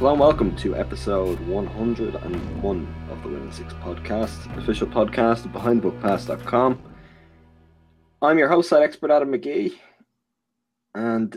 [0.00, 5.50] Hello and welcome to episode 101 of the Win In Six podcast, official podcast of
[5.52, 6.82] BehindBookPass.com.
[8.22, 9.74] I'm your host, site expert Adam McGee,
[10.94, 11.36] and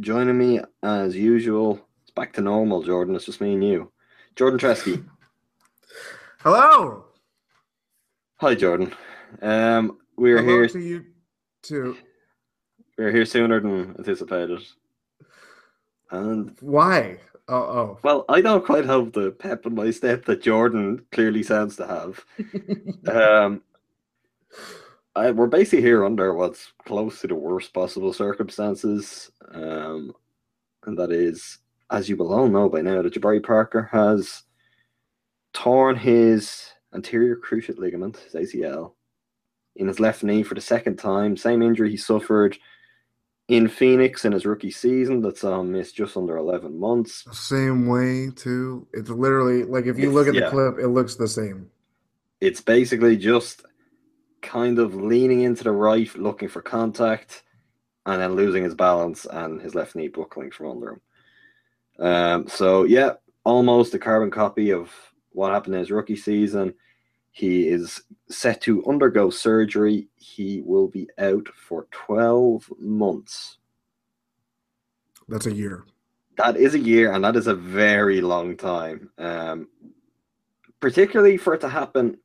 [0.00, 3.14] joining me as usual, it's back to normal, Jordan.
[3.14, 3.92] It's just me and you,
[4.36, 5.06] Jordan Treske.
[6.38, 7.04] Hello.
[8.36, 8.94] Hi, Jordan.
[9.42, 10.68] Um, we're Hello here.
[10.68, 11.04] to you
[11.60, 11.98] too.
[12.96, 14.62] We're here sooner than anticipated,
[16.10, 17.18] and Why?
[17.48, 17.98] Oh, oh.
[18.02, 21.86] Well, I don't quite have the pep in my step that Jordan clearly sounds to
[21.86, 22.24] have.
[23.08, 23.62] um,
[25.14, 30.12] I, we're basically here under what's close to the worst possible circumstances, um,
[30.84, 31.58] and that is,
[31.90, 34.42] as you will all know by now, that Jabari Parker has
[35.54, 38.92] torn his anterior cruciate ligament, his ACL,
[39.76, 41.36] in his left knee for the second time.
[41.36, 42.58] Same injury he suffered
[43.48, 47.24] in Phoenix in his rookie season that's um miss just under 11 months.
[47.32, 48.86] Same way too.
[48.92, 50.50] It's literally like if you look at the Yeah.
[50.50, 51.70] clip, it looks the same.
[52.40, 53.64] It's basically just
[54.42, 57.42] kind of leaning into the right, looking for contact,
[58.04, 61.00] and then losing his balance and his left knee buckling from under him.
[61.98, 63.14] Um, so, yeah,
[63.44, 64.90] almost a carbon copy of
[65.30, 66.74] what happened in his rookie season.
[67.36, 70.08] He is set to undergo surgery.
[70.16, 73.58] He will be out for 12 months.
[75.28, 75.84] That's a year.
[76.38, 79.10] That is a year, and that is a very long time.
[79.18, 79.68] Um,
[80.80, 82.16] particularly for it to happen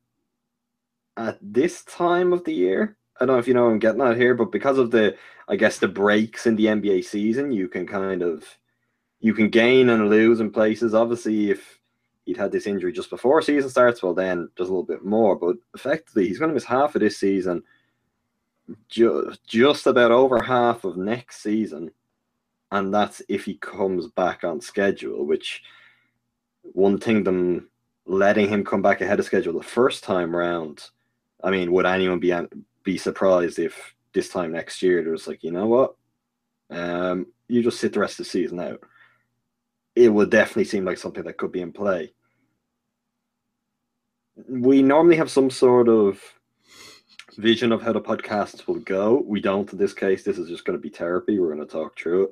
[1.18, 2.96] at this time of the year.
[3.20, 5.14] I don't know if you know I'm getting at here, but because of the,
[5.46, 8.46] I guess, the breaks in the NBA season, you can kind of,
[9.20, 10.94] you can gain and lose in places.
[10.94, 11.81] Obviously, if
[12.24, 15.36] he'd had this injury just before season starts, well, then there's a little bit more.
[15.36, 17.62] But effectively, he's going to miss half of this season,
[18.88, 21.90] ju- just about over half of next season
[22.72, 25.24] and that's if he comes back on schedule.
[25.24, 25.62] Which
[26.62, 27.68] one thing them
[28.06, 30.82] letting him come back ahead of schedule the first time round.
[31.44, 32.34] I mean, would anyone be
[32.82, 35.94] be surprised if this time next year there's like, you know what,
[36.70, 38.80] um, you just sit the rest of the season out?
[39.94, 42.12] It would definitely seem like something that could be in play.
[44.48, 46.20] We normally have some sort of
[47.36, 49.22] vision of how the podcasts will go.
[49.26, 50.22] We don't in this case.
[50.22, 51.38] This is just going to be therapy.
[51.38, 52.30] We're going to talk through it.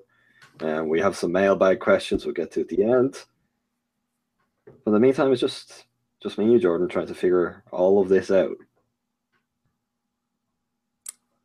[0.60, 3.16] And we have some mailbag questions we'll get to at the end.
[4.66, 5.86] But in the meantime, it's just
[6.22, 8.56] just me and you, Jordan, trying to figure all of this out.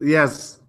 [0.02, 0.60] Yes.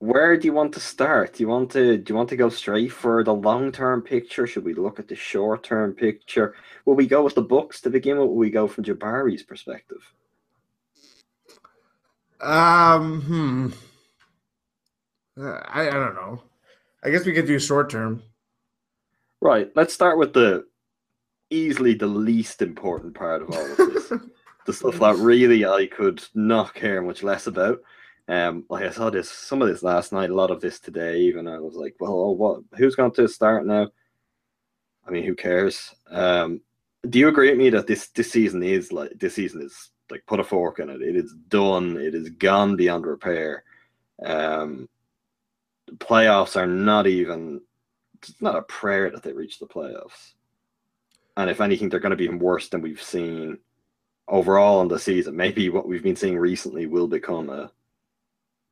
[0.00, 1.34] Where do you want to start?
[1.34, 4.46] Do you want to do you want to go straight for the long term picture?
[4.46, 6.54] Should we look at the short term picture?
[6.84, 8.28] Will we go with the Bucks to begin with?
[8.28, 10.12] Will we go from Jabari's perspective?
[12.40, 13.22] Um.
[13.22, 13.68] Hmm.
[15.42, 16.42] Uh, I I don't know.
[17.02, 18.22] I guess we could do short term.
[19.40, 19.70] Right.
[19.74, 20.66] Let's start with the
[21.50, 24.12] easily the least important part of all of this.
[24.66, 27.80] the stuff that really I could not care much less about.
[28.28, 31.20] Um, like I saw this, some of this last night, a lot of this today,
[31.20, 32.60] even I was like, well, oh, what?
[32.76, 33.88] Who's going to start now?
[35.06, 35.94] I mean, who cares?
[36.10, 36.60] Um,
[37.08, 40.24] do you agree with me that this this season is like this season is like
[40.26, 41.00] put a fork in it?
[41.00, 41.96] It is done.
[41.96, 43.64] It is gone beyond repair.
[44.22, 44.88] Um,
[45.86, 47.62] the playoffs are not even.
[48.20, 50.32] It's not a prayer that they reach the playoffs.
[51.36, 53.58] And if anything, they're going to be even worse than we've seen
[54.26, 55.36] overall in the season.
[55.36, 57.70] Maybe what we've been seeing recently will become a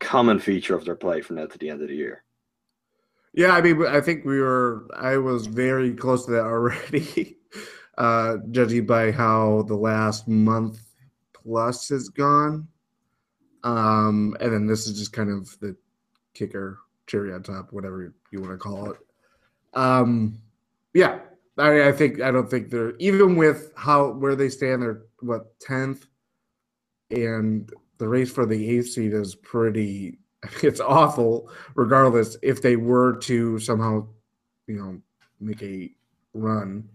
[0.00, 2.24] common feature of their play from now to the end of the year.
[3.32, 4.86] Yeah, I mean, I think we were.
[4.96, 7.36] I was very close to that already,
[7.98, 10.80] uh, judging by how the last month
[11.34, 12.68] plus has gone.
[13.62, 15.76] Um, and then this is just kind of the
[16.32, 18.98] kicker, cherry on top, whatever you want to call it.
[19.74, 20.40] Um,
[20.94, 21.18] yeah,
[21.58, 24.82] I, I think I don't think they're even with how where they stand.
[24.82, 26.06] They're what tenth,
[27.10, 30.18] and the race for the eighth seed is pretty.
[30.62, 31.50] It's awful.
[31.74, 34.06] Regardless, if they were to somehow,
[34.68, 35.00] you know,
[35.40, 35.90] make a
[36.34, 36.88] run,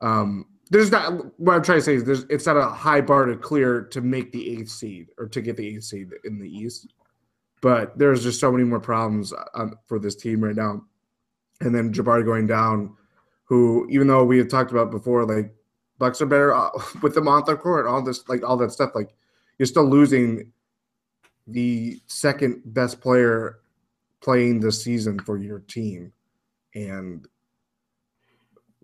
[0.00, 1.38] um, there's not.
[1.40, 4.00] What I'm trying to say is, there's it's not a high bar to clear to
[4.00, 6.92] make the eighth seed or to get the eighth seed in the East.
[7.60, 10.84] But there's just so many more problems um, for this team right now,
[11.60, 12.94] and then Jabari going down
[13.44, 15.54] who even though we had talked about before, like
[15.98, 16.70] Bucks are better uh,
[17.02, 18.92] with them on the court, all this like all that stuff.
[18.94, 19.14] Like
[19.58, 20.52] you're still losing
[21.46, 23.60] the second best player
[24.20, 26.12] playing this season for your team,
[26.74, 27.26] and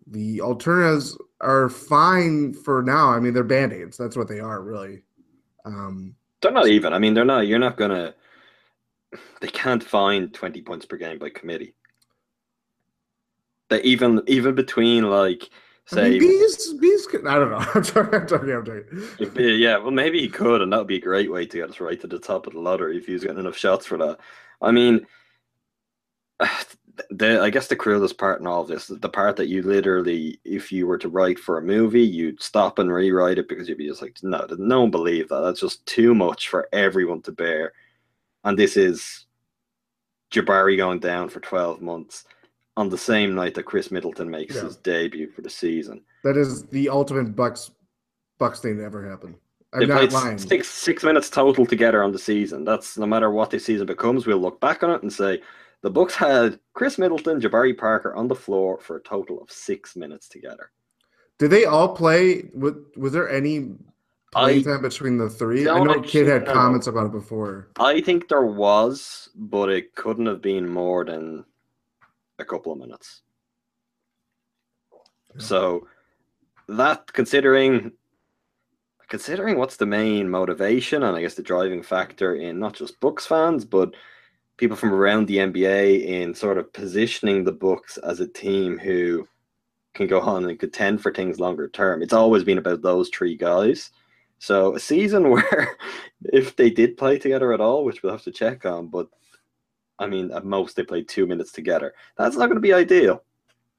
[0.07, 3.09] the alternatives are fine for now.
[3.09, 3.97] I mean, they're band aids.
[3.97, 5.03] That's what they are, really.
[5.65, 6.93] Um, they're not even.
[6.93, 7.47] I mean, they're not.
[7.47, 8.15] You're not gonna.
[9.41, 11.75] They can't find twenty points per game by committee
[13.71, 15.49] that even even between like
[15.91, 17.65] say I mean, bees bees could, I don't know.
[17.75, 19.59] I'm sorry, I'm sorry, I'm sorry.
[19.59, 21.81] Yeah, well maybe he could, and that would be a great way to get us
[21.81, 24.19] right to the top of the lottery if he's getting enough shots for that.
[24.61, 25.07] I mean
[27.11, 29.63] the I guess the cruelest part in all of this is the part that you
[29.63, 33.69] literally, if you were to write for a movie, you'd stop and rewrite it because
[33.69, 35.41] you'd be just like, no, no one believe that.
[35.41, 37.73] That's just too much for everyone to bear.
[38.45, 39.27] And this is
[40.33, 42.25] Jabari going down for twelve months
[42.77, 44.63] on the same night that Khris Middleton makes yeah.
[44.63, 46.03] his debut for the season.
[46.25, 47.71] That is the ultimate Bucks
[48.39, 49.35] Bucks thing to ever happen.
[49.73, 50.39] I'm they played lying.
[50.39, 52.65] six six minutes total together on the season.
[52.65, 55.43] That's no matter what this season becomes, we'll look back on it and say
[55.83, 59.97] the Bucks had Khris Middleton, Jabari Parker on the floor for a total of six
[59.97, 60.71] minutes together.
[61.39, 62.51] Did they all play?
[62.55, 63.75] Was, was there any
[64.33, 65.69] play time between the three?
[65.69, 67.69] I know Kidd had comments about it before.
[67.79, 71.45] I think there was, but it couldn't have been more than
[72.41, 73.23] a couple of minutes.
[75.39, 75.87] So
[76.69, 77.93] that considering
[79.09, 83.27] considering what's the main motivation and I guess the driving factor in not just Bucks
[83.27, 83.95] fans, but
[84.57, 89.27] people from around the NBA in sort of positioning the Bucks as a team who
[89.95, 92.03] can go on and contend for things longer term.
[92.03, 93.91] It's always been about those three guys.
[94.39, 95.77] So a season where
[96.25, 99.09] if they did play together at all, which we'll have to check on, but
[100.01, 101.95] I mean, at most they played two minutes together.
[102.17, 103.23] That's not going to be ideal.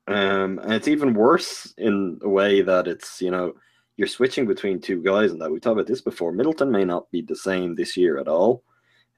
[0.07, 3.53] Um, and it's even worse in a way that it's, you know,
[3.97, 6.31] you're switching between two guys and that we talked about this before.
[6.31, 8.63] Middleton may not be the same this year at all.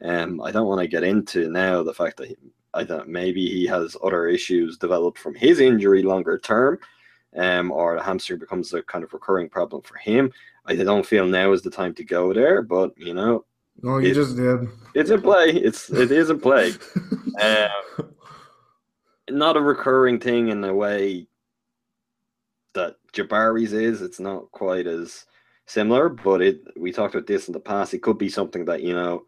[0.04, 2.36] Um, I don't want to get into now the fact that he,
[2.74, 6.80] I don't maybe he has other issues developed from his injury longer term,
[7.38, 10.32] um, or the hamstring becomes a kind of recurring problem for him.
[10.66, 13.46] I don't feel now is the time to go there, but you know,
[13.84, 14.70] Oh, you it, just did.
[14.96, 15.50] It's in play.
[15.50, 16.72] It's it is in play.
[17.42, 18.14] um,
[19.30, 21.28] not a recurring thing in the way
[22.74, 24.02] that Jabari's is.
[24.02, 25.26] It's not quite as
[25.66, 26.62] similar, but it.
[26.78, 27.94] We talked about this in the past.
[27.94, 29.26] It could be something that you know,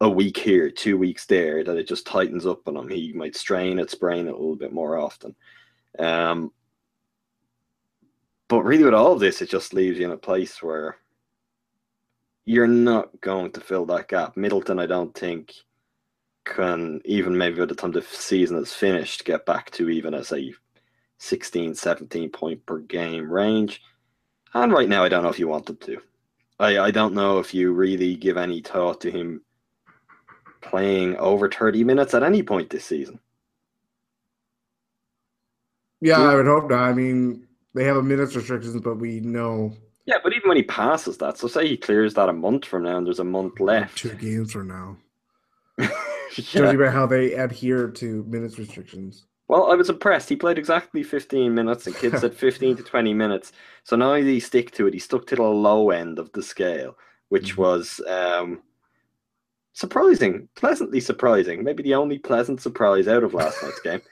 [0.00, 2.88] a week here, two weeks there, that it just tightens up on him.
[2.88, 5.36] He might strain it, sprain it a little bit more often.
[6.00, 6.50] Um,
[8.48, 10.96] but really, with all of this, it just leaves you in a place where
[12.44, 14.36] you're not going to fill that gap.
[14.36, 15.54] Middleton, I don't think,
[16.44, 20.32] can even maybe by the time the season is finished, get back to even as
[20.32, 20.52] a
[21.18, 23.80] 16, 17 point per game range.
[24.52, 26.00] And right now, I don't know if you want them to.
[26.60, 29.42] I, I don't know if you really give any thought to him
[30.60, 33.18] playing over 30 minutes at any point this season.
[36.00, 36.28] Yeah, yeah.
[36.28, 36.82] I would hope not.
[36.82, 39.74] I mean, they have a minutes restrictions, but we know
[40.06, 42.82] yeah, but even when he passes that, so say he clears that a month from
[42.84, 43.98] now and there's a month left.
[43.98, 44.96] Two games from now.
[45.78, 45.88] yeah.
[46.30, 49.26] Judging by how they adhere to minutes restrictions.
[49.48, 50.28] Well, I was impressed.
[50.28, 53.52] He played exactly 15 minutes, and kids said 15 to 20 minutes.
[53.84, 54.94] So now he stick to it.
[54.94, 56.96] He stuck to the low end of the scale,
[57.28, 57.62] which mm-hmm.
[57.62, 58.62] was um,
[59.72, 61.62] surprising, pleasantly surprising.
[61.62, 64.02] Maybe the only pleasant surprise out of last night's game.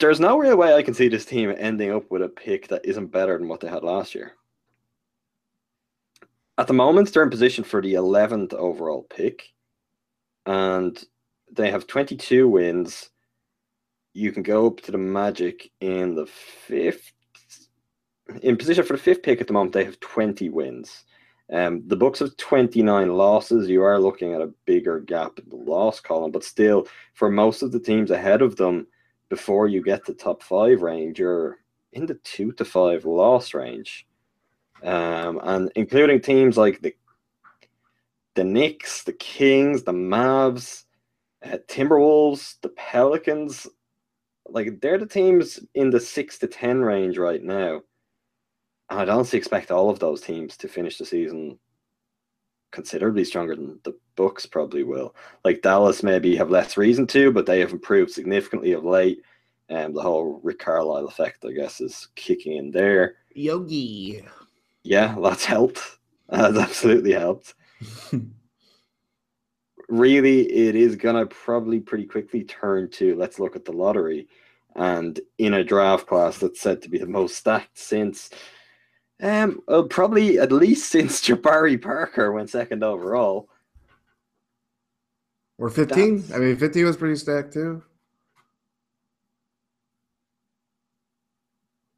[0.00, 2.84] There's no real way I can see this team ending up with a pick that
[2.84, 4.32] isn't better than what they had last year.
[6.58, 9.52] At the moment, they're in position for the 11th overall pick,
[10.46, 11.02] and
[11.52, 13.10] they have 22 wins.
[14.12, 17.12] You can go up to the Magic in the fifth.
[18.42, 21.04] In position for the fifth pick at the moment, they have 20 wins.
[21.52, 23.68] Um, the Bucks have 29 losses.
[23.68, 27.62] You are looking at a bigger gap in the loss column, but still, for most
[27.62, 28.86] of the teams ahead of them,
[29.34, 31.58] before you get to top five range, you're
[31.92, 34.06] in the two to five loss range.
[34.84, 36.94] Um, and including teams like the
[38.36, 40.84] the Knicks, the Kings, the Mavs,
[41.44, 43.66] uh, Timberwolves, the Pelicans,
[44.48, 47.82] like they're the teams in the six to ten range right now.
[48.88, 51.58] And I don't expect all of those teams to finish the season
[52.74, 55.14] considerably stronger than the Bucks probably will.
[55.44, 59.22] Like Dallas maybe have less reason to, but they have improved significantly of late.
[59.68, 63.16] And um, the whole Rick Carlisle effect, I guess, is kicking in there.
[63.32, 64.22] Yogi.
[64.82, 65.80] Yeah, that's helped.
[66.28, 67.54] That's absolutely helped.
[69.88, 74.28] really, it is gonna probably pretty quickly turn to let's look at the lottery.
[74.74, 78.30] And in a draft class that's said to be the most stacked since
[79.24, 83.48] um, well, probably at least since Jabari Parker went second overall.
[85.58, 86.18] Or 15?
[86.18, 86.32] That's...
[86.32, 87.82] I mean, 15 was pretty stacked too.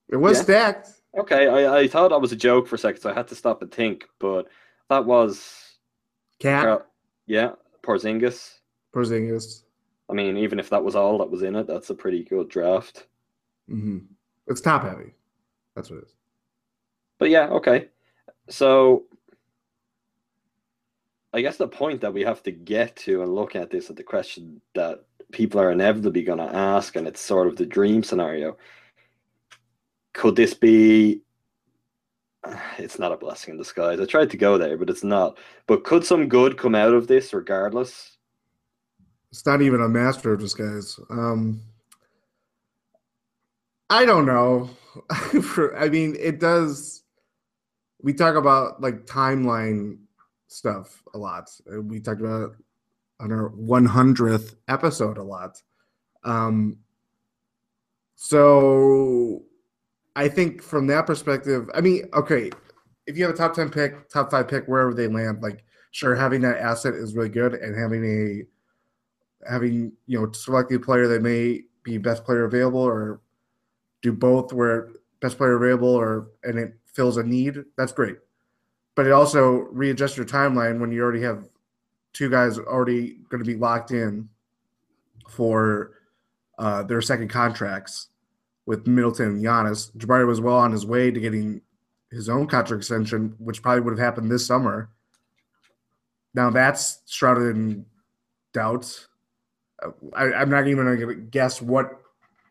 [0.09, 0.42] It was yeah.
[0.42, 0.88] stacked.
[1.18, 3.35] Okay, I, I thought that was a joke for a second, so I had to
[3.35, 4.47] stop and think, but
[4.88, 5.78] that was.
[6.38, 6.87] KAT?
[7.26, 7.52] yeah,
[7.83, 8.59] Porzingis.
[8.95, 9.62] Porzingis.
[10.09, 12.49] I mean, even if that was all that was in it, that's a pretty good
[12.49, 13.06] draft.
[13.68, 13.99] Mm-hmm.
[14.47, 15.14] It's top heavy.
[15.75, 16.15] That's what it is.
[17.18, 17.88] But yeah, okay.
[18.49, 19.04] So
[21.32, 23.96] I guess the point that we have to get to and look at this at
[23.96, 28.02] the question that people are inevitably going to ask, and it's sort of the dream
[28.02, 28.56] scenario.
[30.14, 31.20] Could this be?
[32.78, 34.00] It's not a blessing in disguise.
[34.00, 35.38] I tried to go there, but it's not.
[35.66, 38.16] But could some good come out of this regardless?
[39.30, 40.99] It's not even a master of disguise.
[41.11, 41.61] Um,
[43.90, 44.70] I don't know.
[45.76, 47.02] I mean, it does
[48.03, 49.99] we talk about like timeline
[50.49, 51.50] stuff a lot.
[51.83, 52.57] We talked about
[53.21, 55.62] on our 100th episode a lot.
[56.25, 56.79] Um,
[58.15, 59.43] so
[60.17, 62.50] I think from that perspective, I mean, okay,
[63.07, 66.15] if you have a top 10 pick, top five pick, wherever they land, like, sure,
[66.15, 71.07] having that asset is really good and having a, having, you know, selecting a player
[71.07, 73.21] that may be best player available or
[74.03, 78.17] do both where best player available or, and it fills a need, that's great.
[78.95, 81.47] But it also readjusts your timeline when you already have
[82.15, 84.31] two guys already going to be locked in
[85.29, 85.93] for
[86.59, 88.09] uh, their second contracts
[88.65, 89.95] with Middleton and Giannis.
[89.97, 91.61] Jabari was well on his way to getting
[92.11, 94.91] his own contract extension, which probably would have happened this summer.
[96.35, 97.85] Now that's shrouded in
[98.55, 99.07] doubt.
[100.15, 101.91] I, am not even going to guess what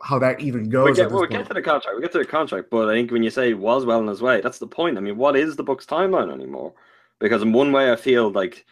[0.02, 0.90] how that even goes.
[0.90, 1.96] We get, well, we get to the contract.
[1.96, 4.22] We get to the contract, but I think when you say was well in his
[4.22, 4.98] way, that's the point.
[4.98, 6.74] I mean, what is the Bucks' timeline anymore?
[7.20, 8.66] Because in one way, I feel like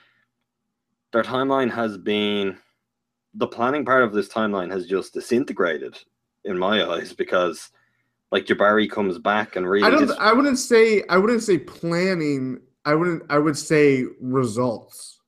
[1.11, 2.57] their timeline has been
[3.33, 5.97] the planning part of this timeline has just disintegrated
[6.43, 7.69] in my eyes because
[8.31, 9.85] like Jabari comes back and really.
[9.85, 10.11] I don't.
[10.19, 11.03] I wouldn't say.
[11.09, 12.59] I wouldn't say planning.
[12.85, 13.23] I wouldn't.
[13.29, 15.19] I would say results.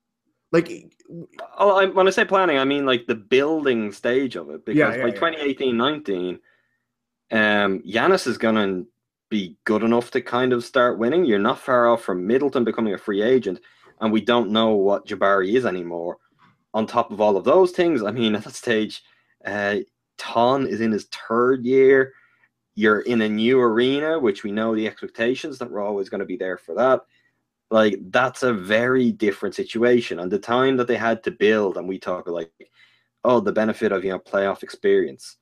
[0.51, 0.94] Like
[1.57, 4.65] I, when I say planning, I mean like the building stage of it.
[4.65, 6.39] Because yeah, yeah, by 2018 19,
[7.31, 8.87] um, Giannis is going to
[9.29, 11.25] be good enough to kind of start winning.
[11.25, 13.59] You're not far off from Middleton becoming a free agent,
[14.01, 16.17] and we don't know what Jabari is anymore.
[16.73, 19.03] On top of all of those things, I mean, at that stage,
[19.45, 19.77] uh,
[20.17, 22.13] Thon is in his third year.
[22.77, 26.25] You're in a new arena, which we know the expectations that we're always going to
[26.25, 27.01] be there for that
[27.75, 30.19] like that's a very different situation.
[30.19, 32.49] And the time that they had to build and we talk like
[33.25, 35.35] oh the benefit of you know playoff experience.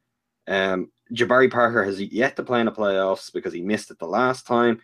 [0.48, 4.16] Um jabari parker has yet to play in the playoffs because he missed it the
[4.20, 4.82] last time.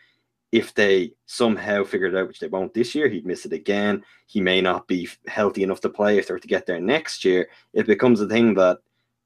[0.51, 4.03] If they somehow figure it out which they won't this year he'd miss it again.
[4.27, 7.49] He may not be healthy enough to play if they're to get there next year.
[7.73, 8.77] It becomes a thing that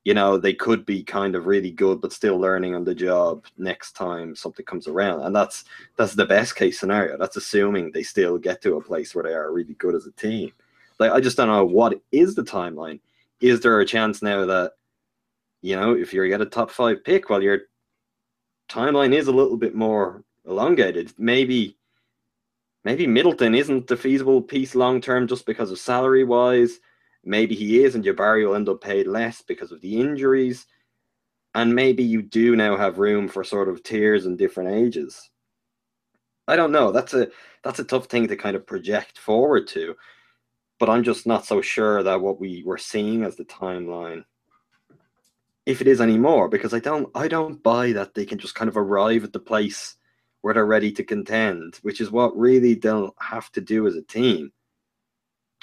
[0.04, 3.46] you know they could be kind of really good but still learning on the job
[3.58, 5.22] next time something comes around.
[5.22, 5.66] And that's
[5.98, 7.18] that's the best case scenario.
[7.18, 10.12] That's assuming they still get to a place where they are really good as a
[10.12, 10.52] team.
[11.00, 13.00] Like i just don't know what is the timeline.
[13.40, 14.74] Is there a chance now that
[15.62, 17.62] you know if you get a top five pick well your
[18.70, 21.14] timeline is a little bit more elongated.
[21.18, 21.78] Maybe
[22.84, 26.80] maybe middleton isn't the feasible piece long term just because of salary wise
[27.24, 30.66] Maybe he is, and Jabari will end up paid less because of the injuries.
[31.56, 35.30] And maybe you do now have room for sort of tiers and different ages.
[36.48, 36.92] I don't know.
[36.92, 37.30] That's a
[37.64, 39.96] that's a tough thing to kind of project forward to.
[40.80, 44.26] But I'm just not so sure that what we were seeing as the timeline,
[45.66, 48.68] if it is anymore, because I don't I don't buy that they can just kind
[48.68, 49.96] of arrive at the place
[50.42, 54.02] where they're ready to contend, which is what really they'll have to do as a
[54.02, 54.52] team.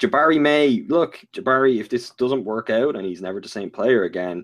[0.01, 4.03] Jabari may look Jabari if this doesn't work out and he's never the same player
[4.03, 4.43] again,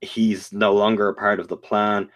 [0.00, 2.10] he's no longer a part of the plan.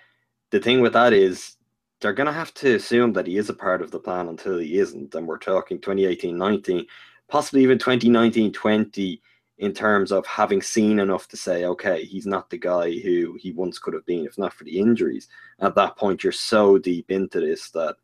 [0.51, 1.57] The thing with that is
[2.01, 4.59] they're going to have to assume that he is a part of the plan until
[4.59, 5.15] he isn't.
[5.15, 6.87] And we're talking 2018 19,
[7.29, 9.23] possibly even 2019 20
[9.59, 13.53] in terms of having seen enough to say, okay, he's not the guy who he
[13.53, 15.29] once could have been if not for the injuries.
[15.61, 17.95] At that point, you're so deep into this that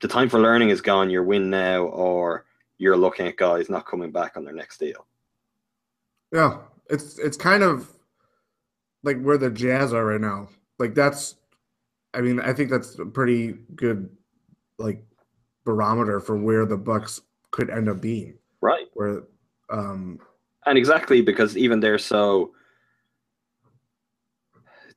[0.00, 1.10] the time for learning is gone.
[1.10, 2.44] You're win now, or
[2.80, 5.06] you're looking at guys not coming back on their next deal.
[6.32, 7.86] Yeah, it's it's kind of
[9.02, 10.48] like where the Jazz are right now.
[10.78, 11.36] Like that's,
[12.14, 14.08] I mean, I think that's a pretty good
[14.78, 15.04] like
[15.64, 17.20] barometer for where the Bucks
[17.50, 18.38] could end up being.
[18.62, 18.86] Right.
[18.94, 19.24] Where,
[19.68, 20.18] um,
[20.64, 22.52] and exactly because even they're so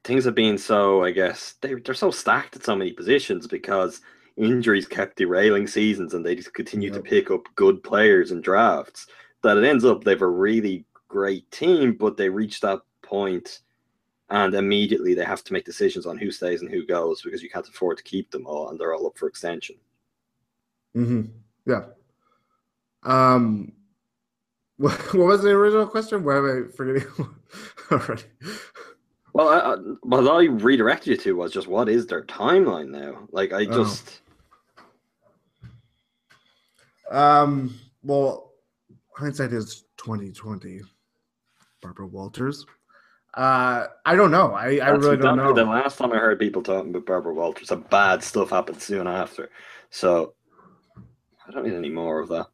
[0.06, 4.00] things have been so, I guess they they're so stacked at so many positions because
[4.38, 7.04] injuries kept derailing seasons and they just continue Yep.
[7.04, 9.08] to pick up good players and drafts
[9.44, 13.60] that it ends up they've a really great team, but they reach that point
[14.30, 17.50] and immediately they have to make decisions on who stays and who goes because you
[17.50, 19.76] can't afford to keep them all and they're all up for extension.
[20.96, 21.30] mhm,
[21.66, 21.84] yeah.
[23.04, 23.74] Um,
[24.78, 26.24] what, was the original question?
[26.24, 27.08] Why am I forgetting
[27.92, 28.24] already?
[29.34, 33.28] Well, I, I, what I redirected you to was just what is their timeline now?
[33.32, 33.66] Like, I Oh.
[33.66, 34.22] just
[37.14, 38.52] Um, well,
[39.16, 40.82] hindsight is twenty twenty.
[41.82, 42.66] Barbara Walters.
[43.34, 44.54] Uh, I don't know.
[44.54, 45.54] I, I really don't know.
[45.54, 49.08] The last time I heard people talking about Barbara Walters, some bad stuff happened soon
[49.08, 49.50] after.
[49.90, 50.34] So
[51.48, 52.48] I don't need any more of that.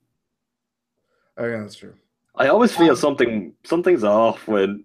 [1.37, 1.93] Oh yeah, that's true.
[2.35, 4.83] I always feel something something's off when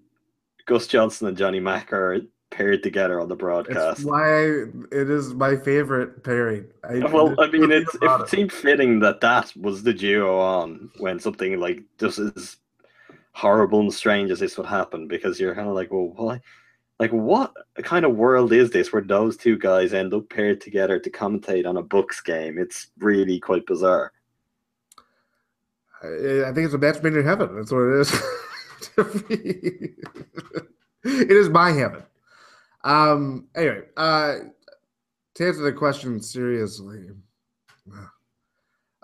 [0.67, 2.21] Gus Johnson and Johnny Mack are
[2.57, 4.05] paired together on the It's broadcast.
[4.05, 4.45] why
[4.93, 6.67] it is my favorite pairing.
[6.89, 10.91] I, Well, I mean, it's, nothing it seemed fitting that that was the duo on
[10.99, 12.57] when something like just as
[13.33, 16.41] horrible and strange as this would happen because you're kind of like, well, why?
[17.01, 21.01] Like, what kind of world is this where those two guys end up paired together
[21.01, 22.57] to commentate on a Bucks game?
[22.57, 24.13] It's really quite bizarre.
[26.05, 27.57] I, I think it's a match made in heaven.
[27.57, 28.13] That's what it is.
[31.05, 32.03] it is my heaven.
[32.85, 33.49] Um.
[33.57, 34.37] Anyway, uh,
[35.35, 37.09] to answer the question seriously,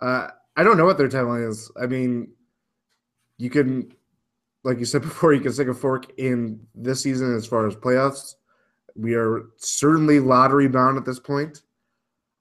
[0.01, 1.71] uh, I don't know what their timeline is.
[1.81, 2.33] I mean,
[3.39, 3.93] you can,
[4.63, 7.75] like you said before, you can stick a fork in this season as far as
[7.75, 8.35] playoffs.
[8.97, 11.63] We are certainly lottery bound at this point.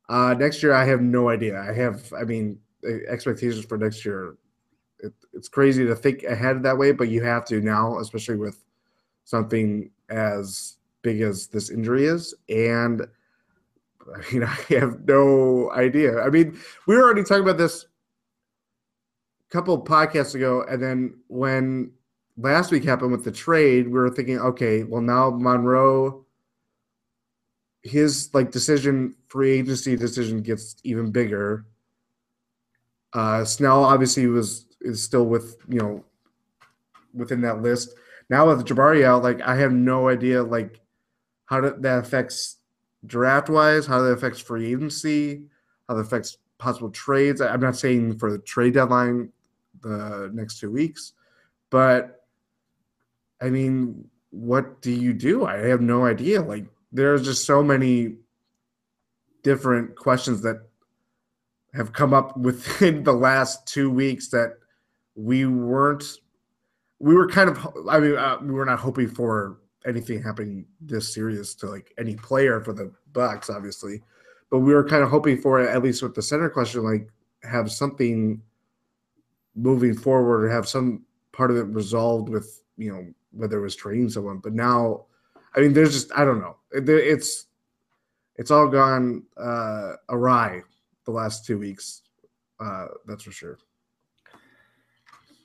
[0.10, 1.60] Uh, next year, I have no idea.
[1.60, 2.60] I have, I mean,
[3.08, 4.36] expectations for next year.
[5.00, 8.66] It, it's crazy to think ahead that way, but you have to now, especially with
[9.24, 12.34] something as big as this injury is.
[12.50, 13.08] And
[14.14, 16.22] I mean, I have no idea.
[16.22, 16.58] I mean,
[16.88, 17.86] we were already talking about this
[19.50, 21.92] a couple podcasts ago, and then when
[22.38, 26.26] last week happened with the trade, we were thinking, okay, well now Monroe,
[27.84, 31.66] his like decision, free agency decision gets even bigger.
[33.14, 36.06] Uh, Snell obviously was is still with you know
[37.14, 37.96] within that list.
[38.30, 40.80] Now with Jabari out, like I have no idea like
[41.50, 42.58] how that that affects
[43.08, 45.42] draft wise, how that affects free agency,
[45.88, 47.42] how that affects possible trades.
[47.42, 49.32] I'm not saying for the trade deadline
[49.82, 51.14] the next two weeks,
[51.72, 52.24] but
[53.42, 55.46] I mean, what do you do?
[55.46, 56.42] I have no idea.
[56.42, 58.18] Like there's just so many
[59.42, 60.62] different questions that
[61.74, 64.54] have come up within the last two weeks that
[65.16, 66.04] we weren't
[67.00, 71.14] we were kind of i mean uh, we were not hoping for anything happening this
[71.14, 74.02] serious to like any player for the bucks obviously.
[74.50, 77.10] But we were kind of hoping for at least with the center question like
[77.44, 78.42] have something
[79.56, 83.76] moving forward or have some part of it resolved with you know whether it was
[83.76, 84.40] trading someone.
[84.40, 85.06] But now
[85.56, 86.58] i mean there's just i don't know.
[86.72, 87.48] It's
[88.36, 90.62] it's all gone uh awry
[91.06, 92.02] the last two weeks
[92.60, 93.58] uh that's for sure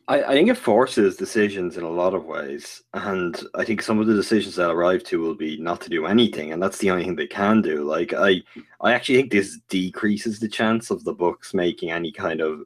[0.07, 2.83] I, I think it forces decisions in a lot of ways.
[2.93, 6.07] And I think some of the decisions they'll arrive to will be not to do
[6.07, 6.53] anything.
[6.53, 7.85] And that's the only thing they can do.
[7.85, 8.43] Like I
[8.81, 12.65] I actually think this decreases the chance of the Bucks making any kind of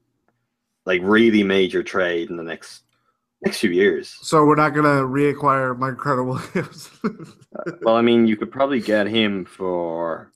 [0.85, 2.83] like really major trade in the next
[3.45, 4.17] next few years.
[4.21, 6.91] so we're not gonna reacquire mike carter williams
[7.83, 10.33] Well, I mean, you could probably get him for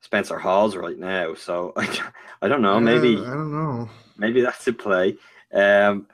[0.00, 1.34] Spencer Hawes right now.
[1.34, 1.86] So I,
[2.42, 2.80] I don't know.
[2.80, 5.16] Maybe Uh, i don't know maybe that's a play.
[5.52, 6.06] Um,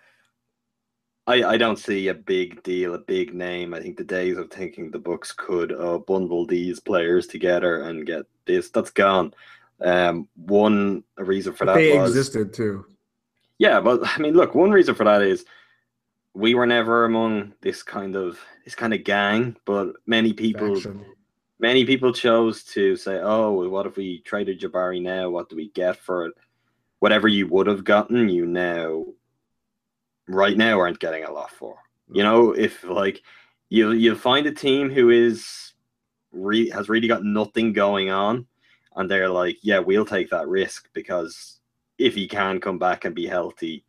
[1.27, 3.75] I I don't see a big deal, a big name.
[3.75, 8.07] I think the days of thinking the Bucks could uh, bundle these players together and
[8.07, 9.35] get this that's gone.
[9.81, 12.87] Um, one reason for that they was existed too
[13.59, 15.45] yeah, but I mean, look, one reason for that is
[16.35, 21.05] we were never among this kind of this kind of gang, but many people Faction.
[21.59, 25.31] many people chose to say, "Oh, well, what if we traded Jabari now?
[25.31, 26.35] What do we get for it?
[26.99, 29.05] Whatever you would have gotten, you now
[30.29, 31.77] right now aren't getting a lot for.
[32.09, 32.25] You mm.
[32.25, 33.23] know, if like
[33.69, 35.73] you you find a team who is
[36.33, 38.47] re- has really got nothing going on,
[38.97, 41.61] and they're like, yeah, we'll take that risk because
[41.99, 43.85] if he can come back and be healthy,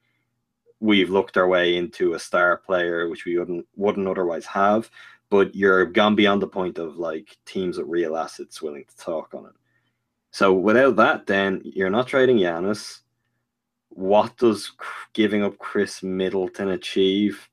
[0.80, 4.89] we've looked our way into a star player which we wouldn't wouldn't otherwise have.
[5.30, 9.34] But you're gone beyond the point of like teams with real assets willing to talk
[9.34, 9.54] on it.
[10.32, 13.00] So without that, then you're not trading Giannis.
[13.89, 14.71] What does
[15.13, 17.50] giving up Khris Middleton achieve?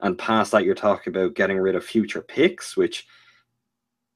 [0.00, 3.06] And past that, you're talking about getting rid of future picks, which,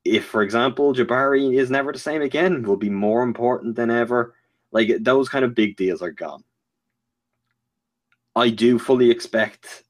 [0.05, 4.35] if, for example, Jabari is never the same again, will be more important than ever.
[4.73, 6.43] Like those kind of big deals are gone.
[8.37, 9.85] I do fully expect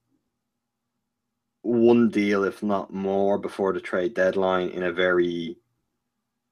[1.63, 5.57] one deal, if not more, before the trade deadline in a very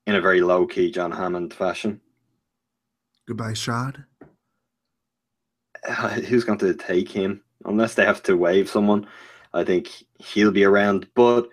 [0.06, 2.00] in a very low key John Hammond fashion.
[3.28, 4.04] Goodbye, Shad.
[6.28, 7.42] Who's going to take him?
[7.64, 9.06] Unless they have to waive someone,
[9.54, 11.08] I think he'll be around.
[11.14, 11.48] But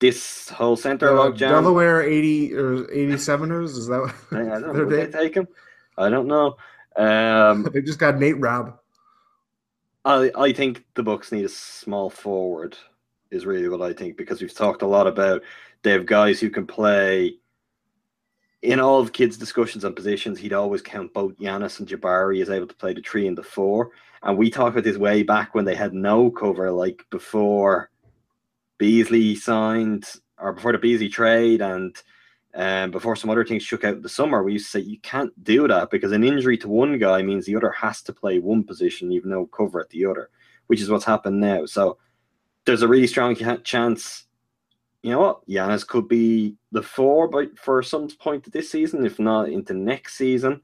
[0.00, 4.84] this whole center Uh, logjam, Delaware 80 or 87ers, is that what I don't know.
[4.88, 5.46] they take him?
[5.96, 6.56] I don't know.
[6.96, 8.78] Um, They just got Nate Robb.
[10.04, 12.76] I I think the Bucks need a small forward
[13.30, 15.42] is really what I think because we've talked a lot about
[15.82, 17.36] they have guys who can play
[18.62, 20.38] in all of Kidd's discussions on positions.
[20.38, 23.42] He'd always count both Giannis and Jabari as able to play the three and the
[23.42, 23.90] four.
[24.22, 27.90] And we talked about this way back when they had no cover, like before
[28.78, 30.06] Beasley signed
[30.38, 32.00] or before the Beasley trade and
[32.54, 35.00] um, before some other things shook out in the summer, we used to say you
[35.00, 38.38] can't do that because an injury to one guy means the other has to play
[38.38, 40.28] one position, even though cover at the other,
[40.66, 41.64] which is what's happened now.
[41.64, 41.98] So
[42.66, 44.26] there's a really strong chance.
[45.02, 45.48] You know what?
[45.48, 49.74] Giannis could be the four by for some point of this season, if not into
[49.74, 50.60] next season.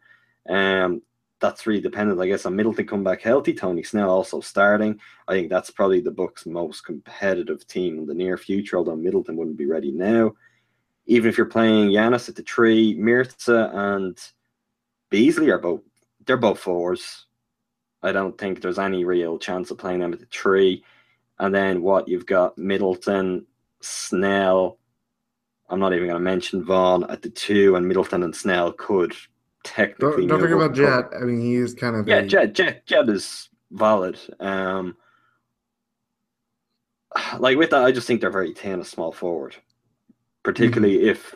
[0.48, 1.02] Um,
[1.40, 3.54] that's really dependent, I guess, on Middleton come back healthy.
[3.54, 4.98] Tony Snell also starting.
[5.26, 8.76] I think that's probably the Bucks' most competitive team in the near future.
[8.76, 10.34] Although Middleton wouldn't be ready now
[11.08, 14.16] even if you're playing Giannis at the tree, Mirza and
[15.10, 15.80] Beasley are both
[16.24, 17.24] they're both fours.
[18.02, 20.84] I don't think there's any real chance of playing them at the tree.
[21.38, 23.46] And then what you've got Middleton,
[23.80, 24.78] Snell.
[25.70, 29.12] I'm not even going to mention Vaughn at the two, and Middleton and Snell could
[29.64, 30.26] technically.
[30.26, 30.74] Don't, don't forget about.
[31.12, 31.20] Jet.
[31.20, 34.18] I mean, he is kind of Yeah, a- Jed, Jed, Jed is valid.
[34.40, 34.96] Um,
[37.38, 39.56] like with that, I just think they're very thin, a small forward,
[40.42, 41.34] particularly if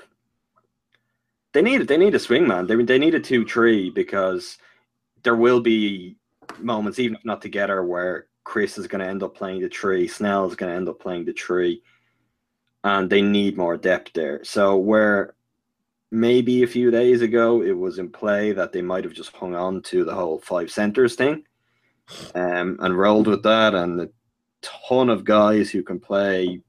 [1.52, 2.66] they need they need a swing man.
[2.66, 4.58] They they need a two tree because
[5.22, 6.16] there will be
[6.58, 10.08] moments, even if not together, where Khris is going to end up playing the tree,
[10.08, 11.82] Snell is going to end up playing the tree,
[12.84, 14.42] and they need more depth there.
[14.44, 15.34] So where
[16.12, 19.54] maybe a few days ago it was in play that they might have just hung
[19.54, 21.42] on to the whole five centers thing
[22.34, 24.08] um, and rolled with that and a
[24.60, 26.60] ton of guys who can play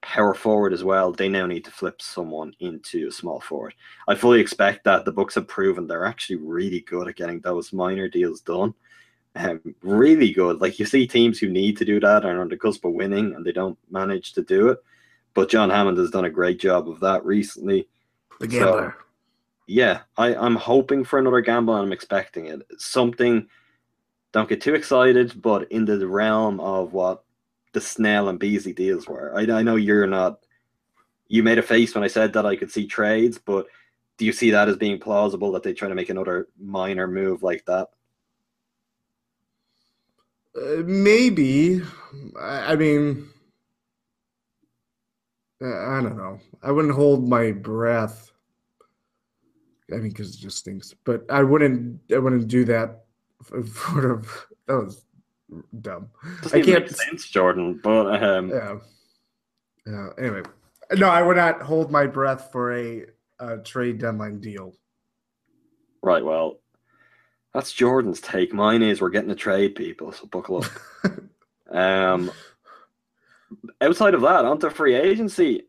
[0.00, 3.74] power forward as well they now need to flip someone into a small forward.
[4.06, 7.72] I fully expect that the Bucks have proven they're actually really good at getting those
[7.72, 8.74] minor deals done.
[9.34, 10.60] Um, really good.
[10.60, 12.92] Like you see teams who need to do that and are on the cusp of
[12.92, 14.78] winning and they don't manage to do it
[15.34, 17.88] but john hammond has done a great job of that recently
[18.42, 18.96] the gambler.
[19.66, 22.60] yeah, I, I'm hoping for another gamble and I'm expecting it.
[22.78, 23.48] Something,
[24.32, 27.24] don't get too excited, but in the realm of what
[27.72, 29.32] the Snell and Beasley deals were.
[29.34, 30.40] I, I know you're not,
[31.28, 33.66] you made a face when I said that I could see trades, but
[34.18, 37.42] do you see that as being plausible that they try to make another minor move
[37.44, 37.88] like that?
[40.54, 41.80] Uh, maybe.
[42.38, 43.28] I, I mean,
[45.62, 46.38] I don't know.
[46.62, 48.32] I wouldn't hold my breath.
[49.92, 50.94] I mean, because it just stinks.
[51.04, 52.00] But I wouldn't.
[52.12, 53.04] I wouldn't do that.
[53.48, 54.46] Sort of.
[54.66, 55.04] That was
[55.80, 56.08] dumb.
[56.42, 56.84] Doesn't I can't.
[56.84, 58.76] make sense, Jordan, but um, Yeah.
[59.86, 60.08] Yeah.
[60.18, 60.42] Anyway,
[60.96, 63.04] no, I would not hold my breath for a,
[63.40, 64.72] a trade deadline deal.
[66.02, 66.60] right, well,
[67.52, 68.52] that's Jordan's take.
[68.54, 71.10] Mine is we're getting a trade, people, so buckle up.
[71.70, 72.30] Um,
[73.80, 75.62] outside of that, onto free agency,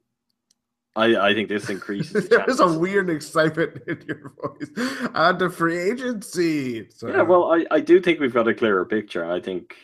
[0.95, 2.29] I I think this increases.
[2.29, 5.09] the There's a weird excitement in your voice.
[5.13, 6.89] On to free agency.
[6.89, 7.21] So, yeah.
[7.21, 9.29] Well, I I do think we've got a clearer picture.
[9.29, 9.75] I think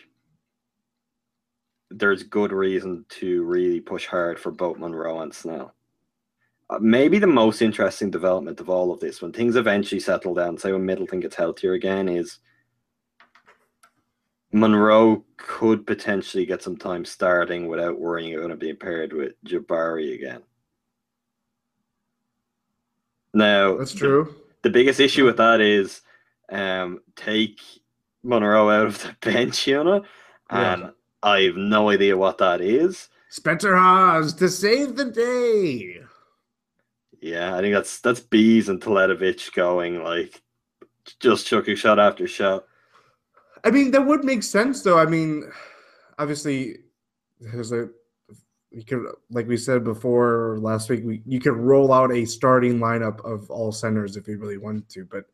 [1.92, 5.74] there's good reason to really push hard for both Monroe and Snell.
[6.70, 10.56] Uh, maybe the most interesting development of all of this, when things eventually settle down,
[10.56, 12.38] say when Middleton gets healthier again, is
[14.52, 20.16] Monroe could potentially get some time starting without worrying about him being paired with Jabari
[20.16, 20.42] again.
[23.34, 24.34] Now, that's true.
[24.64, 26.02] the biggest issue with that is
[26.52, 27.60] um, take
[28.24, 30.04] Monroe out of the bench unit
[30.52, 30.74] Yeah.
[30.74, 33.10] and I have no idea what that is.
[33.30, 36.02] Spencer Hawes to save the day.
[37.22, 40.42] Yeah, I think that's that's Bees and Teletovic going like
[41.20, 42.66] just chucking shot after shot.
[43.64, 44.98] I mean, that would make sense, though.
[44.98, 45.52] I mean,
[46.18, 46.78] obviously,
[47.40, 47.90] there's a
[48.72, 52.78] you could, like we said before last week, we, you could roll out a starting
[52.78, 55.26] lineup of all centers if you really wanted to, but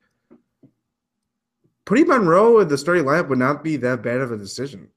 [1.84, 4.90] putting Monroe in the starting lineup would not be that bad of a decision.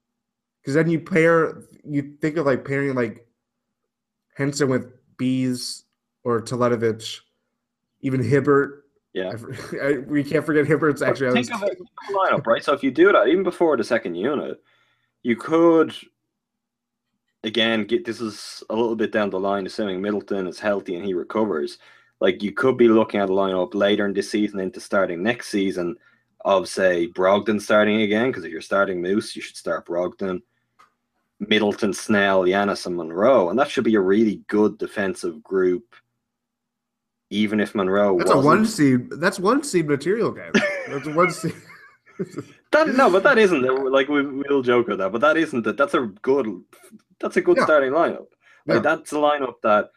[0.61, 3.27] Because then you pair, you think of like pairing like
[4.35, 5.85] Henson with Bees
[6.23, 7.21] or Teletovic,
[8.03, 8.85] even Hibbert.
[9.19, 9.33] Yeah.
[9.73, 11.33] I, I, we can't forget Hibbert's actually.
[11.33, 11.79] think of it
[12.13, 12.63] lineup, right?
[12.63, 14.63] So if you do that, uh, even before the second unit,
[15.23, 15.93] you could
[17.45, 21.05] again get this is a little bit down the line, assuming Middleton is healthy and
[21.05, 21.79] he recovers.
[22.21, 25.49] Like you could be looking at a lineup later in this season into starting next
[25.49, 25.97] season
[26.45, 30.41] of say Brogdon starting again, because if you're starting Moose, you should start Brogdon,
[31.41, 35.95] Middleton, Snell, Giannis, and Monroe, and that should be a really good defensive group.
[37.31, 39.11] Even if Monroe That's a one seed.
[39.11, 40.53] That's one seed material, guys.
[40.89, 41.55] That's a one seed.
[42.71, 43.63] That no, but that isn't
[43.93, 45.77] like we we'll joke about that, but that isn't it.
[45.79, 46.63] That's a good
[47.19, 47.65] that's a good Yeah.
[47.65, 48.27] starting lineup.
[48.67, 48.79] Like Yeah.
[48.81, 49.91] that's a lineup that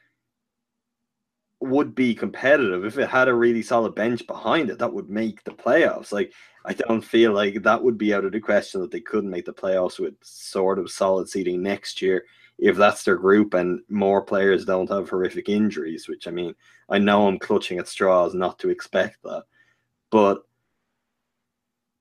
[1.60, 4.80] would be competitive if it had a really solid bench behind it.
[4.80, 6.12] That would make the playoffs.
[6.14, 6.32] Like
[6.64, 9.46] I don't feel like that would be out of the question that they couldn't make
[9.46, 12.24] the playoffs with sort of solid seating next year
[12.62, 16.08] if that's their group and more players don't have horrific injuries.
[16.08, 16.56] Which I mean,
[16.88, 19.44] I know I'm clutching at straws not to expect that,
[20.12, 20.44] but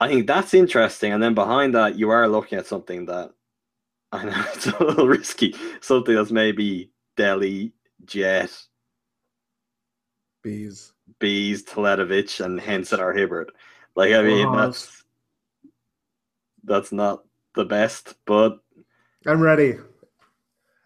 [0.00, 1.12] I think that's interesting.
[1.12, 3.32] And then behind that, you are looking at something that
[4.12, 5.54] I know it's a little risky.
[5.80, 7.72] Something that's maybe Delly,
[8.04, 8.50] Jet,
[10.42, 10.92] Bees.
[11.18, 13.50] Bees, Teletovic, and Henson or Hibbert.
[13.94, 14.56] Like, I mean, Hawes.
[14.56, 15.04] that's
[16.64, 18.58] that's not the best, but
[19.26, 19.76] I'm ready.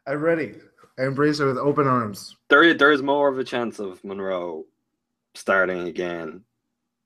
[0.07, 0.55] I'm ready.
[0.99, 2.37] I embrace it with open arms.
[2.49, 4.64] there there is more of a chance of Monroe
[5.35, 6.43] starting again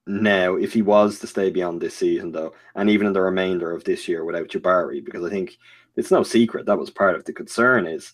[0.07, 3.73] now if he was to stay beyond this season though and even in the remainder
[3.73, 5.57] of this year without Jabari because I think
[5.97, 8.13] it's no secret that was part of the concern is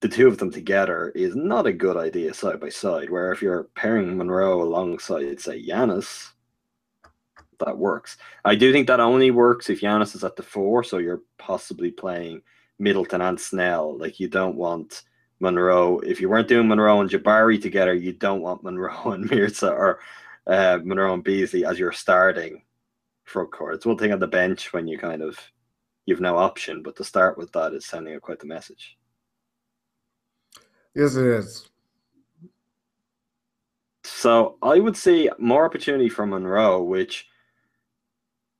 [0.00, 3.42] the two of them together is not a good idea side by side where if
[3.42, 6.30] you're pairing Monroe alongside say Giannis,
[7.58, 10.98] that works I do think that only works if Giannis is at the four so
[10.98, 12.42] you're possibly playing
[12.78, 15.02] Middleton and Snell like you don't want
[15.40, 15.98] Monroe.
[16.00, 20.00] If you weren't doing Monroe and Jabari together, you don't want Monroe and Mirza or
[20.46, 22.62] uh, Monroe and Beasley as your starting
[23.24, 23.74] front court.
[23.74, 25.38] It's one thing on the bench when you kind of
[26.06, 28.96] you've no option, but to start with that is sending out quite the message.
[30.94, 31.68] Yes, it is.
[34.04, 37.26] So I would see more opportunity for Monroe, which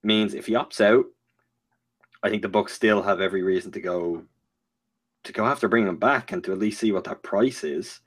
[0.02, 1.06] means if he opts out,
[2.22, 4.22] I think the Bucks still have every reason to go
[5.24, 8.00] to go after bringing him back and to at least see what that price is.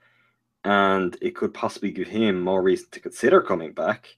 [0.63, 4.17] And it could possibly give him more reason to consider coming back.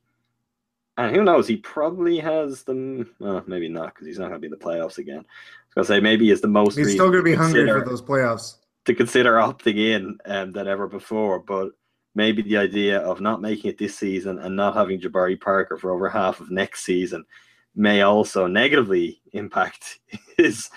[0.98, 1.48] And who knows?
[1.48, 4.58] He probably has the well, maybe not because he's not going to be in the
[4.58, 5.20] playoffs again.
[5.20, 6.78] I was going to say maybe he is the most.
[6.78, 8.58] He's still going to be hungry for those playoffs.
[8.86, 11.40] to consider opting in um, than ever before.
[11.40, 11.72] But
[12.14, 15.92] maybe the idea of not making it this season and not having Jabari Parker for
[15.92, 17.24] over half of next season
[17.76, 20.00] may also negatively impact
[20.38, 20.70] his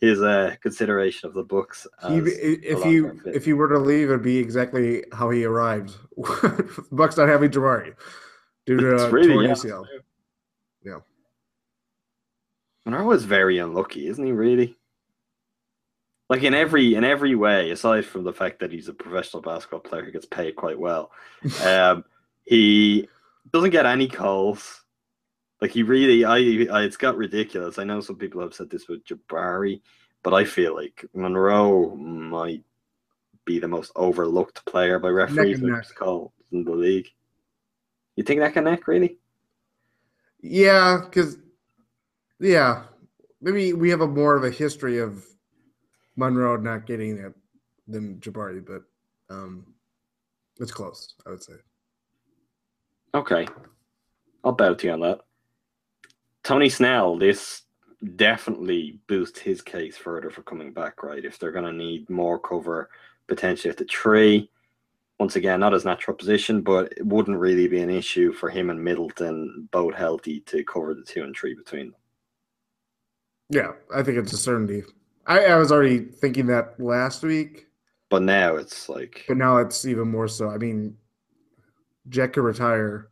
[0.00, 1.86] his uh, consideration of the Bucks.
[2.08, 3.36] He, if you fit.
[3.36, 5.94] if you were to leave, it'd be exactly how he arrived.
[6.92, 7.94] Bucks not having Jabari
[8.66, 9.52] due to uh, really- yeah.
[9.52, 9.84] ACL.
[12.84, 14.32] Monroe was very unlucky, isn't he?
[14.32, 14.76] Really.
[16.28, 19.80] Like in every in every way, aside from the fact that he's a professional basketball
[19.80, 21.10] player who gets paid quite well,
[21.64, 22.04] um,
[22.44, 23.08] he
[23.52, 24.81] doesn't get any calls.
[25.62, 26.38] Like he really, I,
[26.76, 27.78] I, it's got ridiculous.
[27.78, 29.80] I know some people have said this with Jabari,
[30.24, 32.64] but I feel like Monroe might
[33.44, 35.86] be the most overlooked player by referees when neck.
[35.94, 37.06] called in the league.
[38.16, 39.18] You think neck and neck, really?
[40.40, 41.38] Yeah, because
[42.40, 42.86] yeah,
[43.40, 45.24] maybe we have a more of a history of
[46.16, 47.34] Monroe not getting it
[47.86, 48.82] than Jabari, but
[49.32, 49.64] um,
[50.58, 51.14] it's close.
[51.24, 51.54] I would say.
[53.14, 53.46] Okay.
[54.42, 55.20] I'll bow to you on that.
[56.44, 57.62] Tony Snell, this
[58.16, 61.24] definitely boosts his case further for coming back, right?
[61.24, 62.90] If they're going to need more cover
[63.28, 64.50] potentially at the tree.
[65.20, 68.70] Once again, not his natural position, but it wouldn't really be an issue for him
[68.70, 72.00] and Middleton, both healthy, to cover the two and three between them.
[73.48, 74.82] Yeah, I think it's a certainty.
[75.26, 77.68] I, I was already thinking that last week,
[78.10, 80.50] But now it's like, but now it's even more so.
[80.50, 80.96] I mean,
[82.08, 83.08] Jet could retire,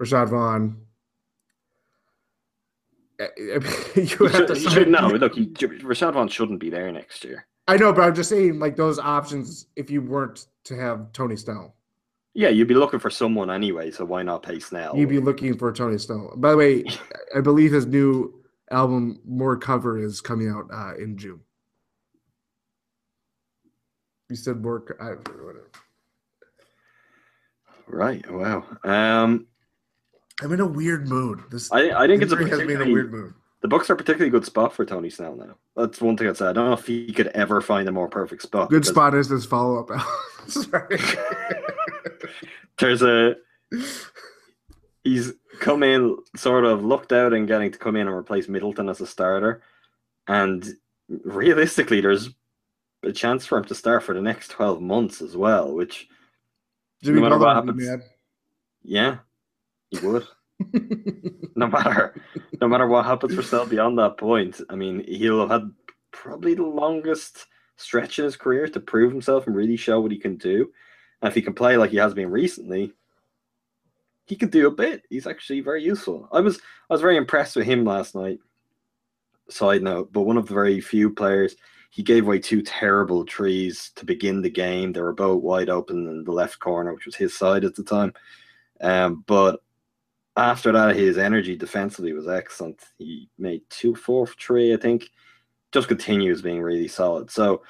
[0.00, 0.76] Rashad Vaughn.
[3.36, 3.66] you have
[4.32, 7.46] should, to sign- should, no, look, he, Rashad Vaughn shouldn't be there next year.
[7.66, 11.36] I know, but I'm just saying, like those options, if you weren't to have Tony
[11.36, 11.74] Snell,
[12.34, 14.96] Yeah, you'd be looking for someone anyway, so why not pay Snell?
[14.96, 16.32] you'd be looking for Tony Snell.
[16.36, 16.84] By the way,
[17.36, 21.40] I believe his new album, More Cover, is coming out uh, in June.
[24.30, 24.80] You said more.
[24.80, 25.70] co- I, whatever.
[27.86, 28.30] Right.
[28.30, 28.64] Wow.
[28.84, 29.46] Um,
[30.42, 31.40] I'm in a weird mood.
[31.50, 33.34] This I I think it's a injury has me in a weird mood.
[33.60, 35.56] the Bucks are a particularly good spot for Tony Snell now.
[35.76, 36.46] That's one thing I'd say.
[36.46, 38.70] I don't know if he could ever find a more perfect spot.
[38.70, 39.90] Good spot is this follow up.
[42.78, 43.34] There's a
[45.02, 48.88] he's come in sort of looked out and getting to come in and replace Middleton
[48.88, 49.62] as a starter,
[50.28, 50.64] and
[51.24, 52.30] realistically, there's
[53.02, 55.74] a chance for him to start for the next twelve months as well.
[55.74, 56.08] Which
[57.02, 58.04] Jimmy matter what Butler would be happens-
[58.84, 59.16] yeah,
[59.90, 60.26] he would.
[61.54, 62.20] no matter
[62.60, 65.70] no matter what happens for Snell beyond that point, I mean, he'll have had
[66.10, 67.46] probably the longest
[67.76, 70.72] stretch in his career to prove himself and really show what he can do.
[71.22, 72.92] And if he can play like he has been recently,
[74.26, 75.04] he can do a bit.
[75.08, 76.28] He's actually very useful.
[76.32, 76.58] I was
[76.90, 78.38] I was very impressed with him last night.
[79.48, 81.56] Side note, but one of the very few players
[81.90, 84.92] he gave away two terrible trees to begin the game.
[84.92, 87.82] They were both wide open in the left corner, which was his side at the
[87.82, 88.12] time.
[88.80, 89.60] Um, but
[90.38, 92.80] after that, his energy defensively was excellent.
[92.98, 95.10] He made two four three, I think.
[95.72, 97.30] Just continues being really solid.
[97.30, 97.62] So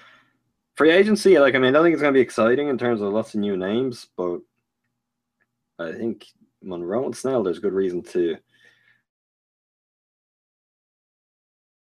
[0.77, 3.13] free agency, like I mean, I think it's going to be exciting in terms of
[3.13, 4.39] lots of new names, but
[5.79, 6.27] I think
[6.63, 8.37] Monroe and Snell, there's good reason to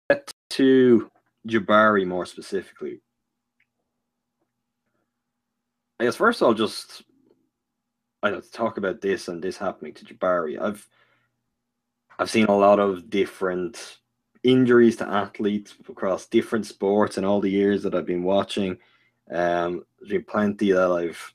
[0.09, 1.11] get to
[1.49, 3.01] Jabari more specifically.
[5.99, 7.03] I guess first I'll just
[8.22, 10.61] I have to talk about this and this happening to Jabari.
[10.61, 10.88] I've
[12.18, 13.98] I've seen a lot of different
[14.42, 18.79] injuries to athletes across different sports in all the years that I've been watching.
[19.31, 21.35] Um, there's been plenty that I've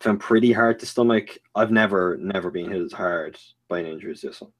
[0.00, 1.38] found pretty hard to stomach.
[1.54, 4.52] I've never, never been hit as hard by an injury as this one.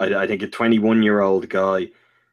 [0.00, 1.88] I, I think a 21 year old guy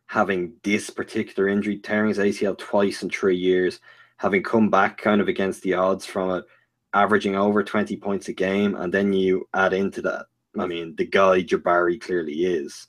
[0.08, 3.80] having this particular injury, tearing his ACL twice in three years,
[4.22, 6.46] having come back kind of against the odds from it,
[6.94, 10.28] averaging over 20 points a game, and then you add into that,
[10.60, 12.88] I mean, the guy Jabari clearly is.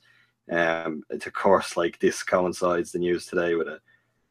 [0.51, 3.79] Um, it's of course like this coincides the news today with an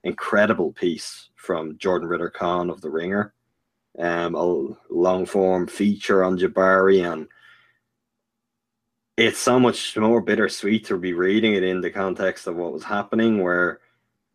[0.05, 3.35] incredible piece from Jordan Ritter Conn of The Ringer,
[3.99, 7.27] um, a long form feature on Jabari, and
[9.17, 12.85] it's so much more bittersweet to be reading it in the context of what was
[12.85, 13.81] happening, where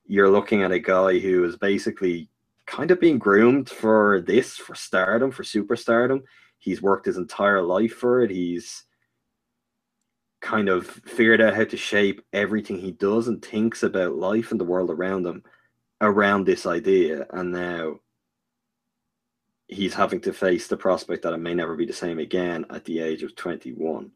[0.06, 2.30] you're looking at a guy who is basically
[2.68, 6.22] kind of being groomed for this, for stardom, for superstardom.
[6.60, 8.30] He's worked his entire life for it.
[8.30, 8.84] He's
[10.42, 14.60] kind of figured out how to shape everything he does and thinks about life and
[14.60, 15.44] the world around him
[16.02, 17.26] around this idea.
[17.32, 18.00] And now
[19.68, 22.86] he's having to face the prospect that it may never be the same again at
[22.86, 24.12] the age of 21.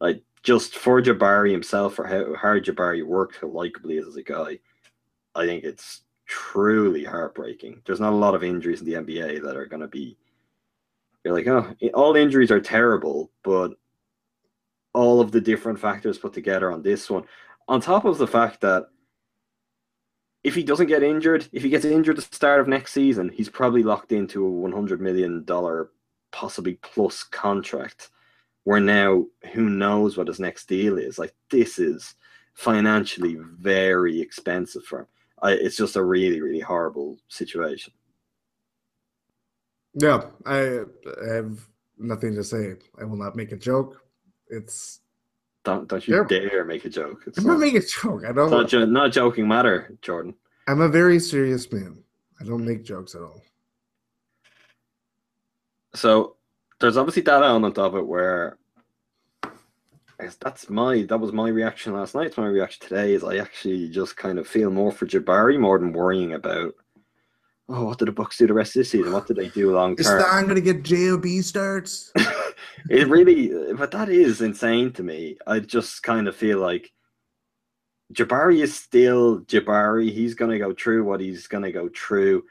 [0.00, 4.16] Like, just for Jabari himself, for how hard Jabari worked, how likable he is as
[4.16, 4.60] a guy,
[5.34, 7.82] I think it's truly heartbreaking.
[7.84, 10.16] There's not a lot of injuries in the NBA that are going to be.
[11.24, 13.72] You're like, oh, all injuries are terrible, but
[14.92, 17.24] all of the different factors put together on this one,
[17.68, 18.86] on top of the fact that
[20.44, 23.28] if he doesn't get injured, if he gets injured at the start of next season,
[23.28, 25.44] he's probably locked into a $100 million,
[26.30, 28.10] possibly plus contract.
[28.62, 31.18] Where now, who knows what his next deal is?
[31.18, 32.14] Like, this is
[32.54, 35.06] financially very expensive for him.
[35.42, 37.92] I, it's just a really, really horrible situation.
[39.94, 40.80] Yeah, I,
[41.22, 41.60] I have
[41.98, 42.74] nothing to say.
[43.00, 44.02] I will not make a joke.
[44.48, 45.00] It's
[45.64, 46.48] Don't don't you Terrible.
[46.48, 47.22] dare make a joke.
[47.26, 48.22] It's I'm not, not making a joke.
[48.24, 48.68] I not, don't.
[48.68, 50.34] jo- not joking matter, Jordan.
[50.68, 51.98] I'm a very serious man.
[52.40, 53.40] I don't make jokes at all.
[55.94, 56.36] So
[56.78, 58.58] there's obviously that element of it where
[60.40, 62.28] that's my that was my reaction last night.
[62.28, 65.78] It's my reaction today is I actually just kind of feel more for Jabari more
[65.78, 66.74] than worrying about
[67.68, 69.12] oh what did the Bucks do the rest of this season?
[69.12, 70.20] What did they do long Is term?
[70.20, 72.12] Stan going to get JOB starts?
[72.90, 75.36] it really but that is insane to me.
[75.46, 76.90] I just kind of feel like
[78.12, 80.12] Jabari is still Jabari.
[80.12, 82.44] He's gonna go through what he's gonna go through.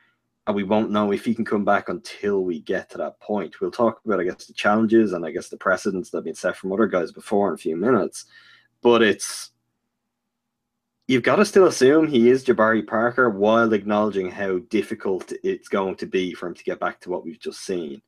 [0.48, 3.60] And we won't know if he can come back until we get to that point.
[3.60, 6.36] We'll talk about, I guess, the challenges and I guess the precedents that have been
[6.36, 8.26] set from other guys before in a few minutes.
[8.84, 9.52] But it's
[11.08, 15.96] you've got to still assume he is Jabari Parker while acknowledging how difficult it's going
[15.96, 18.02] to be for him to get back to what we've just seen.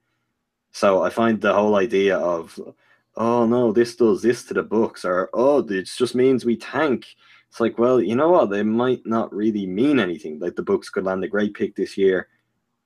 [0.72, 2.60] So I find the whole idea of
[3.18, 7.08] oh no, this does this to the Bucks, or oh, it just means we tank.
[7.50, 8.50] It's like, well, you know what?
[8.50, 10.40] They might not really mean anything.
[10.40, 12.28] Like the Bucks could land a great pick this year,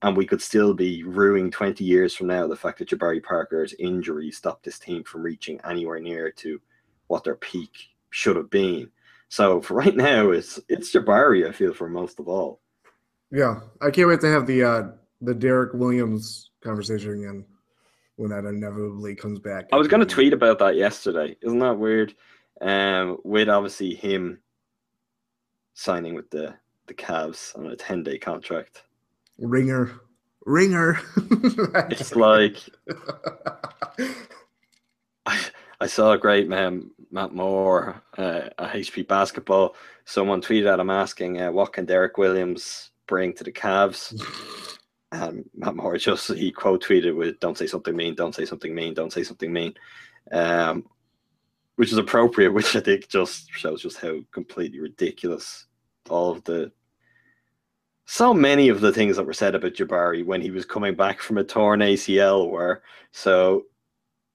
[0.01, 3.73] and we could still be ruining 20 years from now the fact that Jabari Parker's
[3.79, 6.61] injury stopped this team from reaching anywhere near to
[7.07, 7.71] what their peak
[8.11, 8.89] should have been.
[9.29, 12.61] So for right now, it's it's Jabari, I feel, for most of all.
[13.31, 14.83] Yeah, I can't wait to have the uh,
[15.21, 17.45] the Derrick Williams conversation again
[18.17, 19.67] when that inevitably comes back.
[19.71, 21.35] I was going to tweet about that yesterday.
[21.41, 22.13] Isn't that weird?
[22.59, 24.39] Um, with obviously him
[25.73, 26.55] signing with the
[26.87, 28.83] the Cavs on a ten day contract.
[29.37, 29.91] Ringer,
[30.45, 30.99] ringer.
[31.89, 32.57] it's like
[35.25, 35.39] I,
[35.79, 39.75] I saw a great man, Matt Moore, uh, at HP Basketball.
[40.05, 44.19] Someone tweeted at him asking, uh, "What can Derrick Williams bring to the Cavs?"
[45.13, 48.73] And Matt Moore just he quote tweeted with "Don't say something mean, don't say something
[48.73, 49.73] mean, don't say something mean,"
[50.31, 50.85] um,
[51.81, 52.53] which is appropriate.
[52.53, 55.65] Which I think just shows just how completely ridiculous
[56.11, 56.71] all of the
[58.05, 61.19] so many of the things that were said about Jabari when he was coming back
[61.19, 62.83] from a torn ACL were.
[63.13, 63.63] So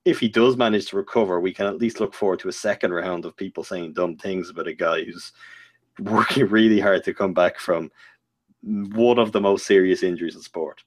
[0.05, 2.93] if he does manage to recover, we can at least look forward to a second
[2.93, 5.31] round of people saying dumb things about a guy who's
[6.01, 7.93] working really hard to come back from
[8.63, 10.83] one of the most serious injuries in sport.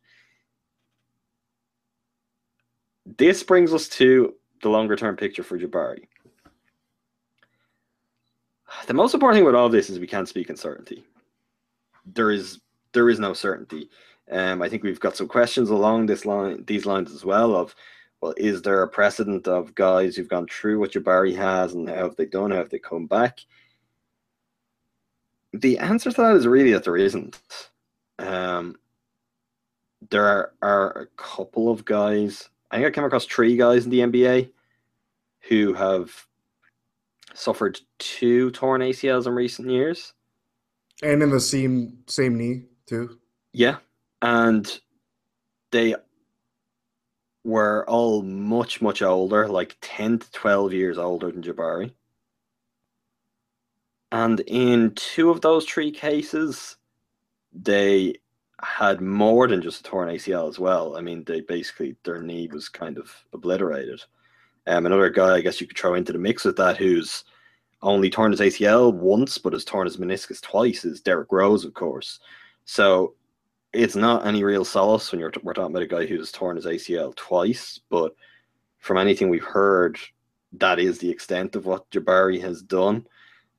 [3.05, 6.03] This brings us to the longer term picture for Jabari.
[8.87, 11.03] The most important thing with all this is we can't speak in certainty.
[12.05, 12.59] There is
[12.93, 13.89] there is no certainty.
[14.31, 17.55] Um, I think we've got some questions along this line, these lines as well.
[17.55, 17.75] Of,
[18.21, 22.03] well, is there a precedent of guys who've gone through what Jabari has, and how
[22.03, 22.51] have they done?
[22.51, 23.39] How have they come back?
[25.53, 27.39] The answer to that is really that there isn't.
[28.19, 28.75] Um,
[30.09, 32.49] there are, are a couple of guys.
[32.69, 34.51] I think I came across three guys in the NBA
[35.47, 36.27] who have
[37.39, 40.13] suffered two torn ACLs in recent years.
[41.01, 43.17] And in the same same knee too.
[43.53, 43.77] Yeah,
[44.21, 44.79] and
[45.71, 45.95] they
[47.45, 51.93] were all much much older, like ten to twelve years older than Jabari.
[54.11, 56.75] And in two of those three cases,
[57.53, 58.15] they
[58.61, 60.97] had more than just a torn ACL as well.
[60.97, 64.01] I mean, they basically their knee was kind of obliterated.
[64.69, 67.23] Um, another guy, I guess you could throw into the mix with that, who's
[67.81, 71.73] only torn his ACL once, but has torn his meniscus twice, is Derrick Rose, of
[71.73, 72.19] course.
[72.65, 73.15] So
[73.73, 76.67] it's not any real solace when you're we're talking about a guy who's torn his
[76.67, 77.79] ACL twice.
[77.89, 78.15] But
[78.77, 79.97] from anything we've heard,
[80.53, 83.07] that is the extent of what Jabari has done,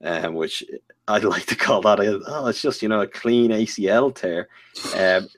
[0.02, 0.62] um, which
[1.08, 4.48] I'd like to call that a oh, it's just you know a clean ACL tear.
[4.94, 5.28] Um,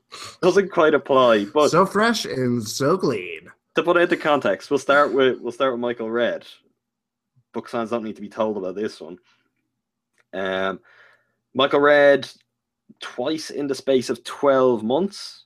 [0.42, 3.48] doesn't quite apply, but so fresh and so clean.
[3.74, 6.46] To put it into context, we'll start with we'll start with Michael Redd.
[7.52, 9.18] Bucks fans don't need to be told about this one.
[10.32, 10.80] Um,
[11.54, 12.30] Michael Redd,
[13.00, 15.44] twice in the space of 12 months,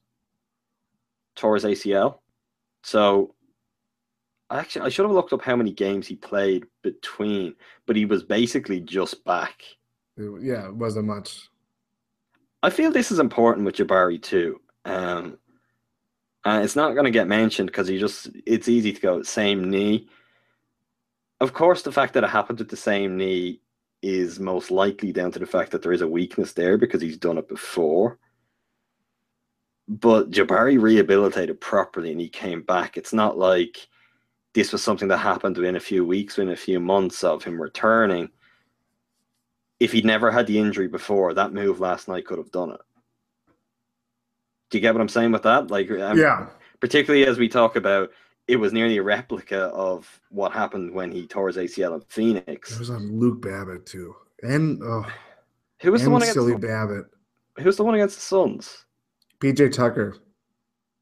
[1.34, 2.18] tore his ACL.
[2.82, 3.34] So,
[4.50, 7.54] I actually, I should have looked up how many games he played between,
[7.86, 9.62] but he was basically just back.
[10.16, 11.48] Yeah, it wasn't much.
[12.62, 14.60] I feel this is important with Jabari too.
[14.84, 15.38] Um,
[16.46, 19.68] and it's not going to get mentioned because he just, it's easy to go same
[19.70, 20.08] knee
[21.40, 23.60] of course, the fact that it happened with the same knee
[24.02, 27.18] is most likely down to the fact that there is a weakness there because he's
[27.18, 28.18] done it before.
[29.88, 32.96] But Jabari rehabilitated properly and he came back.
[32.96, 33.88] It's not like
[34.54, 37.60] this was something that happened within a few weeks, within a few months of him
[37.60, 38.30] returning.
[39.78, 42.80] If he'd never had the injury before, that move last night could have done it.
[44.70, 45.70] Do you get what I'm saying with that?
[45.70, 46.46] Like, um, yeah.
[46.80, 48.10] Particularly as we talk about
[48.48, 52.72] it was nearly a replica of what happened when he tore his ACL in Phoenix.
[52.72, 55.06] It was on Luke Babbitt too, and oh,
[55.80, 57.06] who was and the one against silly the, Babbitt?
[57.58, 58.84] Who was the one against the Suns?
[59.40, 60.16] PJ Tucker.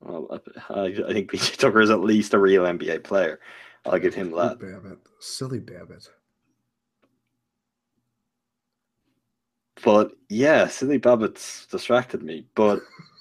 [0.00, 0.40] Well,
[0.70, 3.40] I, I think PJ Tucker is at least a real NBA player.
[3.84, 4.60] I'll give him that.
[4.60, 6.08] Luke Babbitt, silly Babbitt.
[9.84, 12.46] But yeah, silly Babbitt's distracted me.
[12.54, 12.80] But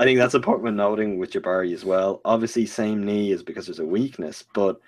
[0.00, 2.22] I think that's important noting with Jabari as well.
[2.24, 4.80] Obviously, same knee is because there's a weakness, but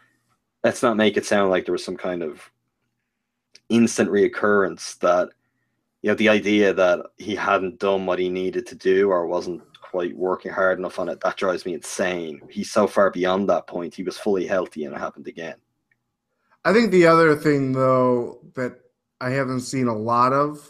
[0.65, 2.51] let's not make it sound like there was some kind of
[3.69, 5.29] instant reoccurrence that
[6.01, 9.61] you know the idea that he hadn't done what he needed to do or wasn't
[9.83, 12.41] quite working hard enough on it that drives me insane.
[12.49, 13.95] He's so far beyond that point.
[13.95, 15.57] He was fully healthy and it happened again.
[16.65, 18.79] I think the other thing though that
[19.21, 20.67] i haven't seen a lot of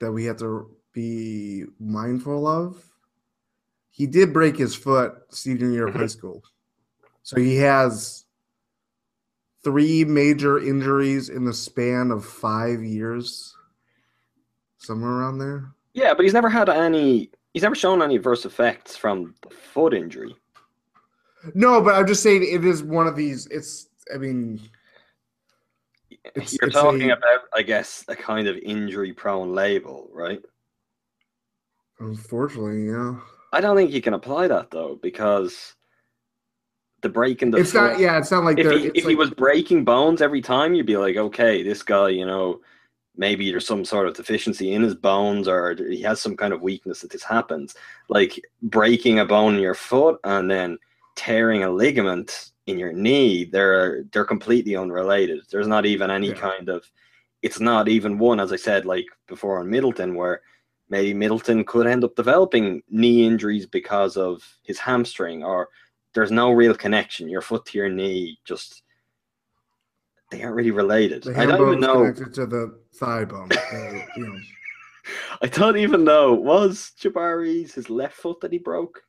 [0.00, 2.93] that we have to be mindful of
[3.94, 6.08] he did break his foot senior year of high mm-hmm.
[6.08, 6.42] school.
[7.22, 8.24] So he has
[9.62, 13.56] three major injuries in the span of five years,
[14.78, 15.70] somewhere around there.
[15.92, 17.30] Yeah, but he's never had any.
[17.52, 20.34] He's never shown any adverse effects from the foot injury.
[21.54, 23.46] No, but I'm just saying it is one of these.
[23.46, 24.60] It's, I mean,
[26.24, 30.42] It's- You're it's talking a- about, I guess, a kind of injury-prone label, right?
[32.00, 33.20] unfortunately, yeah.
[33.54, 35.74] I don't think you can apply that though, because
[37.02, 37.98] the break in the It's foot, not.
[38.00, 40.86] Yeah, it's not like if he, it's if he was breaking bones every time, you'd
[40.86, 42.60] be like, okay, this guy, you know,
[43.16, 46.62] maybe there's some sort of deficiency in his bones or he has some kind of
[46.62, 47.76] weakness that this happens.
[48.08, 50.78] Like breaking a bone in your foot and then
[51.14, 55.42] tearing a ligament in your knee, they're they're completely unrelated.
[55.50, 56.34] There's not even any Yeah.
[56.34, 56.84] kind of
[57.42, 60.40] it's not even one, as I said, like before on Middleton, where
[60.88, 65.68] maybe Middleton could end up developing knee injuries because of his hamstring, or
[66.14, 67.28] there's no real connection.
[67.28, 68.82] Your foot to your knee just
[70.30, 71.22] they aren't really related.
[71.24, 71.98] the I don't even know.
[72.12, 73.50] connected to the thigh bone.
[73.52, 74.38] uh, you know.
[75.42, 76.32] I don't even know.
[76.32, 79.02] Was Jabari's his left foot that he broke?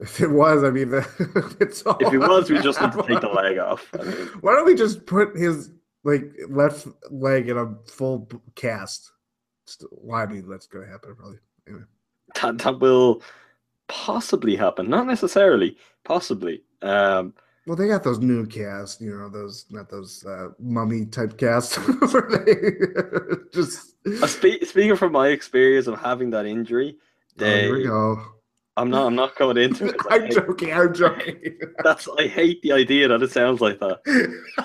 [0.00, 0.90] If it was, I mean,
[1.60, 3.88] it's all If it was, we just need to take the leg off.
[3.98, 5.70] I mean, Why don't we just put his
[6.02, 9.11] like left leg in a full cast?
[9.80, 10.22] Just- Why?
[10.22, 11.38] I mean, that's gonna happen probably.
[11.66, 11.84] Anyway.
[12.40, 13.22] that, that will
[13.88, 14.88] possibly happen.
[14.90, 16.62] Not necessarily, possibly.
[16.82, 17.34] Um,
[17.66, 21.76] Well, they got those new casts, you know, those not those uh, mummy type casts
[23.52, 23.94] just.
[24.22, 26.96] uh, spe- speaking from my experience of having that injury,
[27.40, 28.20] Oh, here we go.
[28.76, 29.06] I'm not.
[29.06, 29.96] I'm not going into it.
[30.10, 30.72] I'm hate- joking.
[30.72, 31.58] I'm joking.
[31.84, 32.08] that's.
[32.18, 34.00] I hate the idea that it sounds like that.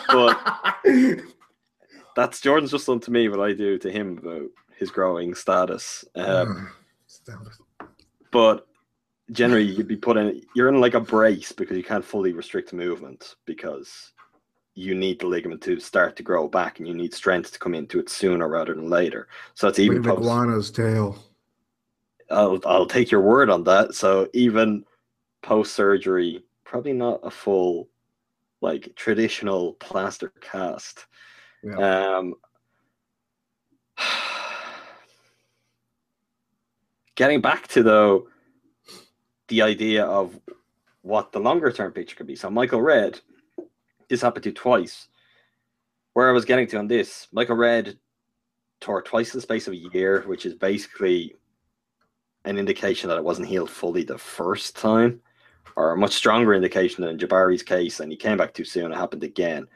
[0.08, 1.22] But
[2.16, 6.06] that's Jordan's just done to me what I do to him about his growing status.
[6.16, 6.70] Um,
[7.08, 7.54] Astounded.
[8.32, 8.68] but
[9.32, 12.72] generally you'd be put in you're in like a brace because you can't fully restrict
[12.74, 14.14] movement because
[14.76, 17.74] you need the ligament to start to grow back and you need strength to come
[17.74, 21.18] into it sooner rather than later so it's even iguana's tail.
[22.30, 24.86] I'll, I'll take your word on that so even
[25.42, 27.90] post surgery probably not a full
[28.62, 31.06] like traditional plaster cast
[31.64, 32.16] Yeah.
[32.18, 32.34] um
[37.18, 38.30] getting back to though
[39.49, 40.39] the idea of
[41.01, 42.36] what the longer term picture could be.
[42.36, 43.20] So Michael Redd,
[44.07, 45.09] this happened to twice.
[46.13, 47.97] Where I was getting to on this, Michael Redd
[48.80, 51.36] tore twice in the space of a year, which is basically
[52.45, 55.20] an indication that it wasn't healed fully the first time,
[55.76, 58.91] or a much stronger indication than in Jabari's case, and he came back too soon.
[58.91, 59.68] It happened again.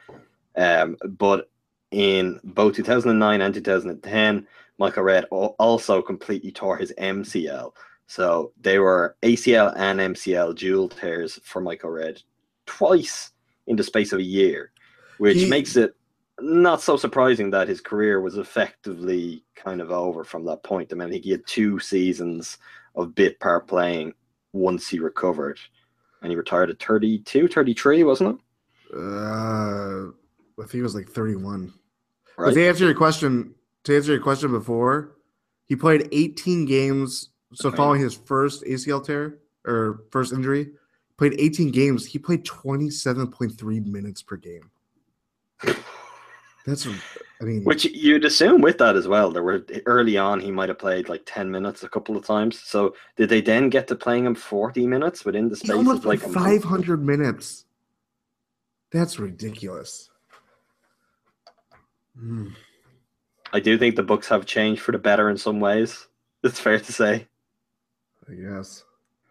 [0.55, 1.49] Um, but
[1.91, 4.47] in both 2009 and 2010,
[4.81, 7.71] Michael Redd also completely tore his MCL.
[8.07, 12.21] So they were ACL and MCL dual tears for Michael Redd
[12.65, 13.31] twice
[13.67, 14.71] in the space of a year,
[15.19, 15.95] which He- makes it
[16.39, 20.91] not so surprising that his career was effectively kind of over from that point.
[20.91, 22.57] I mean, I think he had two seasons
[22.95, 24.15] of bit part playing
[24.51, 25.59] once he recovered,
[26.23, 28.97] and he retired at 32, 33, wasn't it?
[28.97, 30.07] Uh,
[30.59, 31.71] I think it was like 31.
[32.35, 32.53] But Right.
[32.55, 33.53] to answer your question,
[33.83, 35.17] to answer your question before,
[35.65, 37.29] he played 18 games.
[37.53, 37.77] So Okay.
[37.77, 40.71] following his first ACL tear or first injury,
[41.17, 42.05] played 18 games.
[42.05, 44.69] He played 27.3 minutes per game.
[46.65, 49.31] That's, I mean, Which you'd assume with that as well.
[49.31, 52.59] There were early on he might have played like ten minutes a couple of times.
[52.59, 56.19] So did they then get to playing him forty minutes within the space of like
[56.21, 56.63] played a month?
[56.63, 57.65] 500 minutes.
[58.91, 60.09] That's ridiculous.
[62.15, 62.49] Hmm.
[63.53, 66.07] I do think the Bucks have changed for the better in some ways.
[66.43, 67.27] It's fair to say.
[68.27, 68.83] Guess.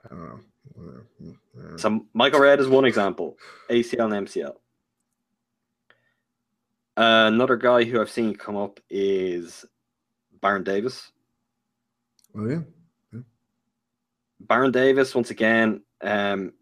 [0.04, 1.76] I don't know.
[1.76, 3.36] So Michael Redd is one example.
[3.68, 4.54] ACL and MCL.
[6.96, 9.64] Uh, another guy who I've seen come up is
[10.40, 11.10] Baron Davis.
[12.36, 12.60] oh, yeah.
[14.38, 16.52] Baron Davis, once again, um,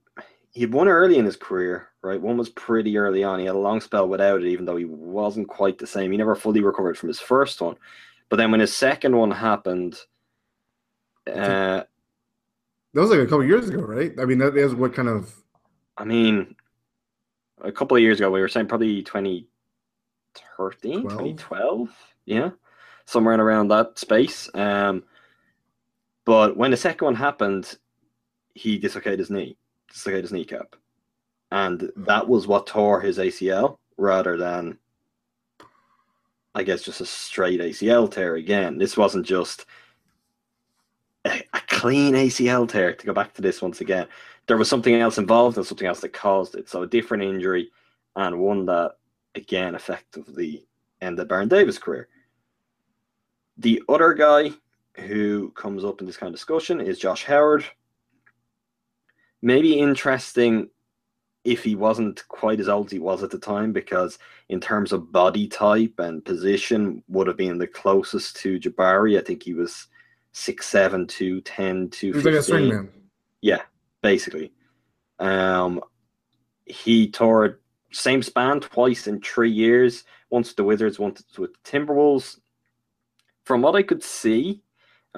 [0.58, 2.20] he had one early in his career, right?
[2.20, 3.38] One was pretty early on.
[3.38, 6.10] He had a long spell without it, even though he wasn't quite the same.
[6.10, 7.76] He never fully recovered from his first one.
[8.28, 10.00] But then when his second one happened,
[11.28, 11.86] uh, That
[12.92, 14.10] was like a couple years ago, right?
[14.18, 15.32] I mean, that is what kind of
[15.96, 16.56] I mean,
[17.60, 21.18] a couple of years ago, we were saying probably 2013, Twelve?
[21.18, 21.88] 2012.
[22.24, 22.50] Yeah,
[23.04, 24.50] somewhere in around that space.
[24.54, 25.04] Um,
[26.24, 27.78] but when the second one happened,
[28.54, 29.56] he dislocated his knee,
[29.90, 30.76] dislocated his kneecap.
[31.50, 32.04] And mm-hmm.
[32.04, 34.78] that was what tore his ACL rather than,
[36.54, 38.78] I guess, just a straight ACL tear again.
[38.78, 39.66] This wasn't just
[41.24, 44.06] a, a clean ACL tear, to go back to this once again
[44.48, 46.68] there was something else involved and something else that caused it.
[46.68, 47.70] So a different injury,
[48.16, 48.96] and one that
[49.34, 50.66] again effectively
[51.00, 52.08] ended Baron Davis' career.
[53.58, 54.50] The other guy
[54.94, 57.64] who comes up in this kind of discussion is Josh Howard.
[59.42, 60.68] Maybe interesting
[61.44, 64.18] if he wasn't quite as old as he was at the time, because
[64.48, 69.18] in terms of body type and position, would have been the closest to Jabari.
[69.18, 69.86] I think he was
[70.34, 72.70] 6'7, 210, He was like a 215.
[72.70, 72.88] swingman.
[73.40, 73.62] Yeah,
[74.02, 74.52] basically.
[75.18, 75.80] Um,
[76.66, 77.60] he tore
[77.92, 80.04] same span twice in three years.
[80.30, 82.38] Once with the Wizards, once with the Timberwolves.
[83.44, 84.60] From what I could see,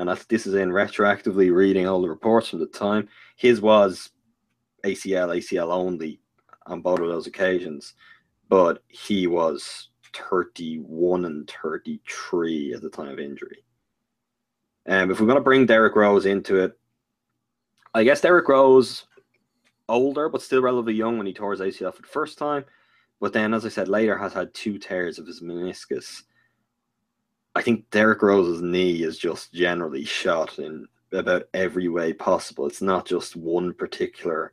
[0.01, 4.09] and that's, this is in retroactively reading all the reports from the time, his was
[4.83, 6.21] ACL, ACL only
[6.67, 7.93] on both of those occasions,
[8.49, 13.63] but he was 31 and 33 at the time of injury.
[14.89, 16.73] Um, if we're going to bring Derrick Rose into it,
[17.93, 19.05] I guess Derrick Rose,
[19.87, 22.65] older but still relatively young when he tore his ACL for the first time,
[23.21, 26.23] but then, as I said later, has had two tears of his meniscus.
[27.55, 32.67] I think Derrick Rose's knee is just generally shot in about every way possible.
[32.67, 34.53] It's not just one particular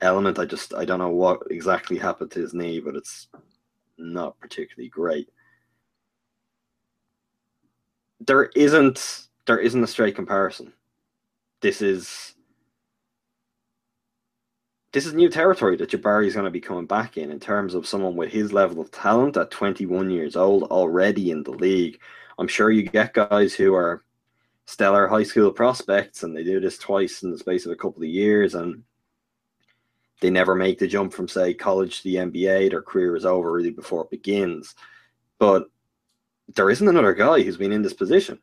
[0.00, 0.38] element.
[0.38, 3.28] I just I don't know what exactly happened to his knee, but it's
[3.98, 5.28] not particularly great.
[8.20, 10.72] There isn't there isn't a straight comparison.
[11.60, 12.35] This is
[14.96, 17.74] this is new territory that Jabari is going to be coming back in in terms
[17.74, 22.00] of someone with his level of talent at 21 years old already in the league.
[22.38, 24.04] I'm sure you get guys who are
[24.64, 28.02] stellar high school prospects and they do this twice in the space of a couple
[28.02, 28.84] of years and
[30.22, 32.70] they never make the jump from say college to the NBA.
[32.70, 34.74] Their career is over really before it begins.
[35.38, 35.66] But
[36.54, 38.38] there isn't another guy who's been in this position.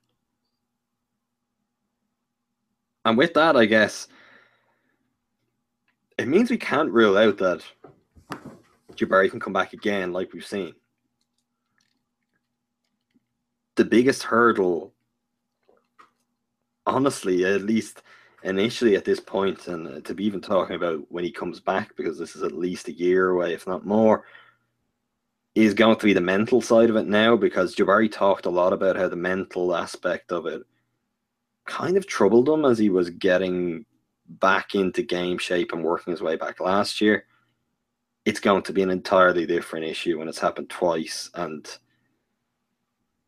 [3.06, 4.08] And with that, I guess
[6.18, 7.64] it means we can't rule out that
[8.96, 10.74] Jabari can come back again, like we've seen.
[13.76, 14.94] The biggest hurdle,
[16.86, 18.04] honestly, at least
[18.44, 21.96] initially at this point, and uh, to be even talking about when he comes back,
[21.96, 24.26] because this is at least a year away, if not more,
[25.56, 27.36] is going to be the mental side of it now.
[27.36, 30.62] Because Jabari talked a lot about how the mental aspect of it
[31.66, 33.86] kind of troubled him as he was getting
[34.28, 37.26] back into game shape and working his way back last year.
[38.26, 41.30] It's going to be an entirely different issue when it's happened twice.
[41.34, 41.68] And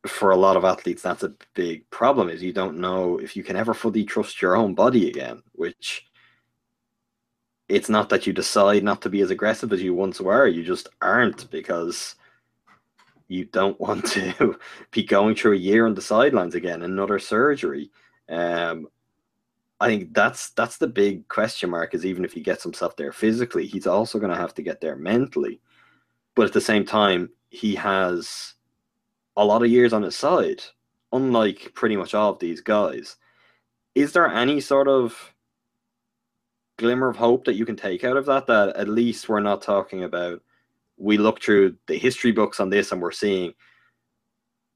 [0.08, 3.44] for a lot of athletes, that's a big problem is you don't know if you
[3.44, 6.08] can ever fully trust your own body again, which
[7.68, 10.48] it's not that you decide not to be as aggressive as you once were.
[10.48, 12.16] You just aren't because
[13.28, 14.58] you don't want to
[14.92, 17.92] be going through a year on the sidelines again, another surgery.
[18.30, 18.88] Um,
[19.80, 21.94] I think that's that's the big question mark.
[21.94, 24.82] Is even if he gets himself there physically, he's also going to have to get
[24.82, 25.60] there mentally.
[26.36, 28.54] But at the same time, he has
[29.38, 30.62] a lot of years on his side,
[31.12, 33.18] unlike pretty much all of these guys.
[33.96, 35.34] Is there any sort of
[36.78, 38.48] glimmer of hope that you can take out of that?
[38.48, 40.42] That at least we're not talking about.
[40.98, 43.54] We look through the history books on this and we're seeing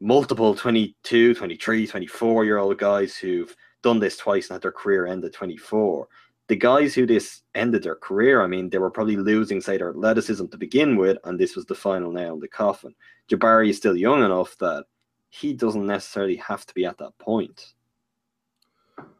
[0.01, 5.07] multiple 22, 23, 24 year old guys who've done this twice and had their career
[5.07, 6.07] end at 24.
[6.47, 9.91] The guys who this ended their career, I mean, they were probably losing, say, their
[9.91, 12.95] athleticism to begin with, and this was the final nail in the coffin.
[13.29, 14.85] Jabari is still young enough that
[15.29, 17.73] he doesn't necessarily have to be at that point.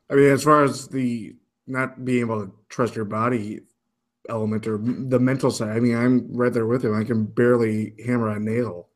[0.10, 1.36] I mean, as far as the
[1.68, 3.62] not being able to trust your body
[4.28, 6.96] element or the mental side, I mean, I'm right there with him.
[6.96, 8.88] I can barely hammer a nail.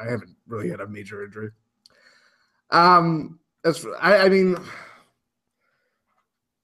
[0.00, 1.50] I haven't really had a major injury.
[2.70, 4.56] Um, as I, I mean,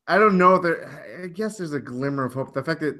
[0.06, 0.58] I don't know.
[0.58, 2.54] There, I guess there's a glimmer of hope.
[2.54, 2.98] The fact that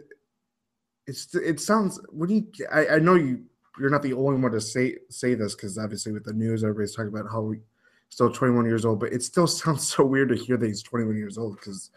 [1.07, 3.45] it's it sounds when you, I, I know you
[3.79, 6.95] you're not the only one to say say this because obviously with the news everybody's
[6.95, 7.61] talking about how we
[8.09, 11.17] still 21 years old, but it still sounds so weird to hear that he's 21
[11.17, 11.91] years old because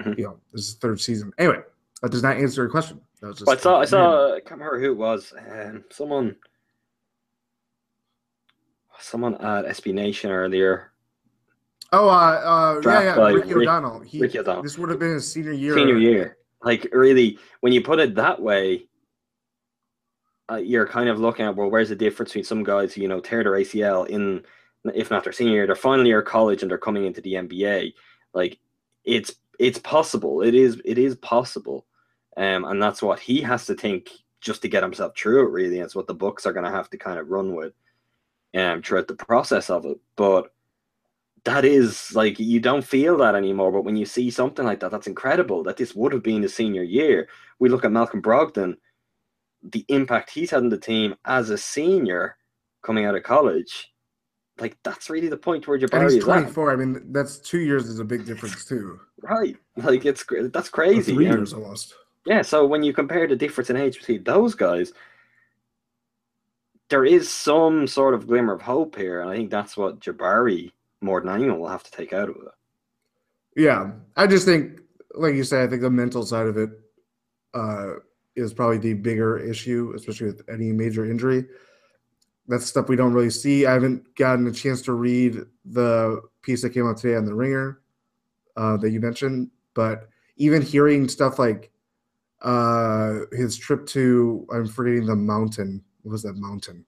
[0.00, 0.18] Mhm.
[0.18, 1.32] you know this is third season.
[1.38, 1.62] Anyway,
[2.02, 3.00] that does not answer your question.
[3.22, 5.32] That was just But I saw, I saw, I can't remember who it was.
[5.38, 6.36] Um, someone,
[8.98, 10.92] someone at SB Nation earlier.
[11.92, 14.00] Oh, uh, uh yeah, Draft yeah, Ricky Rick- O'Donnell.
[14.00, 14.62] He, Ricky O'Donnell.
[14.62, 15.74] This would have been his senior year.
[15.74, 16.38] senior year.
[16.62, 18.86] Like really, when you put it that way,
[20.50, 23.08] uh, you're kind of looking at well, where's the difference between some guys who you
[23.08, 24.42] know tear their ACL in,
[24.94, 27.34] if not their senior year, their final year of college, and they're coming into the
[27.34, 27.94] NBA.
[28.34, 28.58] Like
[29.04, 30.42] it's it's possible.
[30.42, 31.86] It is it is possible,
[32.36, 34.10] um, and that's what he has to think
[34.40, 35.50] just to get himself through it.
[35.50, 37.72] Really, it's what the Bucks are going to have to kind of run with,
[38.54, 39.98] um, throughout the process of it.
[40.16, 40.52] But
[41.46, 43.72] that is like you don't feel that anymore.
[43.72, 45.62] But when you see something like that, that's incredible.
[45.62, 47.28] That this would have been his senior year.
[47.58, 48.76] We look at Malcolm Brogdon.
[49.62, 52.36] the impact he's had on the team as a senior
[52.82, 53.92] coming out of college,
[54.60, 56.70] like that's really the point where And Jabari he's is 24.
[56.72, 59.00] I mean, that's two years is a big difference too.
[59.22, 59.56] Right.
[59.76, 61.14] Like it's that's Or crazy.
[61.14, 61.94] Three And- years almost.
[62.26, 64.92] Yeah, so when you compare the difference in age between those guys,
[66.88, 70.72] there is some sort of glimmer of hope here, and I think that's what Jabari
[71.00, 72.42] more than anyone will have to take out of it.
[73.56, 74.80] Yeah, I just think,
[75.14, 76.70] like you said, I think the mental side of it
[77.54, 77.94] uh,
[78.34, 81.46] is probably the bigger issue, especially with any major injury.
[82.48, 83.66] That's stuff we don't really see.
[83.66, 87.34] I haven't gotten a chance to read the piece that came out today on the
[87.34, 87.80] Ringer
[88.56, 91.70] uh, that you mentioned, but even hearing stuff like
[92.42, 95.82] uh, his trip to I'm forgetting the mountain.
[96.02, 96.84] What was that mountain?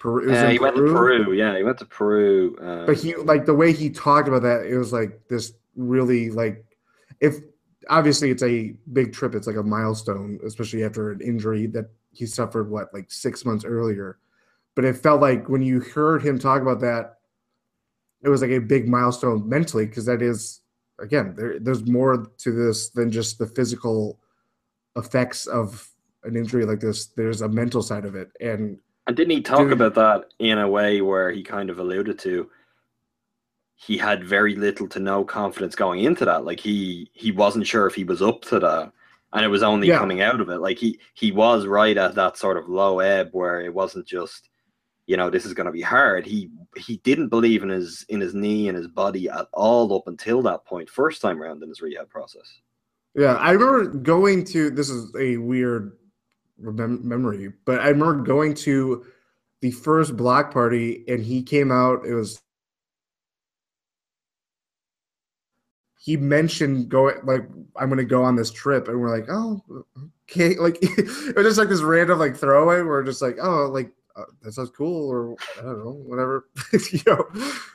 [0.00, 0.24] Peru.
[0.24, 1.32] it was Uh, in he went to Peru.
[1.32, 2.56] Yeah, he went to Peru.
[2.60, 6.30] Um, but he like the way he talked about that it was like this really
[6.30, 6.64] like
[7.20, 7.36] if
[7.88, 12.26] obviously it's a big trip it's like a milestone especially after an injury that he
[12.26, 14.18] suffered what like six months earlier
[14.74, 17.18] but it felt like when you heard him talk about that
[18.22, 20.60] it was like a big milestone mentally because that is
[20.98, 24.18] again there, there's more to this than just the physical
[24.96, 25.88] effects of
[26.24, 28.76] an injury like this there's a mental side of it and
[29.10, 29.72] And didn't he talk Dude.
[29.72, 32.48] about that in a way where he kind of alluded to
[33.74, 36.44] he had very little to no confidence going into that.
[36.44, 38.92] Like he he wasn't sure if he was up to that.
[39.32, 39.98] And it was only Yeah.
[39.98, 40.58] coming out of it.
[40.58, 44.48] Like he he was right at that sort of low ebb where it wasn't just,
[45.06, 46.24] you know, this is gonna be hard.
[46.24, 50.06] He he didn't believe in his in his knee and his body at all up
[50.06, 52.60] until that point, first time around in his rehab process.
[53.16, 54.70] Yeah, I remember going to.
[54.70, 55.96] This is a weird
[56.62, 59.04] remem- memory, but I remember going to
[59.60, 62.04] the first block party, and he came out.
[62.06, 62.40] It was
[65.98, 67.42] he mentioned going like
[67.76, 69.60] I'm going to go on this trip, and we're like, oh,
[70.30, 72.82] okay, like it was just like this random like throwaway.
[72.82, 76.48] We're just like, oh, like uh, that sounds cool, or I don't know, whatever.
[76.92, 77.24] you know,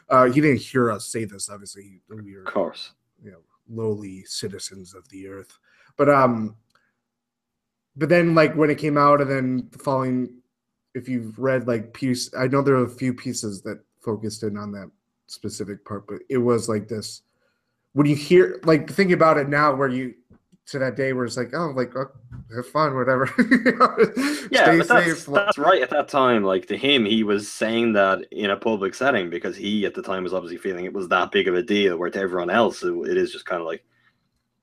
[0.09, 1.49] uh, he didn't hear us say this.
[1.49, 2.91] Obviously, we were Of course.
[3.23, 5.57] you know lowly citizens of the earth
[5.97, 6.55] but um
[7.95, 10.29] but then like when it came out and then the following
[10.93, 14.57] if you've read like piece i know there are a few pieces that focused in
[14.57, 14.89] on that
[15.27, 17.21] specific part but it was like this
[17.93, 20.13] when you hear like think about it now where you
[20.67, 22.09] to that day where it's like oh like oh,
[22.55, 23.29] have fun whatever
[24.51, 25.25] Yeah, Stay but that's, safe.
[25.33, 26.43] that's right at that time.
[26.43, 30.03] Like to him, he was saying that in a public setting because he at the
[30.03, 31.97] time was obviously feeling it was that big of a deal.
[31.97, 33.83] Where to everyone else, it, it is just kind of like,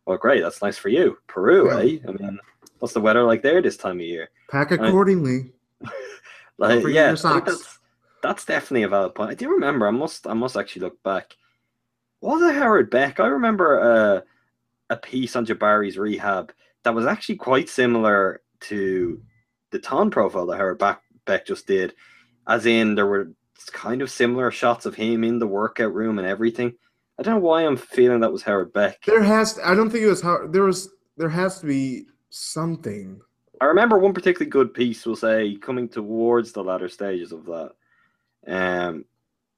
[0.07, 1.78] "Oh, great, that's nice for you, Peru, Yeah.
[1.78, 1.99] eh?
[2.09, 2.39] I mean,
[2.83, 5.53] what's the weather like there this time of year?" pack accordingly
[6.59, 7.51] Like, yeah, your socks.
[7.51, 7.78] that's
[8.22, 9.30] that's definitely a valid point.
[9.30, 9.87] I do remember.
[9.87, 11.37] I must I must actually look back.
[12.20, 13.18] Was it Howard Beck?
[13.18, 14.20] I remember uh,
[14.91, 16.53] a piece on Jabari's rehab
[16.85, 19.20] that was actually quite similar to
[19.70, 21.95] the Thon profile that Howard Beck, Beck just did,
[22.47, 23.33] as in there were
[23.72, 26.74] kind of similar shots of him in the workout room and everything.
[27.18, 29.03] I don't know why I'm feeling that was Howard Beck.
[29.05, 32.07] there has To, i don't think it was how there was there has to be
[32.33, 33.20] something
[33.61, 37.72] I remember one particularly good piece will say coming towards the latter stages of that.
[38.49, 39.05] Um,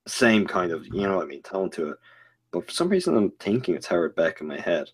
[0.07, 1.97] same kind of, you know what I mean, tone to it.
[2.51, 4.91] But for some reason, I'm thinking it's Howard Beck in my head.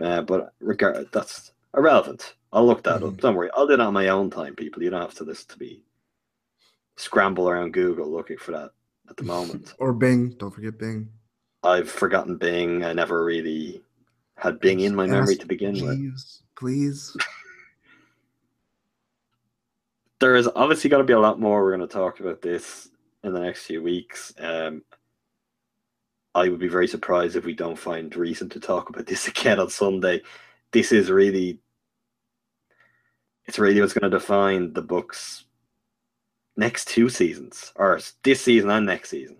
[0.00, 2.34] Uh, but regard that's irrelevant.
[2.52, 3.12] I'll look that up.
[3.14, 3.20] Mhm.
[3.20, 3.50] Don't worry.
[3.54, 4.82] I'll do it on my own time, people.
[4.82, 5.84] You don't have to listen to me
[6.96, 8.72] scramble around Google looking for that
[9.08, 9.74] at the moment.
[9.78, 11.08] or bing don't forget bing
[11.62, 12.84] I've forgotten Bing.
[12.84, 13.83] I never really
[14.36, 16.40] had Bing in my memory to begin with.
[16.56, 17.16] Please
[20.20, 22.88] there is obviously going to be a lot more we're going to talk about this
[23.22, 24.32] in the next few weeks.
[24.38, 24.82] Um,
[26.34, 29.60] I would be very surprised if we don't find reason to talk about this again
[29.60, 30.22] on Sunday.
[30.72, 31.60] This is really,
[33.46, 35.44] it's really what's going to define the Bucks'
[36.56, 39.36] next two seasons, or this season and next season.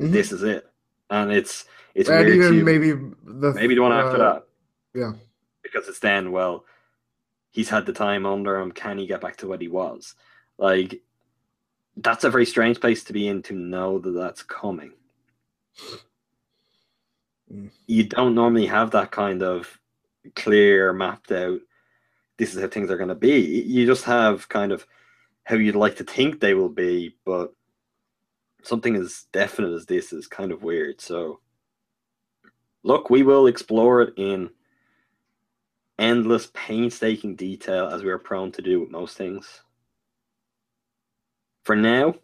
[0.00, 0.12] Mhm.
[0.12, 0.66] This is it,
[1.10, 4.44] and it's it's and weird even to- maybe the maybe the one after uh, that.
[4.94, 5.12] yeah.
[5.62, 6.64] Because it's then, well,
[7.50, 8.72] he's had the time under him.
[8.72, 10.14] Can he get back to what he was?
[10.56, 11.02] Like,
[11.96, 14.92] that's a very strange place to be in to know that that's coming.
[17.52, 17.70] Mm.
[17.86, 19.78] You don't normally have that kind of
[20.34, 21.60] clear, mapped out,
[22.38, 23.40] this is how things are going to be.
[23.66, 24.86] You just have kind of
[25.44, 27.52] how you'd like to think they will be, but
[28.62, 31.00] something as definite as this is kind of weird.
[31.00, 31.40] So,
[32.82, 34.50] look, we will explore it in
[35.98, 39.62] endless, painstaking detail as we are prone to do with most things.
[41.64, 42.14] For now,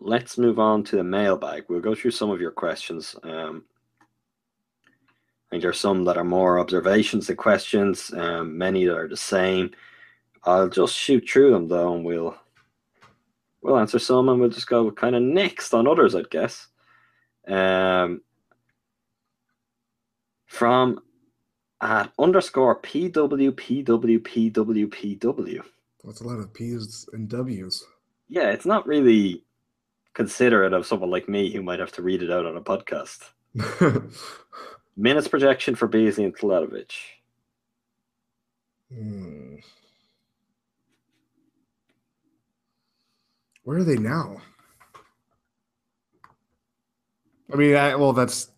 [0.00, 1.64] let's move on to the mailbag.
[1.68, 3.16] We'll go through some of your questions.
[3.22, 3.64] Um,
[5.46, 9.08] I think there are some that are more observations than questions, um, many that are
[9.08, 9.70] the same.
[10.44, 12.36] I'll just shoot through them though, and we'll
[13.66, 16.68] we'll answer some, and we'll just go kind of next on others, I'd guess.
[17.46, 18.22] Um,
[20.46, 21.00] from
[21.80, 25.62] at underscore pw pw pw pw.
[26.04, 27.84] That's a lot of P's and W's.
[28.28, 29.44] Yeah, it's not really
[30.14, 33.30] considerate of someone like me who might have to read it out on a podcast.
[34.96, 36.92] Minutes projection for Beasley and Teletovic.
[38.92, 39.56] Hmm.
[43.66, 44.36] Where are they now?
[47.52, 48.52] I mean, I, well, that's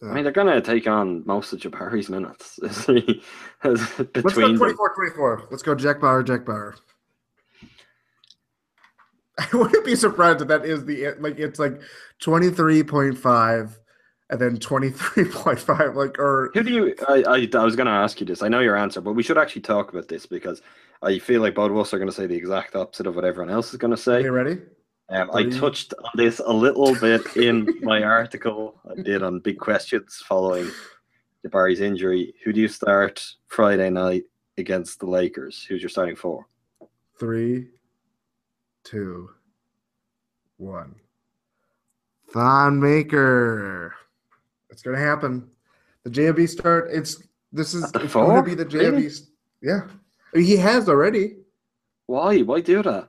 [0.00, 4.56] I uh, mean, they're going to take on most of Jabari's minutes let's go between
[4.56, 5.48] 24 24.
[5.50, 6.76] Let's go Jack Bauer, Jack Bauer.
[9.38, 11.80] I wouldn't be surprised if that is the like it's like
[12.22, 13.78] 23.5
[14.32, 16.94] and then 23.5 like or Who do you?
[17.06, 18.42] I, I, I was going to ask you this.
[18.42, 20.62] I know your answer, but we should actually talk about this because
[21.02, 23.26] I feel like both of us are going to say the exact opposite of what
[23.26, 24.16] everyone else is going to say.
[24.16, 24.58] Are you ready?
[25.10, 29.58] Um, I touched on this a little bit in my article I did on big
[29.58, 30.70] questions following
[31.44, 32.32] Jabari's injury.
[32.42, 34.22] Who do you start Friday night
[34.56, 35.62] against the Lakers?
[35.68, 36.46] Who's your starting four?
[37.20, 37.68] Three,
[38.82, 39.28] two,
[40.56, 40.94] one.
[42.32, 43.94] Thon Maker.
[44.72, 45.48] It's gonna happen.
[46.04, 46.88] The JB start.
[46.90, 48.92] It's this is it's going to be the JB.
[48.92, 49.08] Really?
[49.60, 49.82] Yeah,
[50.34, 51.36] I mean, he has already.
[52.06, 52.40] Why?
[52.40, 53.08] Why do that?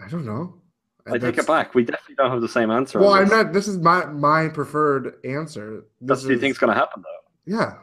[0.00, 0.60] I don't know.
[1.06, 1.74] I take it back.
[1.74, 3.00] We definitely don't have the same answer.
[3.00, 3.52] Well, I'm not.
[3.52, 5.84] This is my my preferred answer.
[6.00, 7.58] That's This what you think's going to happen, though.
[7.58, 7.74] Yeah,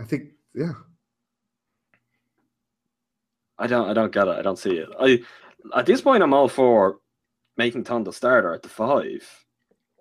[0.00, 0.30] I think.
[0.54, 0.72] Yeah,
[3.58, 3.88] I don't.
[3.88, 4.36] I don't get it.
[4.36, 4.88] I don't see it.
[4.98, 5.22] I
[5.76, 6.98] at this point, I'm all for
[7.56, 9.22] making Thon the starter at the five,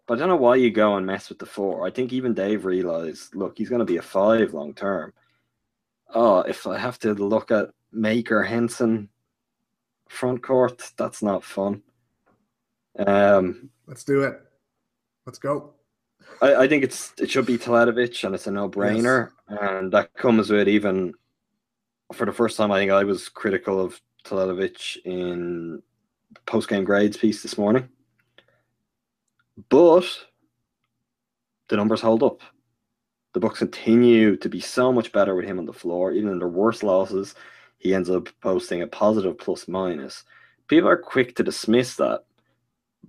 [0.07, 1.85] but I don't know why you go and mess with the four.
[1.85, 5.13] I think even Dave realized, look, he's going to be a five long term.
[6.13, 9.09] Oh, if I have to look at Maker Henson
[10.07, 11.83] front court, that's not fun.
[12.97, 14.39] Um, let's do it.
[15.25, 15.73] Let's go.
[16.41, 20.13] I, I think it's it should be Teletovic and it's a no brainer, and that
[20.13, 21.13] comes with even
[22.13, 22.71] for the first time.
[22.71, 25.81] I think I was critical of Teletovic in
[26.45, 27.89] post game grades piece this morning,
[29.69, 30.05] but
[31.69, 32.41] the numbers hold up.
[33.33, 36.39] The Bucks continue to be so much better with him on the floor, even in
[36.39, 37.35] their worst losses.
[37.77, 40.23] He ends up posting a positive plus minus.
[40.67, 42.23] People are quick to dismiss that,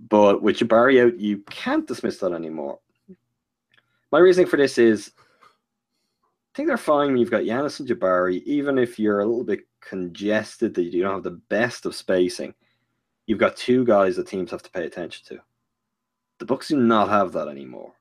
[0.09, 2.79] but with Jabari out, you can't dismiss that anymore.
[4.11, 8.41] My reasoning for this is I think they're fine when you've got Giannis and Jabari,
[8.43, 12.53] even if you're a little bit congested, that you don't have the best of spacing.
[13.27, 15.41] You've got two guys that teams have to pay attention to.
[16.39, 17.93] The Bucks do not have that anymore.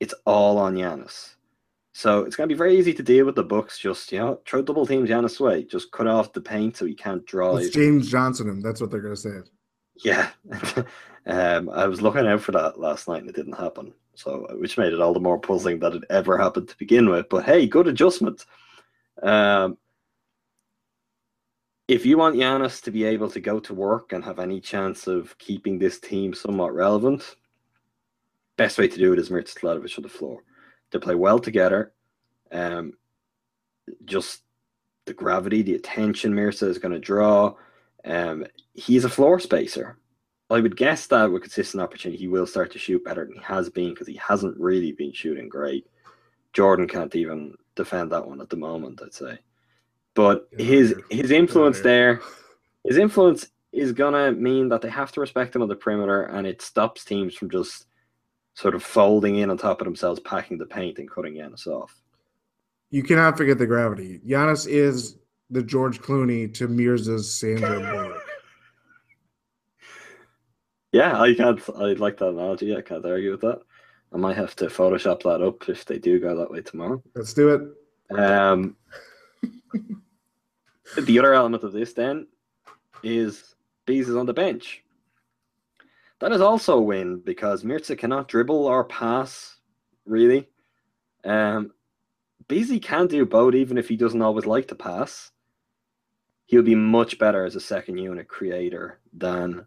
[0.00, 1.34] It's all on Giannis.
[1.92, 3.78] So it's going to be very easy to deal with the Bucks.
[3.78, 5.62] Just you know, throw double teams Giannis way.
[5.62, 7.58] Just cut off the paint so he can't drive.
[7.58, 8.60] It's James Johnson him.
[8.60, 9.40] That's what they're gonna say.
[10.02, 10.30] Yeah,
[11.26, 13.92] um, I was looking out for that last night and it didn't happen.
[14.14, 17.28] So, which made it all the more puzzling that it ever happened to begin with.
[17.28, 18.44] But hey, good adjustment.
[19.22, 19.76] Um,
[21.88, 25.06] if you want Giannis to be able to go to work and have any chance
[25.06, 27.36] of keeping this team somewhat relevant,
[28.62, 30.44] best way to do it is Mirza Teletovic on the floor.
[30.92, 31.92] They play well together.
[32.52, 32.92] Um,
[34.04, 34.42] just
[35.06, 37.54] the gravity, the attention Mirza is going to draw.
[38.04, 39.98] Um, he's a floor spacer.
[40.48, 43.42] I would guess that with consistent opportunity, he will start to shoot better than he
[43.42, 45.86] has been because he hasn't really been shooting great.
[46.52, 49.38] Jordan can't even defend that one at the moment, I'd say.
[50.14, 51.82] But Yeah, his his influence yeah.
[51.84, 52.20] there,
[52.84, 56.46] his influence is gonna mean that they have to respect him on the perimeter, and
[56.46, 57.86] it stops teams from just
[58.54, 62.00] sort of folding in on top of themselves, packing the paint, and cutting Giannis off.
[62.90, 64.20] You cannot forget the gravity.
[64.26, 65.16] Giannis is
[65.50, 68.22] the George Clooney to Mirza's Sandra Bullock.
[70.92, 71.60] Yeah, I can't.
[71.76, 72.76] I like that analogy.
[72.76, 73.62] I can't argue with that.
[74.12, 77.02] I might have to Photoshop that up if they do go that way tomorrow.
[77.14, 78.18] Let's do it.
[78.18, 78.76] Um,
[80.98, 82.26] the other element of this then
[83.02, 83.54] is
[83.86, 84.81] Bees is on the bench.
[86.22, 89.56] That is also a win because Mirza cannot dribble or pass,
[90.06, 90.48] really.
[91.24, 91.72] Um,
[92.46, 95.32] Beasley can do both, even if he doesn't always like to pass.
[96.46, 99.66] He'll be much better as a second unit creator than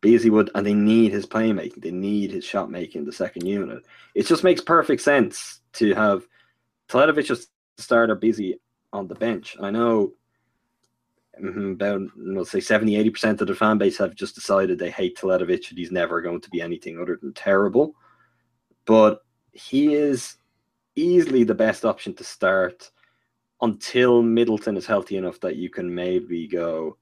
[0.00, 1.80] Beasley would, and they need his playmaking.
[1.80, 3.84] They need his shot making, the second unit.
[4.16, 6.26] It just makes perfect sense to have
[6.88, 8.58] Teletovic just start or Beasley
[8.92, 9.54] on the bench.
[9.54, 10.14] And I know
[11.42, 15.16] mhm, about let's say 70 80% of the fan base have just decided they hate
[15.16, 17.94] Teletovic and he's never going to be anything other than terrible.
[18.84, 19.22] But
[19.52, 20.36] he is
[20.96, 22.90] easily the best option to start
[23.60, 26.96] until Middleton is healthy enough that you can maybe go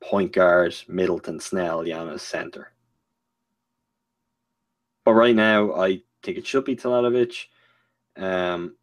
[0.00, 2.72] point guard, Middleton, Snell, Giannis, center.
[5.04, 7.46] But right now, I think it should be Teletovic.
[8.16, 8.76] Um,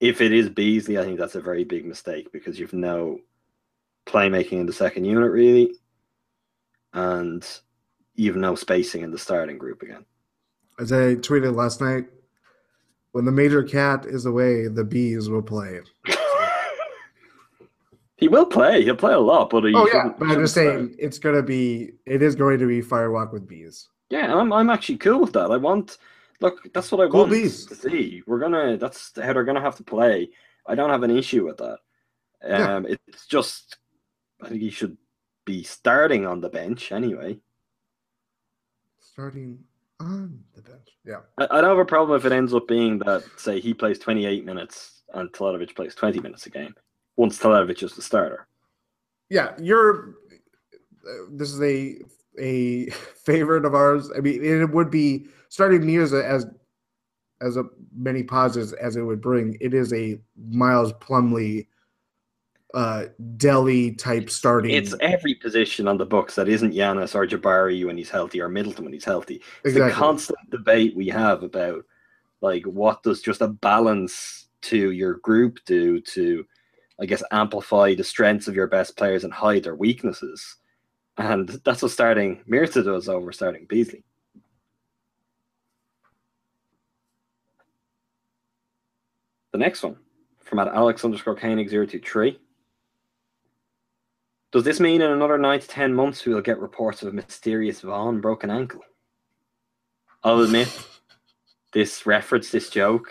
[0.00, 3.20] if it is Beasley, I think that's a very big mistake because you've no
[4.06, 5.72] playmaking in the second unit really,
[6.92, 7.46] and
[8.14, 10.04] you've no spacing in the starting group again.
[10.78, 12.06] As I tweeted last night,
[13.12, 15.80] when the major cat is away, the bees will play.
[18.16, 18.84] he will play.
[18.84, 21.92] He'll play a lot, but Oh yeah, but I'm just saying it's gonna be.
[22.06, 23.88] It is going to be Firewalk with bees.
[24.10, 25.50] Yeah, I'm I'm actually cool with that.
[25.50, 25.98] I want
[26.40, 27.66] look, that's what I want bees.
[27.66, 28.22] to see.
[28.26, 30.30] We're gonna that's how they're gonna have to play.
[30.66, 31.78] I don't have an issue with that.
[32.46, 32.76] Yeah.
[32.76, 33.76] Um it's just
[34.42, 34.96] I think he should
[35.44, 37.38] be starting on the bench anyway.
[39.00, 39.58] Starting
[40.00, 40.88] on the bench.
[41.04, 41.20] Yeah.
[41.38, 43.98] I, I don't have a problem if it ends up being that say he plays
[43.98, 46.74] 28 minutes and Teletovic plays 20 minutes a game.
[47.16, 48.46] Once Teletovic is the starter.
[49.30, 50.14] Yeah, you're.
[51.06, 51.96] uh, This is a
[52.40, 52.90] a
[53.24, 54.10] favorite of ours.
[54.16, 56.46] I mean, it would be starting me as as
[57.40, 57.64] as a
[57.96, 59.56] many pauses as it would bring.
[59.60, 61.66] It is a Miles Plumlee,
[62.74, 63.04] uh,
[63.36, 64.72] Delly type starting.
[64.72, 68.48] It's every position on the Bucks that isn't Giannis or Jabari when he's healthy or
[68.48, 69.36] Middleton when he's healthy.
[69.64, 69.90] It's exactly.
[69.90, 71.84] the constant debate we have about
[72.40, 76.44] like what does just a balance to your group do to
[77.00, 80.56] I guess amplify the strengths of your best players and hide their weaknesses.
[81.16, 84.04] And that's what starting Mirza does over starting Beasley.
[89.52, 89.96] The next one
[90.44, 92.38] from at Alex underscore Koenig 023.
[94.50, 97.12] Does this mean in another nine to ten months we will get reports of a
[97.12, 98.80] mysterious Vaughn broken ankle?
[100.24, 100.68] I'll admit,
[101.72, 103.08] this reference, this joke,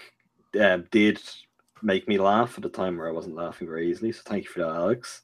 [0.59, 1.21] uh, did
[1.83, 4.11] make me laugh at a time where I wasn't laughing very easily.
[4.11, 5.21] So thank you for that, Alex.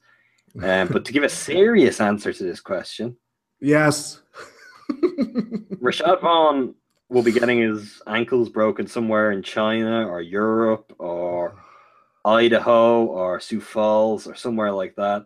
[0.62, 3.18] Um, but to give a serious answer to this question,
[3.60, 4.22] yes.
[4.92, 6.76] Rashad Vaughn
[7.14, 11.56] will be getting his ankles broken somewhere in China or Europe or
[12.26, 15.26] Idaho or Sioux Falls or somewhere like that.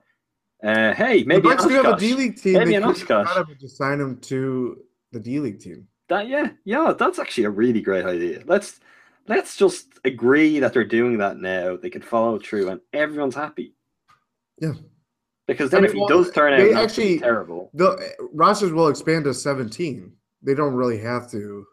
[0.64, 2.54] Uh, hey, the maybe Bucks do have a D League team.
[2.54, 3.28] Maybe an Oshkosh.
[3.28, 4.78] cut him and just sign him to
[5.12, 5.88] the D League team.
[6.10, 8.42] That yeah, yeah, that's actually a really great idea.
[8.46, 8.80] Let's
[9.28, 11.78] let's just agree that they're doing that now.
[11.78, 13.76] They can follow through, and everyone's happy.
[14.60, 14.74] Yeah.
[15.48, 17.98] Because then I if mean, he well, does turn out actually- terrible, The
[18.34, 20.12] rosters will expand to 17.
[20.42, 21.66] They don't really have to.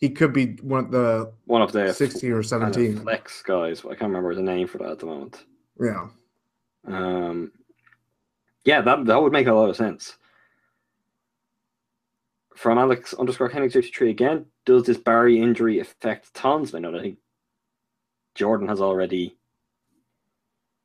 [0.00, 3.00] He could be one of the one of the 16 or kind of 17.
[3.00, 3.84] flex guys.
[3.84, 5.44] I can't remember the name for that at the moment.
[5.78, 6.08] Yeah.
[6.86, 7.52] Um,
[8.64, 10.16] yeah, that that would make a lot of sense.
[12.56, 16.74] From Alex underscore Hennig thirty three again, does this Barry injury affect Thon's?
[16.74, 17.18] I know that I think
[18.34, 19.36] Jordan has already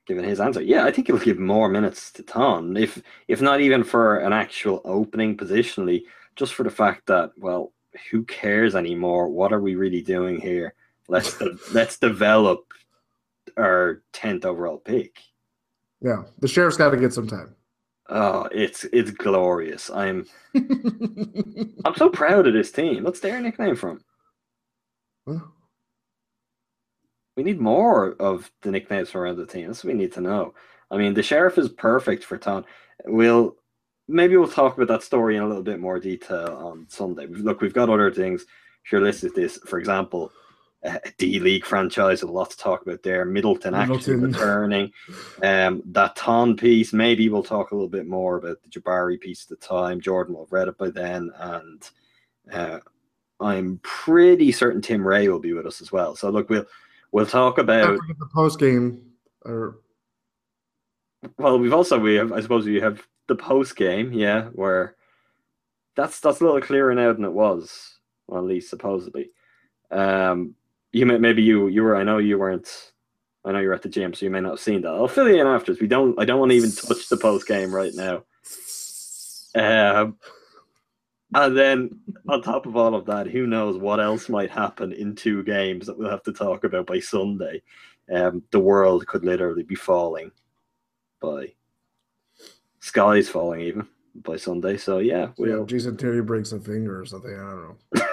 [0.06, 0.62] given his answer.
[0.62, 4.34] Yeah, I think he'll give more minutes to Thon, if if not even for an
[4.34, 6.04] actual opening positionally,
[6.36, 7.74] just for the fact that well,
[8.12, 9.30] who cares anymore?
[9.30, 10.74] What are we really doing here?
[11.08, 12.66] Let's de- let's develop
[13.58, 15.20] our tenth overall pick.
[16.02, 16.24] Yeah.
[16.40, 17.56] The sheriff's got to get some time.
[18.10, 19.90] Oh, it's it's glorious.
[19.90, 20.26] I'm
[20.56, 23.04] I'm so proud of this team.
[23.04, 24.02] What's their nickname from?
[25.26, 25.52] Well,
[27.36, 29.68] We need more of the nicknames around the team.
[29.68, 30.54] That's what we need to know.
[30.92, 32.66] I mean, the sheriff is perfect for Thon.
[33.06, 33.56] We'll
[34.08, 37.26] maybe we'll talk about that story in a little bit more detail on Sunday.
[37.28, 38.46] Look, we've got other things.
[38.84, 39.58] Sure, listed this.
[39.66, 40.32] For example,
[40.84, 42.22] a D League franchise.
[42.22, 43.26] A lot to talk about there.
[43.26, 44.32] Middleton, actually Middleton.
[44.32, 44.92] returning.
[45.42, 46.94] Um, that Thon piece.
[46.94, 50.00] Maybe we'll talk a little bit more about the Jabari piece at the time.
[50.00, 51.90] Jordan will have read it by then, and
[52.52, 52.80] uh,
[53.40, 56.16] I'm pretty certain Tim Ray will be with us as well.
[56.16, 56.66] So look, we'll
[57.12, 57.98] we'll talk about.
[58.20, 59.02] the post game.
[59.44, 59.80] Or
[61.38, 64.96] Well, we've also we have I suppose we have the post game, yeah, where
[65.96, 67.98] that's that's a little clearer now than it was,
[68.28, 69.32] well, at least supposedly.
[69.92, 70.56] Um,
[70.92, 72.92] you may maybe you you were I know you weren't.
[73.44, 74.90] I know you're at the gym, so you may not have seen that.
[74.90, 75.80] I'll fill you in afterwards.
[75.80, 76.20] We don't.
[76.20, 78.24] I don't want to even touch the post game right now.
[79.56, 80.18] Um,
[81.34, 85.16] and then on top of all of that, who knows what else might happen in
[85.16, 87.62] two games that we'll have to talk about by Sunday.
[88.14, 90.32] Um, the world could literally be falling
[91.20, 91.54] by
[92.86, 93.88] skies falling even
[94.24, 94.78] by Sunday.
[94.78, 97.34] So yeah, know, we'll, Jason Terry breaks a finger or something.
[97.34, 97.78] I don't know.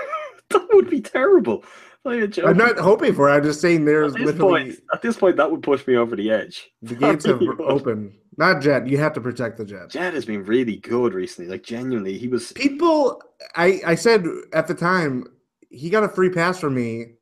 [0.51, 1.65] that would be terrible.
[2.05, 2.37] Like.
[2.39, 3.33] I'm not hoping for it.
[3.33, 5.97] I'm just saying there's at this literally point, at this point, that would push me
[5.97, 6.71] over the edge.
[6.81, 7.61] the gates have would.
[7.61, 8.15] opened.
[8.39, 8.89] Not Jet.
[8.89, 9.91] You have to protect the Jet.
[9.91, 11.51] Jed has been really good recently.
[11.51, 12.51] Like genuinely, he was.
[12.53, 13.23] People,
[13.55, 15.27] I I said at the time
[15.71, 17.15] he got a free pass from me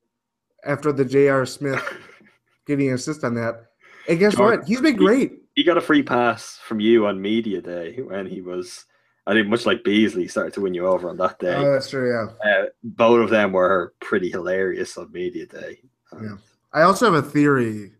[0.64, 1.44] after the J.R.
[1.44, 1.82] Smith
[2.66, 3.66] getting an assist on that.
[4.08, 4.66] And guess what?
[4.66, 5.39] He's been great.
[5.60, 8.86] He got a free pass from you on media day when he was,
[9.26, 11.52] I think, much like Beasley started to win you over on that day.
[11.54, 12.10] Oh, that's true.
[12.10, 12.50] Yeah.
[12.50, 15.80] Uh, both of them were pretty hilarious on media day.
[16.14, 16.38] Yeah.
[16.72, 17.92] I also have a theory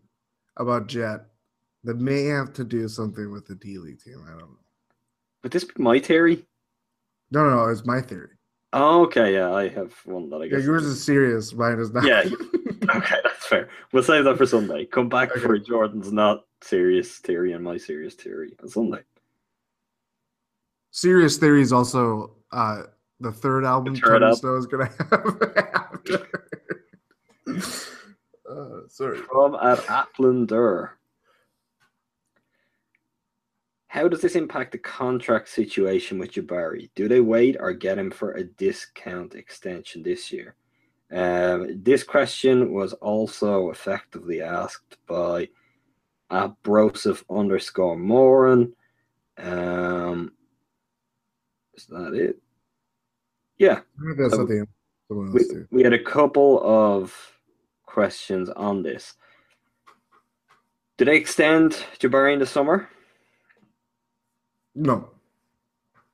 [0.57, 1.25] about Jet
[1.83, 4.23] that may have to do something with the D League team.
[4.25, 4.57] I don't know.
[5.43, 6.43] Would this be my theory?
[7.29, 7.69] No, no, no.
[7.69, 8.29] It's my theory.
[8.73, 10.65] Oh, okay, yeah, I have one that I Yeah, guess.
[10.65, 11.53] yours is serious.
[11.53, 12.05] Mine is not.
[12.05, 12.21] Yeah.
[12.95, 13.69] okay, that's fair.
[13.93, 14.85] We'll save that for Sunday.
[14.85, 19.01] Come back for Jordan's not serious theory and my serious theory on Sunday.
[20.91, 22.83] serious theory is also uh,
[23.19, 24.35] the third album Tony album.
[24.35, 26.27] Snow is going to
[27.47, 27.57] have.
[28.49, 29.19] uh, sorry.
[29.19, 30.91] From at Aplander.
[33.87, 36.89] How does this impact the contract situation with Jabari?
[36.95, 40.55] Do they wait or get him for a discount extension this year?
[41.11, 45.49] Um, this question was also effectively asked by
[46.31, 48.73] at Broseph underscore Moran.
[49.37, 50.33] Um,
[51.75, 52.37] is that it?
[53.57, 53.81] Yeah.
[54.17, 54.47] That's So
[55.09, 57.15] someone we, we had a couple of
[57.85, 59.13] questions on this.
[60.97, 62.89] Did they extend Jabari in the summer?
[64.75, 65.09] No,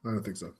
[0.05, 0.53] I don't think so.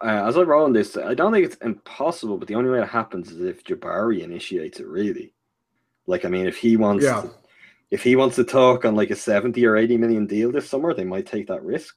[0.00, 2.80] Uh, as I wrote on this, I don't think it's impossible, but the only way
[2.80, 4.86] it happens is if Jabari initiates it.
[4.86, 5.34] Really,
[6.06, 7.22] like I mean, if he wants, Yeah.
[7.22, 7.30] to,
[7.90, 10.92] if he wants to talk on like a seventy or eighty million deal this summer,
[10.92, 11.96] they might take that risk.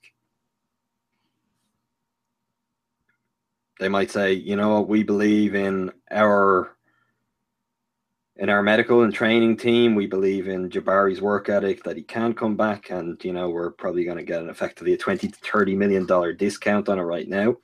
[3.80, 6.76] They might say, you know what, we believe in our
[8.38, 9.96] in our medical and training team.
[9.96, 13.72] We believe in Jabari's work ethic that he can come back, and you know we're
[13.72, 17.04] probably going to get an effectively a twenty to thirty million dollar discount on it
[17.04, 17.58] right now.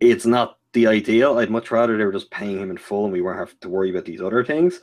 [0.00, 1.38] It's not the ideal.
[1.38, 3.68] I'd much rather they were just paying him in full and we weren't have to
[3.68, 4.80] worry about these other things.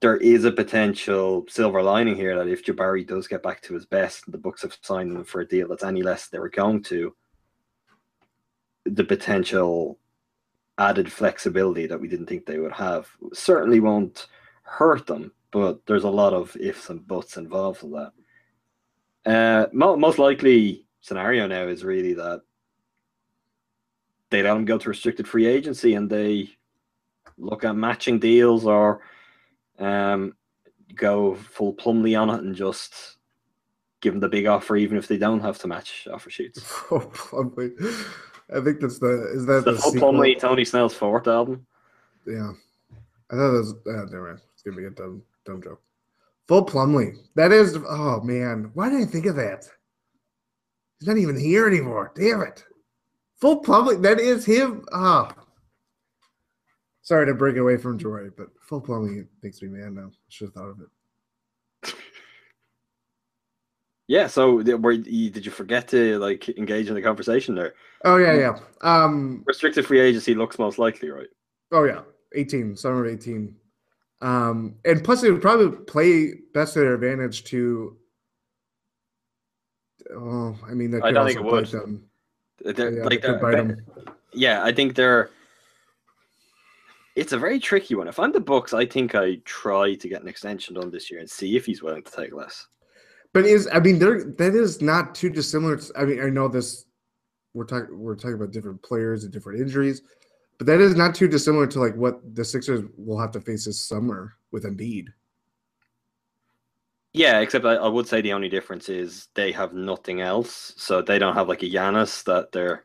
[0.00, 3.84] There is a potential silver lining here that if Jabari does get back to his
[3.84, 6.82] best, the Bucks have signed him for a deal that's any less they were going
[6.84, 7.14] to.
[8.84, 9.98] The potential
[10.78, 14.28] added flexibility that we didn't think they would have certainly won't
[14.62, 18.12] hurt them, but there's a lot of ifs and buts involved in that.
[19.26, 22.42] Uh, mo- most likely scenario now is really that
[24.30, 26.50] they let him go to restricted free agency and they
[27.36, 29.00] look at matching deals or
[29.78, 30.34] um,
[30.94, 33.16] go full Plumlee on it and just
[34.00, 36.60] give them the big offer, even if they don't have to match offer sheets.
[36.90, 37.72] Oh, Plumlee.
[38.54, 40.12] I think that's the is that The the, sequel?
[40.12, 41.66] Plumlee, Tony Snell's fourth album.
[42.26, 42.52] Yeah,
[43.30, 43.74] I thought that was.
[43.86, 44.40] Uh, never mind.
[44.54, 45.82] It's gonna be a dumb, dumb joke.
[46.46, 47.16] Full Plumlee.
[47.34, 47.76] That is.
[47.88, 49.68] Oh man, why didn't I think of that?
[50.98, 52.12] He's not even here anymore.
[52.16, 52.64] Damn it.
[53.36, 54.00] Full Plumlee.
[54.02, 54.84] That is him.
[54.92, 55.34] Ah.
[57.08, 60.08] Sorry to break away from Joy, but Full plumbing makes me mad now.
[60.08, 61.94] I should have thought of it.
[64.08, 67.74] Yeah, so were you, did you forget to like engage in the conversation there?
[68.06, 68.58] Oh yeah, yeah.
[68.80, 69.42] Um.
[69.46, 71.26] Restricted free agency looks most likely, right?
[71.72, 72.00] Oh yeah,
[72.34, 73.54] eighteen, summer of eighteen.
[74.22, 77.98] Um, and plus it would probably play best to their advantage to.
[80.14, 81.66] Oh, I mean, that I don't also think it would.
[81.66, 82.04] them.
[82.64, 83.76] They're, Yeah, like they're, them.
[84.32, 85.28] yeah, I think they're.
[87.18, 88.06] It's a very tricky one.
[88.06, 91.18] If I'm the Bucks, I think I try to get an extension done this year
[91.18, 92.68] and see if he's willing to take less.
[93.34, 95.76] But is I mean, there that is not too dissimilar.
[95.76, 96.84] To, I mean, I know this.
[97.54, 100.02] We're talking we're talking about different players and different injuries,
[100.58, 103.64] but that is not too dissimilar to like what the Sixers will have to face
[103.64, 105.08] this summer with Embiid.
[107.14, 111.02] Yeah, except I, I would say the only difference is they have nothing else, so
[111.02, 112.84] they don't have like a Giannis that they're.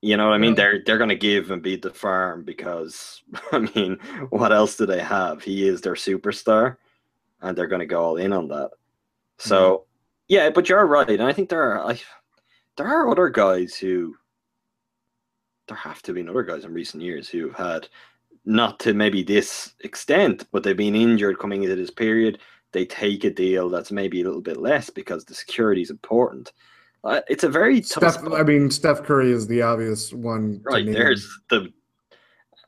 [0.00, 0.54] You know what I mean?
[0.54, 3.22] They're they're gonna give Embiid the farm because
[3.52, 3.98] I mean,
[4.30, 5.42] what else do they have?
[5.42, 6.76] He is their superstar,
[7.40, 8.70] and they're gonna go all in on that.
[9.38, 9.84] So, mm-hmm.
[10.28, 12.00] yeah, but you're right, and I think there are I,
[12.76, 14.14] there are other guys who.
[15.66, 17.88] There have to be other guys in recent years who have had,
[18.46, 22.38] not to maybe this extent, but they've been injured coming into this period
[22.72, 26.52] they take a deal that's maybe a little bit less because the security is important.
[27.04, 28.12] Uh, it's a very tough.
[28.12, 28.40] Steph, spot.
[28.40, 30.60] I mean, Steph Curry is the obvious one.
[30.60, 31.72] to right there's the,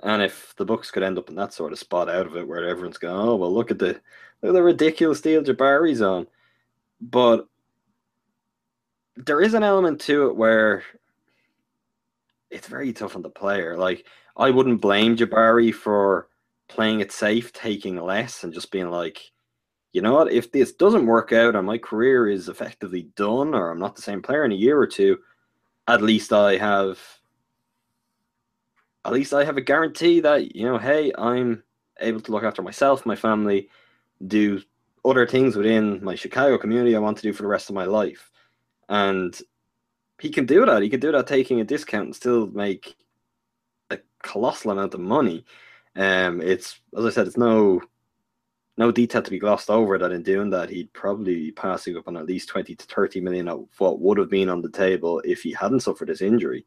[0.03, 2.47] and if the Bucks could end up in that sort of spot out of it,
[2.47, 4.01] where everyone's going, oh well, look at the
[4.43, 6.27] look at the ridiculous deal Jabari's on,
[7.01, 7.47] but
[9.17, 10.85] there is an element to it where
[12.51, 13.77] it's very tough on the player.
[13.77, 16.29] Like I wouldn't blame Jabari for
[16.69, 19.33] playing it safe, taking less, and just being like,
[19.93, 23.71] you know what, if this doesn't work out and my career is effectively done, or
[23.71, 25.19] I'm not the same player in a year or two,
[25.89, 26.99] at least I have
[29.05, 31.63] at least I have a guarantee that, you know, hey, I'm
[32.01, 33.69] able to look after myself, my family,
[34.27, 34.61] do
[35.05, 37.87] other things within my Chicago community I want to do for the rest of my
[37.87, 38.31] life.
[38.89, 39.39] And
[40.21, 40.83] he can do that.
[40.83, 42.95] He can do that taking a discount and still make
[43.89, 45.45] a colossal amount of money.
[45.97, 47.81] Um, it's as I said, it's no
[48.81, 52.09] no detail to be glossed over that in doing that he'd probably be passing up
[52.09, 55.21] on at least 20 to 30 million of what would have been on the table
[55.23, 56.65] if he hadn't suffered this injury.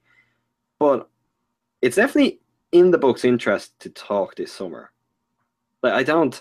[0.78, 1.10] But
[1.82, 2.40] it's definitely
[2.72, 4.92] in the Bucks' interest to talk this summer.
[5.82, 6.40] Like I don't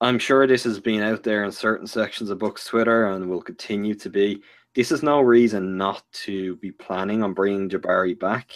[0.00, 3.42] I'm sure this has been out there in certain sections of Bucks Twitter and will
[3.42, 4.42] continue to be.
[4.74, 8.50] This is no reason not to be planning on bringing Jabari back.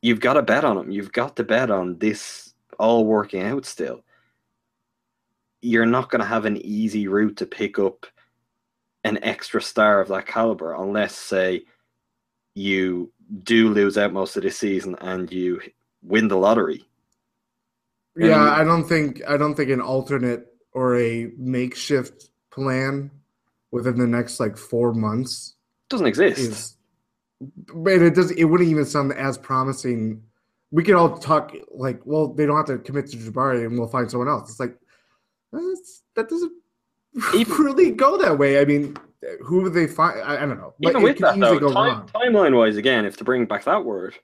[0.00, 0.90] You've got to bet on him.
[0.90, 4.02] You've got to bet on this all working out still
[5.60, 8.06] you're not going to have an easy route to pick up
[9.04, 11.62] an extra star of that caliber unless, say,
[12.54, 13.12] you
[13.42, 15.60] do lose out most of this season and you
[16.02, 16.84] win the lottery.
[18.16, 23.12] Yeah, I don't think I don't think an alternate or a makeshift plan
[23.70, 25.54] within the next like four months
[25.88, 26.38] doesn't exist.
[26.40, 26.76] Is,
[27.40, 28.36] but it doesn't.
[28.36, 30.22] It wouldn't even sound as promising.
[30.72, 33.88] We could all talk like, well, they don't have to commit to Jabari, and we'll
[33.88, 34.50] find someone else.
[34.50, 34.76] It's like
[35.52, 36.52] that doesn't
[37.34, 38.60] even, really go that way.
[38.60, 38.96] I mean,
[39.44, 40.20] who would they find?
[40.20, 40.74] I, I don't know.
[40.82, 44.14] Even with that, though, time, timeline wise, again, if to bring back that word,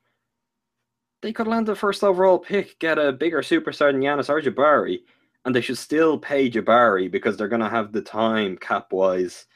[1.22, 5.00] they could land the first overall pick, get a bigger superstar than Giannis or Jabari,
[5.44, 9.46] and they should still pay Jabari because they're going to have the time cap wise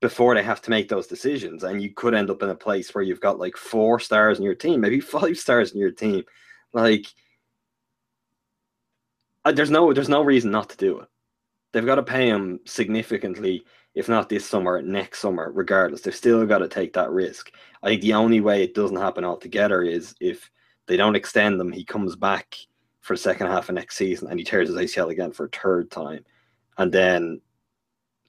[0.00, 1.64] before they have to make those decisions.
[1.64, 4.44] And you could end up in a place where you've got like four stars in
[4.44, 6.24] your team, maybe five stars in your team.
[6.72, 7.06] Like,
[9.44, 11.08] uh, there's no there's no reason not to do it.
[11.72, 13.64] They've got to pay him significantly,
[13.94, 16.02] if not this summer, next summer, regardless.
[16.02, 17.50] They've still got to take that risk.
[17.82, 20.50] I think the only way it doesn't happen altogether is if
[20.86, 22.56] they don't extend them, he comes back
[23.00, 25.48] for the second half of next season and he tears his ACL again for a
[25.48, 26.24] third time.
[26.78, 27.40] And then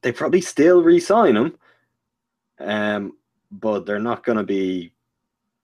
[0.01, 1.57] they probably still re-sign him.
[2.59, 3.13] Um,
[3.51, 4.93] but they're not going to be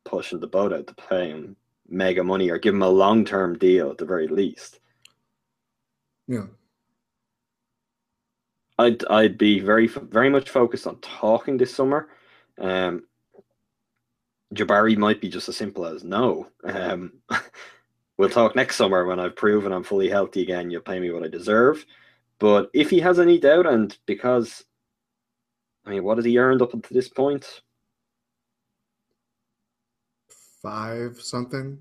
[0.04, 1.56] pushing the boat out to pay him
[1.90, 4.81] mega money or give him a long-term deal at the very least.
[6.28, 6.46] Yeah.
[8.78, 12.10] I'd I'd be very very much focused on talking this summer.
[12.60, 13.04] Um,
[14.54, 16.48] Jabari might be just as simple as no.
[16.64, 17.14] Um,
[18.18, 20.70] we'll talk next summer when I've proven I'm fully healthy again.
[20.70, 21.86] You'll pay me what I deserve.
[22.40, 24.66] But if he has any doubt, and because,
[25.86, 27.62] I mean, what has he earned up until this point?
[30.62, 31.80] Five something.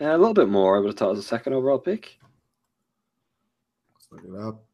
[0.00, 0.76] Yeah, a little bit more.
[0.76, 2.18] I would have thought as a second overall pick.
[3.94, 4.64] Let's look it up.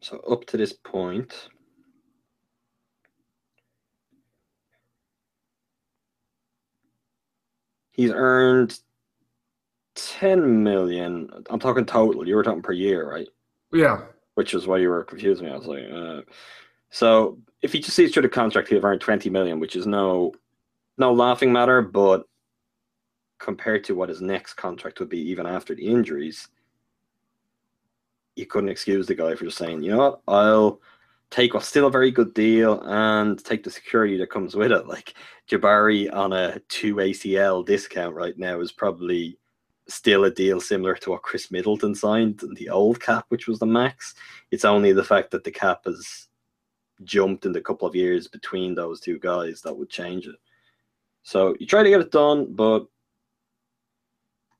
[0.00, 1.48] So up to this point,
[7.92, 8.78] he's earned
[9.94, 11.30] 10 million.
[11.48, 12.26] I'm talking total.
[12.26, 13.28] You were talking per year, right?
[13.72, 14.02] Yeah.
[14.34, 15.52] Which is why you were confusing me.
[15.52, 16.20] I was like, uh,
[16.94, 20.32] so if he just sees through the contract, he'll earn 20 million, which is no
[20.96, 22.22] no laughing matter, but
[23.40, 26.46] compared to what his next contract would be, even after the injuries,
[28.36, 30.80] you couldn't excuse the guy for just saying, you know what, I'll
[31.30, 34.86] take what's still a very good deal and take the security that comes with it.
[34.86, 35.14] Like
[35.50, 39.36] Jabari on a two ACL discount right now is probably
[39.88, 43.66] still a deal similar to what Khris Middleton signed the old cap, which was the
[43.66, 44.14] max.
[44.52, 46.28] It's only the fact that the cap is
[47.02, 50.36] jumped in the couple of years between those two guys that would change it.
[51.22, 52.86] So you try to get it done, but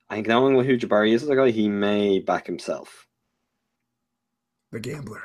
[0.09, 3.07] I think knowing who Jabari is as a guy, he may back himself.
[4.73, 5.23] The gambler.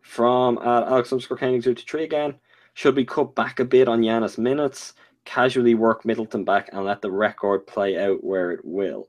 [0.00, 2.34] From uh, Alex underscore Koenig 03 again,
[2.74, 4.94] should we cut back a bit on Giannis minutes,
[5.24, 9.08] casually work Middleton back, and let the record play out where it will?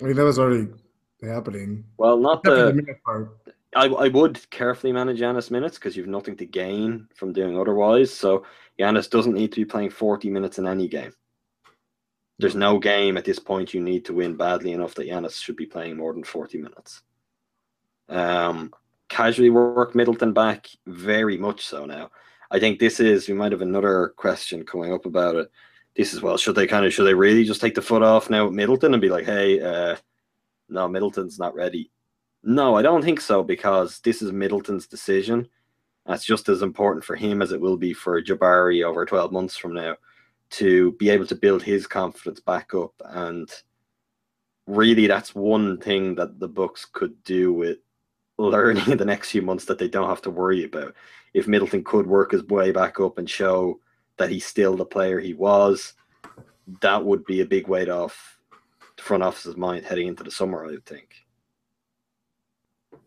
[0.00, 0.68] I mean, that was already
[1.22, 1.84] happening.
[1.98, 3.28] Well, not the, the
[3.74, 8.12] I, I would carefully manage Giannis minutes because you've nothing to gain from doing otherwise.
[8.12, 8.44] So
[8.78, 11.12] Giannis doesn't need to be playing 40 minutes in any game.
[12.38, 15.56] There's no game at this point you need to win badly enough that Giannis should
[15.56, 17.02] be playing more than 40 minutes.
[18.08, 18.72] Um,
[19.08, 22.10] casually work Middleton back, very much so now.
[22.50, 25.50] I think this is, we might have another question coming up about it.
[25.94, 28.30] This is, well, should they kind of, should they really just take the foot off
[28.30, 29.96] now with Middleton and be like, hey, uh,
[30.70, 31.90] no, Middleton's not ready.
[32.42, 35.48] No, I don't think so because this is Middleton's decision.
[36.06, 39.56] That's just as important for him as it will be for Jabari over 12 months
[39.56, 39.96] from now
[40.50, 43.48] to be able to build his confidence back up and
[44.66, 47.78] really that's one thing that the Bucks could do with
[48.38, 50.94] learning in the next few months that they don't have to worry about.
[51.34, 53.78] If Middleton could work his way back up and show
[54.16, 55.94] that he's still the player he was,
[56.80, 58.29] that would be a big weight off
[59.00, 61.24] the front office's mind heading into the summer, I would think.
[62.92, 62.98] In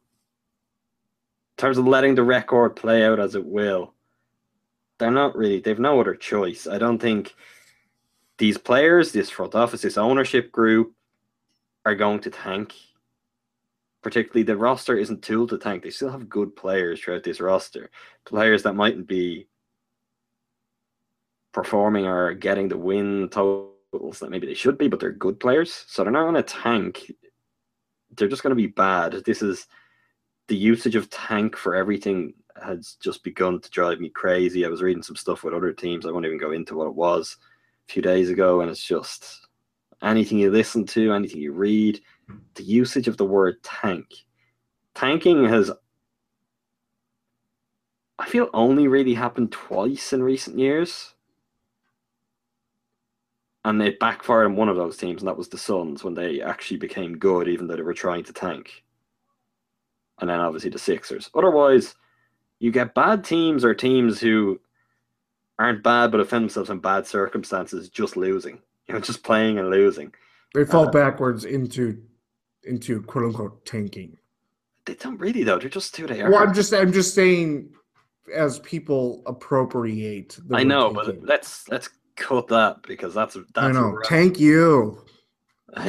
[1.57, 3.93] terms of letting the record play out as it will,
[4.97, 6.65] they're not really, they've no other choice.
[6.67, 7.35] I don't think
[8.37, 10.93] these players, this front office, this ownership group
[11.85, 12.73] are going to tank.
[14.01, 15.83] Particularly, the roster isn't tool to tank.
[15.83, 17.89] They still have good players throughout this roster,
[18.25, 19.47] players that mightn't be
[21.53, 23.29] performing or getting the win
[23.93, 25.85] totals that maybe they should be, but they're good players.
[25.87, 27.11] So they're not going to tank.
[28.15, 29.23] They're just going to be bad.
[29.25, 29.67] This is
[30.47, 34.65] the usage of tank for everything has just begun to drive me crazy.
[34.65, 36.05] I was reading some stuff with other teams.
[36.05, 37.37] I won't even go into what it was
[37.87, 39.47] a few days ago, and it's just
[40.01, 41.99] anything you listen to, anything you read,
[42.55, 44.07] the usage of the word tank.
[44.93, 45.71] Tanking has,
[48.19, 51.15] I feel, only really happened twice in recent years.
[53.65, 56.41] And it backfired on one of those teams, and that was the Suns when they
[56.41, 58.83] actually became good, even though they were trying to tank.
[60.19, 61.29] And then obviously the Sixers.
[61.33, 61.95] Otherwise,
[62.59, 64.59] you get bad teams or teams who
[65.59, 68.59] aren't bad but offend themselves in bad circumstances just losing.
[68.87, 70.13] You know, just playing and losing.
[70.53, 72.03] They fall Uh, backwards into
[72.63, 74.17] into quote unquote tanking.
[74.85, 75.57] They don't really though.
[75.57, 76.29] They're just who they are.
[76.29, 77.69] Well, I'm just I'm just saying
[78.35, 81.21] as people appropriate the I know, tanking.
[81.21, 83.91] but let's let's cut that because that's that's I know.
[83.91, 84.03] we're.
[84.03, 85.03] Tank you.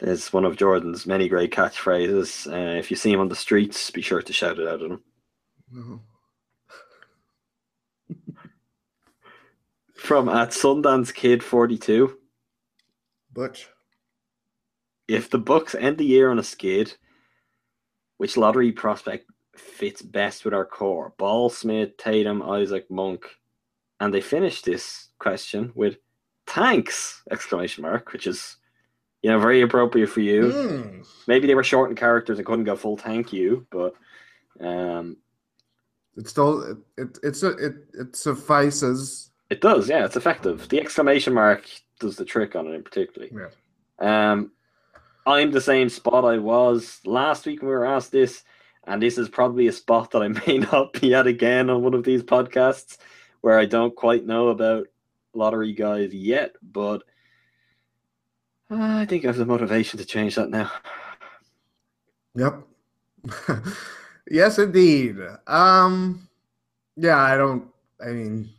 [0.00, 2.50] There's one of Jordan's many great catchphrases.
[2.52, 4.90] Uh, if you see him on the streets, be sure to shout it out at
[4.90, 5.02] him.
[5.70, 6.00] No.
[9.94, 12.18] From at Sundance Kid 42.
[13.32, 13.68] Butch.
[15.08, 16.94] If the Bucks end the year on a skid,
[18.18, 21.14] which lottery prospect fits best with our core?
[21.18, 23.26] Ball, Smith, Tatum, Isaac, Monk.
[24.00, 25.96] And they finish this question with
[26.46, 27.22] thanks!
[27.30, 28.56] Exclamation mark, which is
[29.22, 30.52] you know very appropriate for you.
[30.52, 31.06] Mm.
[31.26, 33.94] Maybe they were short in characters and couldn't go full thank you, but
[34.60, 35.16] um
[36.16, 39.30] It still it, it it's a, it it suffices.
[39.50, 40.68] it does, yeah, it's effective.
[40.68, 41.64] The exclamation mark
[42.00, 43.32] does the trick on it in particularly.
[43.34, 44.32] Yeah.
[44.32, 44.50] Um,
[45.26, 48.42] I'm the same spot I was last week when we were asked this,
[48.86, 51.94] and this is probably a spot that I may not be at again on one
[51.94, 52.98] of these podcasts
[53.40, 54.86] where I don't quite know about
[55.34, 57.02] lottery guys yet, but
[58.70, 60.70] I think I have the motivation to change that now.
[62.36, 62.62] Yep.
[64.30, 65.16] yes, indeed.
[65.46, 66.28] Um,
[66.96, 67.68] yeah, I don't.
[68.04, 68.50] I mean,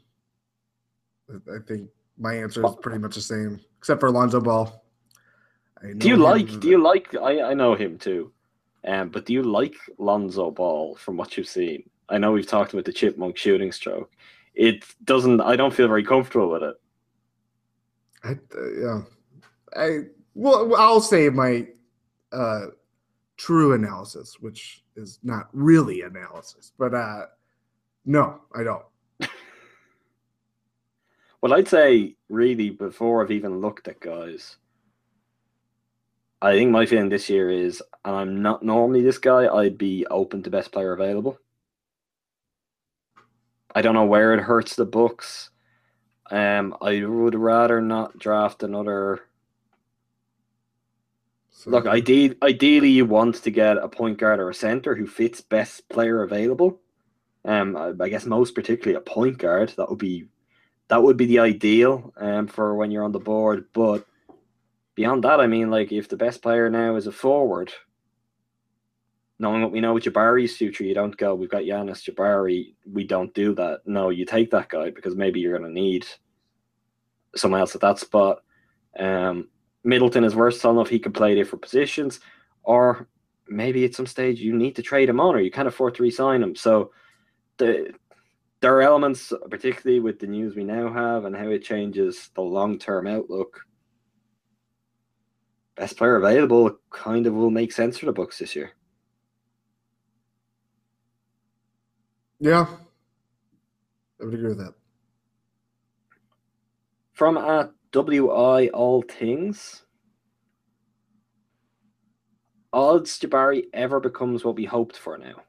[1.29, 4.83] I think my answer is pretty much the same, except for Alonzo Ball.
[5.97, 6.59] Do you like?
[6.59, 7.13] Do you like?
[7.15, 8.31] I I know him too,
[8.85, 11.89] um, but do you like Lonzo Ball from what you've seen?
[12.09, 14.11] I know we've talked about the chipmunk shooting stroke.
[14.53, 15.41] It doesn't.
[15.41, 16.75] I don't feel very comfortable with it.
[18.23, 19.01] I, uh, yeah,
[19.75, 19.99] I
[20.33, 21.67] well, I'll say my
[22.31, 22.67] uh,
[23.37, 27.25] true analysis, which is not really analysis, but uh,
[28.05, 28.83] no, I don't.
[31.45, 34.57] Well, I'd say really before I've even looked at guys,
[36.45, 40.05] I think my feeling this year is, and I'm not normally this guy, I'd be
[40.11, 41.39] open to best player available.
[43.73, 45.49] I don't know where it hurts the Bucks.
[46.29, 49.21] Um, I would rather not draft another.
[51.49, 55.07] So, Look, ideally, ideally, you want to get a point guard or a center who
[55.07, 56.79] fits best player available.
[57.43, 59.73] Um, I, I guess most particularly a point guard.
[59.77, 60.25] That would be
[60.89, 63.65] that would be the ideal um for when you're on the board.
[63.73, 64.05] But
[64.95, 67.71] beyond that, I mean, like if the best player now is a forward,
[69.37, 73.03] knowing what we know with Jabari's future, you don't go, we've got Giannis Jabari, we
[73.03, 73.81] don't do that.
[73.85, 76.05] No, you take that guy because maybe you're going to need
[77.35, 78.39] someone else at that spot.
[78.97, 79.49] Um,
[79.83, 82.19] Middleton is worse versatile enough; he can play different positions,
[82.63, 83.07] or
[83.47, 86.03] maybe at some stage you need to trade him on, or you can't afford to
[86.03, 86.55] re-sign him.
[86.55, 86.91] So
[87.57, 87.93] the
[88.61, 92.41] there are elements, particularly with the news we now have and how it changes the
[92.41, 93.59] long-term outlook.
[95.75, 98.71] Best player available kind of will make sense for the Bucks this year.
[102.39, 102.67] yeah,
[104.21, 104.73] I would agree with that.
[107.13, 109.83] From at WI All Things,
[112.73, 115.41] odds Jabari ever becomes what we hoped for now?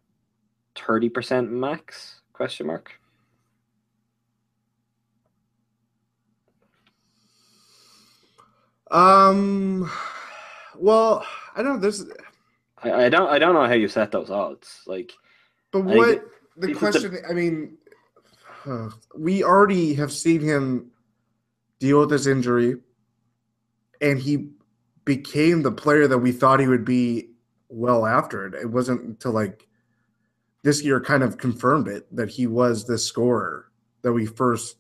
[0.75, 2.23] Thirty percent max?
[2.33, 2.93] Question mark.
[8.91, 9.91] Um,
[10.77, 11.79] well, I don't know.
[11.81, 12.05] There's,
[12.83, 14.83] I, I don't I don't know how you set those odds.
[14.87, 15.13] Like
[15.73, 16.25] but what
[16.57, 17.19] the is the- question?
[17.29, 17.77] I mean,
[18.67, 20.91] uh, we already have seen him
[21.81, 22.77] deal with this injury,
[24.01, 24.51] and he
[25.05, 27.31] became the player that we thought he would be
[27.69, 28.55] well after it.
[28.55, 29.67] It wasn't until like
[30.63, 33.71] this year kind of confirmed it that he was the scorer
[34.03, 34.77] that we first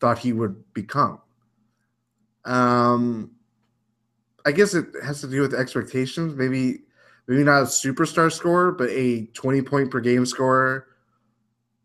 [0.00, 1.20] thought he would become.
[2.44, 3.32] Um,
[4.46, 6.34] I guess it has to do with expectations.
[6.34, 6.84] Maybe,
[7.26, 10.86] maybe not a superstar scorer, but a twenty point per game scorer.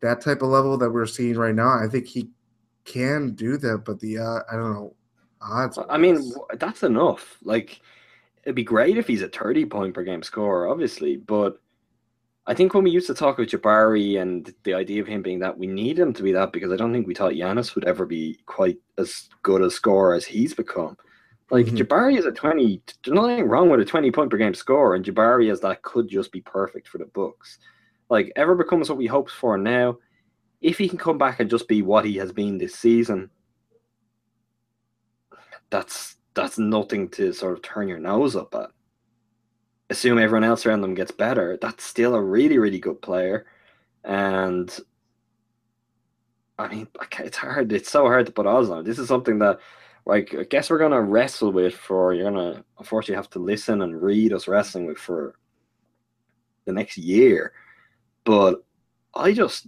[0.02, 2.30] That type of level that we're seeing right now, I think he
[2.86, 3.80] can do that.
[3.86, 4.96] But the uh, I don't know
[5.42, 5.80] odds.
[5.90, 6.22] I mean
[6.54, 7.38] that's enough.
[7.44, 7.82] Like
[8.44, 11.60] it'd be great if he's a 30 point per game scorer, obviously, but
[12.48, 15.40] I think when we used to talk about Jabari and the idea of him being
[15.40, 17.86] that, we need him to be that because I don't think we thought Giannis would
[17.86, 20.98] ever be quite as good a scorer as he's become.
[21.52, 21.78] Like Mhm.
[21.78, 25.04] Jabari is a 20, there's nothing wrong with a 20 point per game score, and
[25.06, 27.60] Jabari as that could just be perfect for the Bucks.
[28.10, 29.98] Like ever becomes what we hoped for now.
[30.62, 33.30] If he can come back and just be what he has been this season,
[35.70, 38.70] that's that's nothing to sort of turn your nose up at.
[39.90, 41.58] Assume everyone else around them gets better.
[41.62, 43.46] That's still a really, really good player.
[44.06, 44.74] And
[46.58, 46.88] I mean,
[47.20, 47.74] it's hard.
[47.74, 48.86] It's so hard to put odds on.
[48.86, 49.60] This is something that,
[50.06, 52.14] like, I guess we're gonna wrestle with for.
[52.14, 55.36] You're gonna unfortunately have to listen and read us wrestling with for
[56.66, 57.54] the next year.
[58.24, 58.64] But
[59.16, 59.68] I just,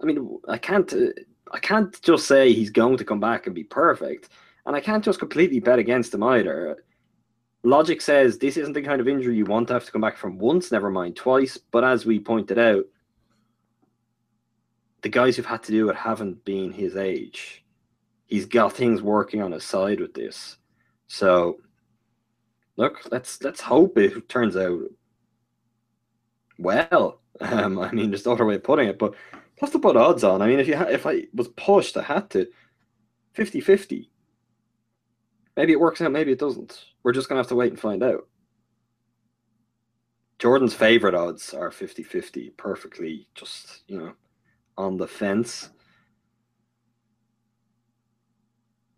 [0.00, 0.92] I mean, I can't.
[0.92, 1.12] uh,
[1.54, 4.30] I can't just say he's going to come back and be perfect.
[4.64, 6.82] And I can't just completely bet against him either.
[7.62, 10.16] Logic says this isn't the kind of injury you want to have to come back
[10.16, 11.58] from once, never mind twice.
[11.58, 12.84] But as we pointed out,
[15.02, 17.61] the guys who've had to do it haven't been his age.
[18.32, 20.56] He's got things working on his side with this.
[21.06, 21.58] So
[22.78, 24.80] look, let's let's hope it turns out
[26.58, 27.18] well.
[27.40, 29.14] Um, I mean, there's no other way of putting it, but
[29.58, 30.42] plus to put odds on.
[30.42, 32.46] I mean, if you ha- if I was pushed, I had to
[33.36, 34.08] 50-50.
[35.56, 36.84] Maybe it works out, maybe it doesn't.
[37.02, 38.28] We're just gonna have to wait and find out.
[40.38, 44.12] Jordan's favorite odds are 50-50, perfectly just, you know,
[44.78, 45.70] on the fence.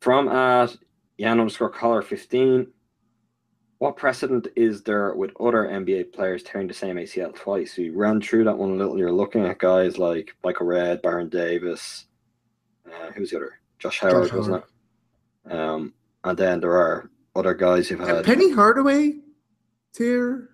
[0.04, 0.76] From at
[1.18, 2.66] Jan underscore collar 15.
[3.78, 7.78] What precedent is there with other NBA players tearing the same ACL twice?
[7.78, 8.98] We ran through that one a little.
[8.98, 12.04] You're looking at guys like Michael Redd, Baron Davis.
[12.86, 13.52] Uh, who's the other?
[13.78, 14.62] Josh Howard, wasn't
[15.46, 15.52] it?
[15.52, 19.14] Um, and then there are other guys who've And had Penny Hardaway
[19.94, 20.50] tear.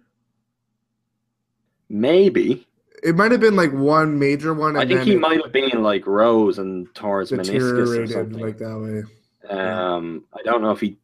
[1.89, 2.69] maybe.
[3.03, 4.77] It might have been like one major one.
[4.77, 8.39] I think he it might have been like Rose and towards meniscus or something.
[8.39, 9.03] like that way.
[9.51, 10.99] Um, I don't know if he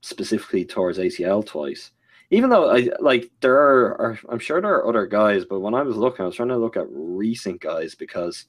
[0.00, 1.92] specifically tore his ACL twice.
[2.30, 5.74] Even though I like there are, are, I'm sure there are other guys, but when
[5.74, 8.46] I was looking, I was trying to look at recent guys because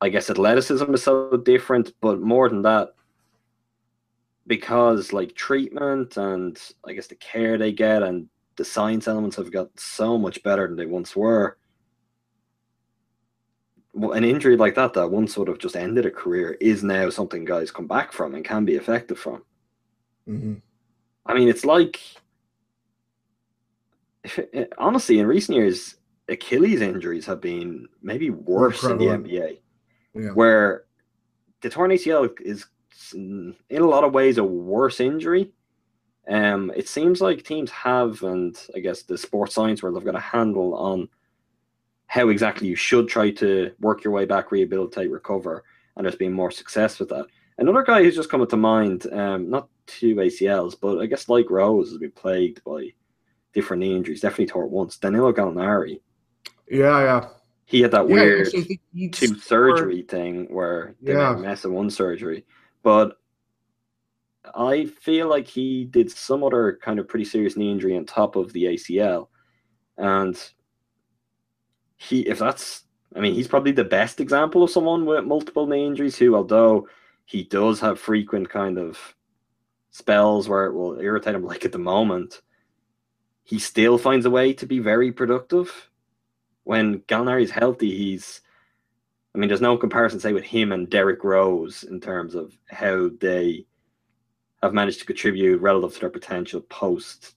[0.00, 2.94] I guess athleticism is so different, but more than that,
[4.46, 9.52] because like treatment and I guess the care they get and the science elements have
[9.52, 11.56] got so much better than they once were.
[13.92, 17.10] Well, An injury like that, that once sort of just ended a career, is now
[17.10, 19.42] something guys come back from and can be effective from.
[20.26, 20.54] hmm
[21.26, 22.00] I mean, it's like
[24.24, 25.96] if it, honestly, in recent years,
[26.28, 29.06] Achilles injuries have been maybe worse in the.
[29.06, 29.58] NBA,
[30.14, 30.30] Yeah.
[30.32, 30.84] where
[31.60, 32.66] the torn ACL is
[33.14, 35.52] in a lot of ways a worse injury.
[36.28, 40.14] Um, it seems like teams have, and I guess the sports science world have got
[40.14, 41.08] a handle on
[42.10, 45.62] how exactly you should try to work your way back, rehabilitate, recover,
[45.96, 47.24] and there's been more success with that.
[47.58, 51.48] Another guy who's just coming to mind, um, not two ACLs, but I guess like
[51.48, 52.88] Rose has been plagued by
[53.52, 54.22] different knee injuries.
[54.22, 54.96] Definitely tore it once.
[54.96, 56.00] Danilo Gallinari,
[56.68, 57.28] Yeah, yeah.
[57.64, 61.12] he had that Yeah, weird actually, I think he tooth scored- surgery thing where they
[61.12, 61.34] Yeah.
[61.34, 62.44] made a mess of one surgery.
[62.82, 63.18] But
[64.52, 68.34] I feel like he did some other kind of pretty serious knee injury on top
[68.34, 69.28] of the ACL.
[69.96, 70.34] And
[72.00, 75.84] he if that's I mean, he's probably the best example of someone with multiple knee
[75.86, 76.88] injuries who, although
[77.24, 78.98] he does have frequent kind of
[79.90, 82.40] spells where it will irritate him like at the moment,
[83.42, 85.90] he still finds a way to be very productive.
[86.64, 88.40] When Gallinari's healthy, he's
[89.34, 93.10] I mean, there's no comparison, say, with him and Derrick Rose in terms of how
[93.20, 93.66] they
[94.62, 97.34] have managed to contribute relative to their potential post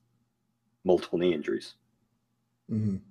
[0.84, 1.76] multiple knee injuries.
[2.72, 3.02] Mhm.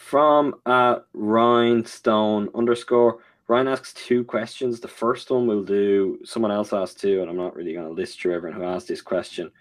[0.00, 3.18] From uh, Rhinestone underscore
[3.48, 4.80] Ryan asks two questions.
[4.80, 7.92] The first one we'll do, someone else asked two, and I'm not really going to
[7.92, 9.52] list through everyone who asked this question.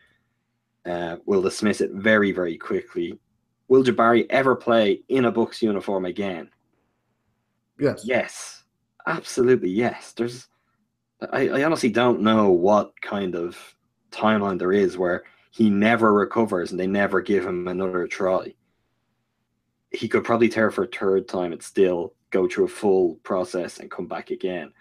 [0.85, 3.19] Uh, we'll dismiss it very, very quickly.
[3.67, 6.49] Will Jabari ever play in a Bucks uniform again?
[7.77, 8.01] Yes.
[8.05, 8.63] Yes,
[9.07, 10.13] absolutely yes.
[10.13, 10.47] There's,
[11.33, 13.57] I, I honestly don't know what kind of
[14.09, 18.53] timeline there is where he never recovers and they never give him another try.
[19.91, 23.79] He could probably tear for a third time and still go through a full process
[23.79, 24.71] and come back again.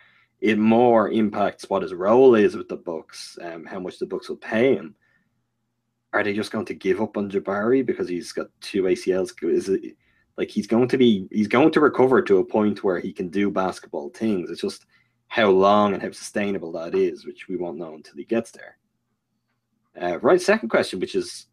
[0.41, 4.29] It more impacts what his role is with the Bucks, um, how much the Bucks
[4.29, 4.95] will pay him.
[6.13, 9.33] Are they just going to give up on Jabari because he's got two ACLs?
[9.43, 9.97] Is it
[10.37, 13.29] like he's going to be he's going to recover to a point where he can
[13.29, 14.51] do basketball things?
[14.51, 14.87] It's just
[15.27, 18.79] how long and how sustainable that is, which we won't know until he gets there.
[20.01, 21.48] Uh, right, second question, which is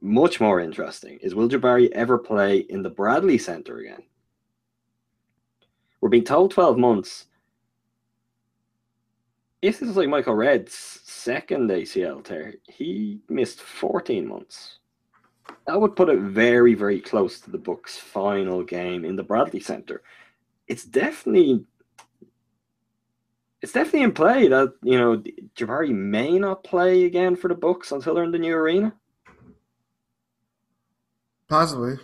[0.00, 4.02] much more interesting, is will Jabari ever play in the Bradley Center again?
[6.00, 7.26] We're being told 12 months.
[9.62, 14.78] If this is like Michael Redd's second ACL tear, he missed 14 months.
[15.66, 19.60] That would put it very, very close to the Bucks' final game in the Bradley
[19.60, 20.02] Center.
[20.66, 21.64] It's definitely
[23.62, 25.22] it's definitely in play that you know
[25.54, 28.94] Jabari may not play again for the Bucks until they're in the new arena.
[31.50, 31.96] Possibly.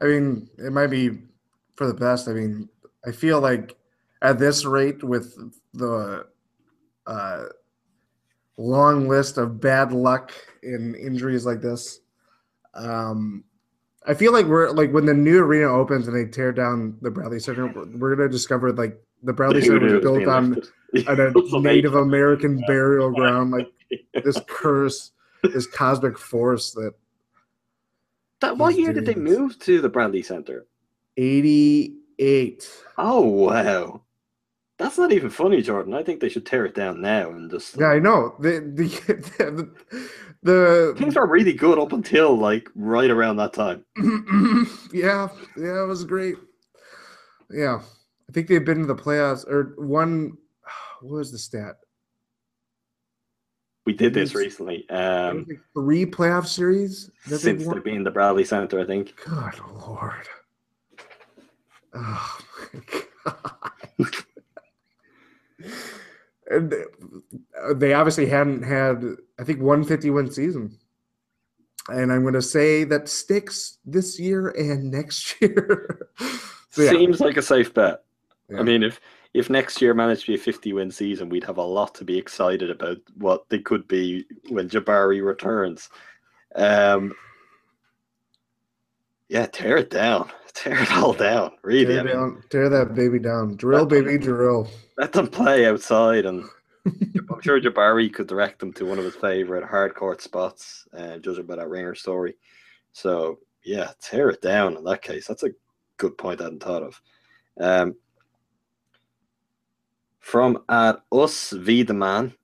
[0.00, 1.10] I mean, it might be
[1.76, 2.28] for the best.
[2.28, 2.68] I mean,
[3.06, 3.76] I feel like
[4.20, 5.32] at this rate, with
[5.72, 6.26] the
[7.06, 7.44] uh,
[8.56, 10.32] long list of bad luck
[10.64, 12.00] in injuries like this,
[12.74, 13.44] um,
[14.08, 17.10] I feel like we're like when the new arena opens and they tear down the
[17.12, 20.60] Bradley Center, we're gonna discover like the Bradley Center was built on
[20.94, 23.68] a Native American burial ground, like
[24.24, 25.12] this curse,
[25.44, 26.92] this cosmic force that.
[28.40, 30.66] That, what He's year did they move to the Bradley Center?
[31.16, 32.70] 88.
[32.98, 34.02] Oh wow,
[34.78, 35.94] that's not even funny, Jordan.
[35.94, 37.76] I think they should tear it down now and just.
[37.78, 38.34] Yeah, I know.
[38.40, 39.68] The the
[40.42, 43.84] the, Things the were really good up until like right around that time.
[44.92, 46.36] yeah, yeah, it was great.
[47.50, 47.80] Yeah.
[48.28, 50.32] I think they've been to the playoffs or one
[51.00, 51.76] what was the stat?
[53.86, 54.86] We did this recently.
[54.90, 59.14] Um, like three playoff series that since they've been in the Bradley Center, I think.
[59.24, 60.28] Good lord.
[61.94, 62.38] Oh
[62.74, 63.30] my
[64.00, 64.12] god.
[66.50, 69.04] and uh, they obviously hadn't had,
[69.38, 70.76] I think, 150 win season.
[71.88, 76.08] And I'm going to say that sticks this year and next year.
[76.70, 76.90] So, yeah.
[76.90, 78.02] Seems like a safe bet.
[78.50, 78.58] Yeah.
[78.58, 79.00] I mean, if
[79.36, 82.04] if next year managed to be a 50 win season, we'd have a lot to
[82.04, 85.90] be excited about what they could be when Jabari returns.
[86.54, 87.14] Um,
[89.28, 90.30] yeah, tear it down.
[90.56, 91.50] Tear it all down.
[91.62, 91.98] Really.
[91.98, 93.56] I Tear, mean, down, tear that baby down.
[93.56, 94.70] Drill, baby, drill.
[94.96, 96.44] let them play outside, and
[96.86, 101.44] I'm sure Jabari could direct them to one of his favorite hardcourt spots, uh, judging
[101.44, 102.36] by that ringer story.
[102.92, 105.26] So yeah, tear it down in that case.
[105.26, 105.50] That's a
[105.98, 107.02] good point I hadn't thought of.
[107.60, 107.96] Um,
[110.26, 112.34] from at us v the man.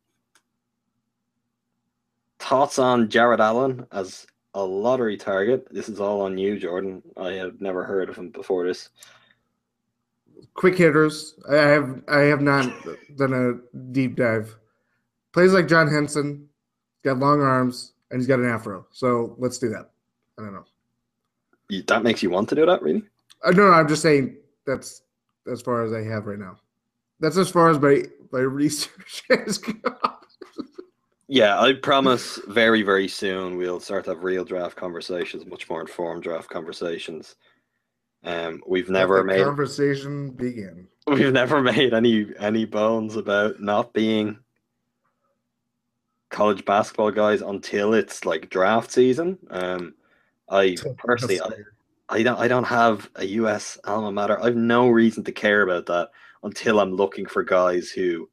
[2.38, 5.66] Thoughts on Jarrett Allen as a lottery target?
[5.72, 7.02] This is all on you, Jordan.
[7.16, 8.90] I have never heard of him before this.
[10.54, 11.34] Quick hitters.
[11.50, 12.72] I have I have not
[13.16, 14.54] done a deep dive.
[15.32, 16.48] Plays like John Henson.
[17.02, 18.86] Got long arms and he's got an afro.
[18.92, 19.90] So let's do that.
[20.38, 20.64] I don't know.
[21.68, 23.02] You- That makes you want to do that, really?
[23.44, 24.36] Uh, no, no, I'm just saying
[24.66, 25.02] that's
[25.50, 26.58] as far as I have right now.
[27.22, 29.96] That's as far as my my research has gone.
[31.28, 35.80] Yeah, I promise very, very soon we'll start to have real draft conversations, much more
[35.80, 37.36] informed draft conversations.
[38.24, 40.88] Um, we've never made conversation begin.
[41.06, 44.38] we've never made any any bones about not being
[46.28, 49.38] college basketball guys until it's like draft season.
[49.48, 49.94] Um,
[50.50, 54.42] I personally, I, I don't I don't have a US alma mater.
[54.42, 56.10] I've no reason to care about that
[56.42, 58.28] until I'm looking for guys who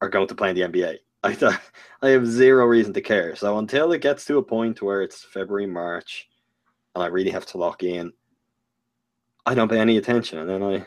[0.00, 0.98] are going to play in the NBA.
[1.22, 1.58] I
[2.02, 3.34] I have zero reason to care.
[3.34, 6.28] So until it gets to a point where it's February, March,
[6.94, 8.12] and I really have to lock in,
[9.46, 10.86] I don't pay any attention, and then I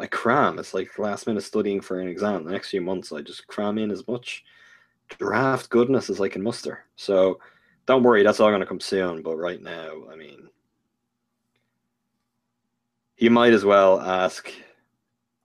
[0.00, 0.58] I cram.
[0.58, 2.44] It's like last minute studying for an exam.
[2.44, 4.44] The next few months, I just cram in as much
[5.18, 6.86] draft goodness as I can muster.
[6.96, 7.38] So
[7.86, 9.22] don't worry, that's all going to come soon.
[9.22, 10.48] But right now, I mean,
[13.20, 14.50] you might as well ask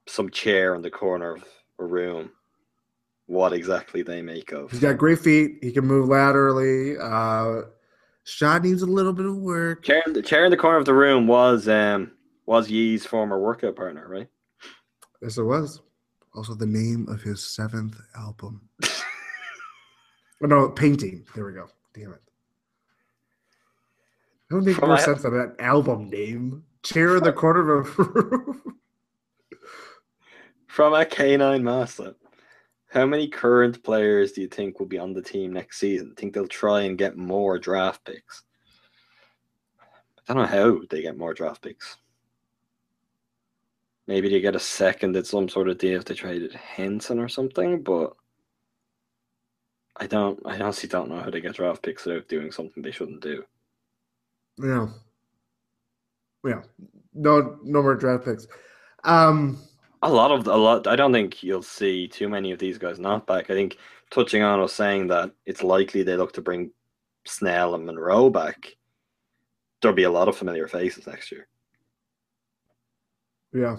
[0.08, 1.44] some chair in the corner of
[1.78, 2.30] a room
[3.26, 4.70] what exactly they make of.
[4.70, 5.58] He's got great feet.
[5.62, 6.96] He can move laterally.
[6.98, 7.66] Uh,
[8.24, 9.84] shot needs a little bit of work.
[9.84, 12.12] Chair in the chair in the corner of the room was um
[12.46, 14.28] was Yee's former workout partner, right?
[15.20, 15.82] Yes, it was.
[16.34, 18.60] Also, the name of his seventh album.
[18.84, 21.24] oh, no, painting.
[21.34, 21.68] There we go.
[21.94, 22.22] Damn it.
[24.48, 26.62] That would make From more sense than that album name.
[26.94, 27.92] In the corner of a.
[30.68, 32.14] From a K9 Master.
[32.90, 36.14] How many current players do you think will be on the team next season?
[36.14, 38.42] Think they'll try and get more draft picks?
[40.28, 41.96] I don't know how they get more draft picks.
[44.06, 47.28] Maybe they get a second at some sort of deal if they traded Henson or
[47.28, 48.14] something, but
[49.96, 52.90] I don't I honestly don't know how they get draft picks without doing something they
[52.92, 53.44] shouldn't do.
[54.62, 54.88] yeah.
[56.44, 56.62] Yeah.
[57.14, 58.46] No no more draft picks.
[59.04, 59.58] Um
[60.02, 60.86] A lot of a lot.
[60.86, 63.50] I don't think you'll see too many of these guys not back.
[63.50, 63.78] I think
[64.10, 66.70] touching on us saying that it's likely they look to bring
[67.24, 68.76] Snell and Monroe back.
[69.80, 71.48] There'll be a lot of familiar faces next year.
[73.52, 73.76] yeah.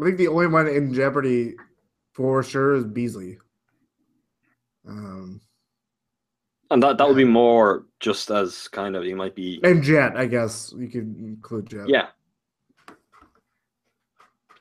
[0.00, 1.54] I think the only one in jeopardy
[2.14, 3.38] for sure is Beasley.
[4.88, 5.40] Um
[6.70, 10.16] And that that would be more just as kind of he might be and Jet,
[10.16, 11.88] I guess you could include Jet.
[11.88, 12.08] yeah.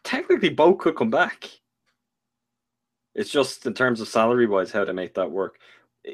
[0.03, 1.49] Technically, both could come back.
[3.13, 5.59] It's just in terms of salary wise how to make that work.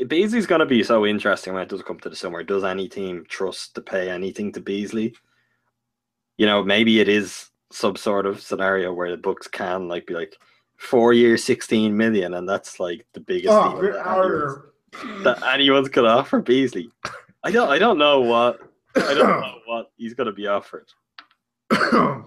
[0.07, 2.43] Beasley's going to be so interesting when it does come to the summer.
[2.43, 5.15] Does any team trust to pay anything to Beasley?
[6.37, 10.13] You know, maybe it is some sort of scenario where the Bucks can like be
[10.13, 10.35] like
[10.77, 14.65] four years, sixteen million, and that's like the biggest Oh, we're
[15.23, 16.89] that anyone's, gonna offer Beasley.
[17.43, 18.59] I don't, I don't know what,
[18.95, 20.87] I don't know what he's gonna be offered.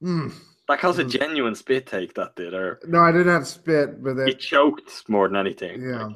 [0.00, 0.28] Hmm.
[0.68, 1.10] That caused a Mhm.
[1.10, 5.08] genuine spit take that did, or No, I didn't have spit, but he that choked
[5.08, 5.80] more than anything.
[5.82, 6.08] yeah.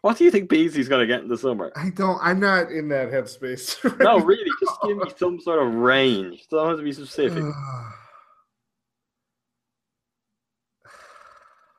[0.00, 1.72] What do you think Beasley's gonna get in the summer?
[1.76, 2.18] I don't.
[2.22, 3.76] I'm not in that headspace.
[4.00, 6.46] No, really, just give me some sort of range.
[6.50, 7.44] Don't have to be specific.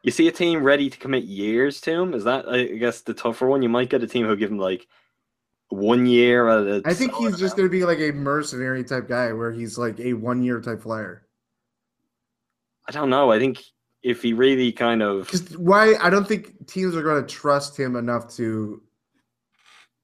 [0.07, 2.13] You see a team ready to commit years to him?
[2.13, 3.61] Is that I guess the tougher one?
[3.61, 4.87] You might get a team who'll give him like
[5.67, 9.33] one year at I think he's just going to be like a mercenary type guy,
[9.33, 11.27] where he's like a one year type flyer.
[12.87, 13.33] I don't know.
[13.33, 13.61] I think
[14.01, 15.95] if he really kind of Because why?
[15.95, 18.81] I don't think teams are going to trust him enough to.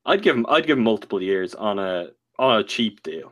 [0.06, 3.32] I'd give him I'd give him multiple years on a on a cheap deal.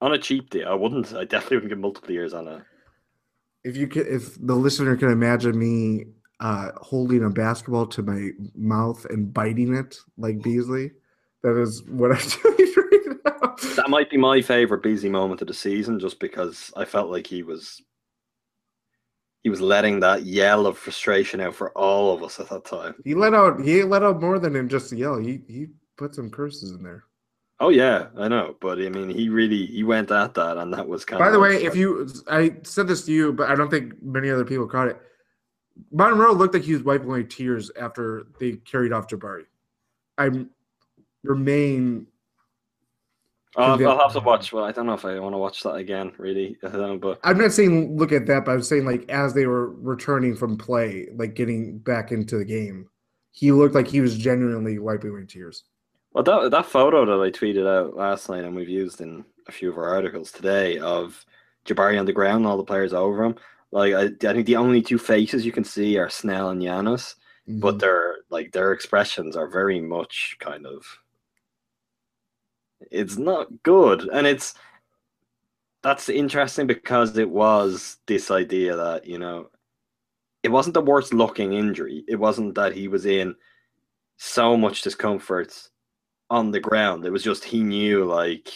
[0.00, 0.68] On a cheap deal.
[0.68, 2.64] I wouldn't I definitely wouldn't give multiple years on a
[3.64, 6.06] If you could, if the listener can imagine me
[6.40, 10.90] uh, holding a basketball to my mouth and biting it like Beasley,
[11.42, 13.54] that is what I'm doing right now.
[13.76, 17.26] That might be my favorite Beasley moment of the season, just because I felt like
[17.26, 17.80] he was
[19.42, 22.94] he was letting that yell of frustration out for all of us at that time.
[23.04, 23.60] He let out.
[23.60, 25.18] He let out more than just a yell.
[25.18, 25.66] He he
[25.96, 27.04] put some curses in there.
[27.62, 30.88] Oh yeah, I know, but I mean, he really he went at that, and that
[30.88, 33.70] was kind By the way, if you, I said this to you, but I don't
[33.70, 35.00] think many other people caught it.
[35.92, 39.44] Monroe looked like he was wiping away tears after they carried off Jabari.
[40.18, 40.30] I
[41.22, 42.08] remain.
[43.54, 44.52] I'll, I'll have to watch.
[44.52, 46.10] Well, I don't know if I want to watch that again.
[46.18, 49.46] Really, know, but I'm not saying look at that, but I'm saying like as they
[49.46, 52.88] were returning from play, like getting back into the game,
[53.30, 55.62] he looked like he was genuinely wiping away tears.
[56.12, 59.52] Well, that that photo that I tweeted out last night and we've used in a
[59.52, 61.24] few of our articles today of
[61.64, 63.36] Jabari on the ground, and all the players over him.
[63.70, 67.14] Like I, I think the only two faces you can see are Snell and Giannis,
[67.46, 67.78] but mm-hmm.
[67.78, 70.84] their like their expressions are very much kind of.
[72.90, 74.54] It's not good, and it's
[75.82, 79.48] that's interesting because it was this idea that you know
[80.42, 82.04] it wasn't the worst looking injury.
[82.06, 83.34] It wasn't that he was in
[84.18, 85.70] so much discomfort
[86.32, 87.04] on the ground.
[87.04, 88.50] It was just he knew like,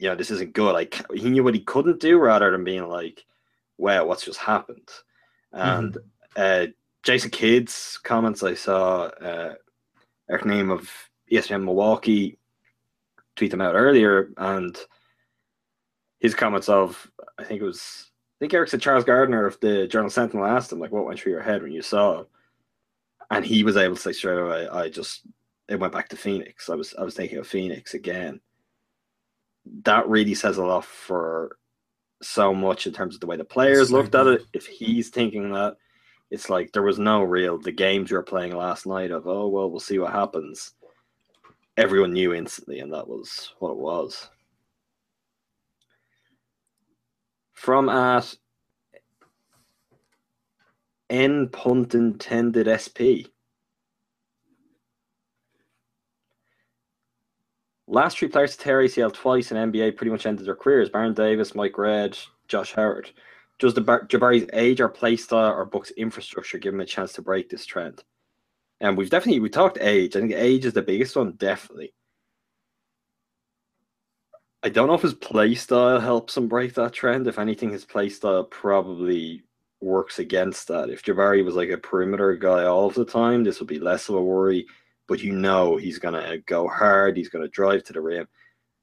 [0.00, 0.72] yeah, this isn't good.
[0.72, 3.24] Like he knew what he couldn't do rather than being like,
[3.78, 4.88] wow, what's just happened?
[5.52, 5.96] And
[6.36, 6.66] uh,
[7.04, 9.54] Jason Kidd's comments I saw, uh,
[10.28, 10.90] Eric Nehm of
[11.30, 12.38] ESPN Milwaukee
[13.36, 14.76] tweet them out earlier, and
[16.18, 17.08] his comments of
[17.38, 20.72] I think it was I think Eric said Charles Gardner of the Journal Sentinel asked
[20.72, 22.28] him like what went through your head when you saw it,
[23.30, 25.22] and he was able to say straight away, I just
[25.68, 26.70] it went back to Phoenix.
[26.70, 28.40] I was I was thinking of Phoenix again.
[29.84, 31.58] That really says a lot for
[32.22, 34.42] so much in terms of the way the players looked at it.
[34.52, 35.76] If he's thinking that,
[36.30, 39.48] it's like there was no real the games you were playing last night of oh
[39.48, 40.72] well we'll see what happens.
[41.76, 44.28] Everyone knew instantly, and that was what it was.
[47.52, 48.34] From at
[51.10, 53.30] N punt intended SP.
[57.90, 61.14] Last three players to tear ACL twice in NBA pretty much ended their careers: Baron
[61.14, 63.10] Davis, Mike Redd, Josh Howard.
[63.58, 67.14] Does the Bar- Jabari's age or play style or Bucks infrastructure give him a chance
[67.14, 68.04] to break this trend?
[68.80, 70.14] And we've definitely we talked age.
[70.14, 71.94] I think age is the biggest one, definitely.
[74.62, 77.26] I don't know if his play style helps him break that trend.
[77.26, 79.44] If anything, his play style probably
[79.80, 80.90] works against that.
[80.90, 84.10] If Jabari was like a perimeter guy all of the time, this would be less
[84.10, 84.66] of a worry.
[85.08, 87.16] But you know he's gonna go hard.
[87.16, 88.28] He's gonna drive to the rim.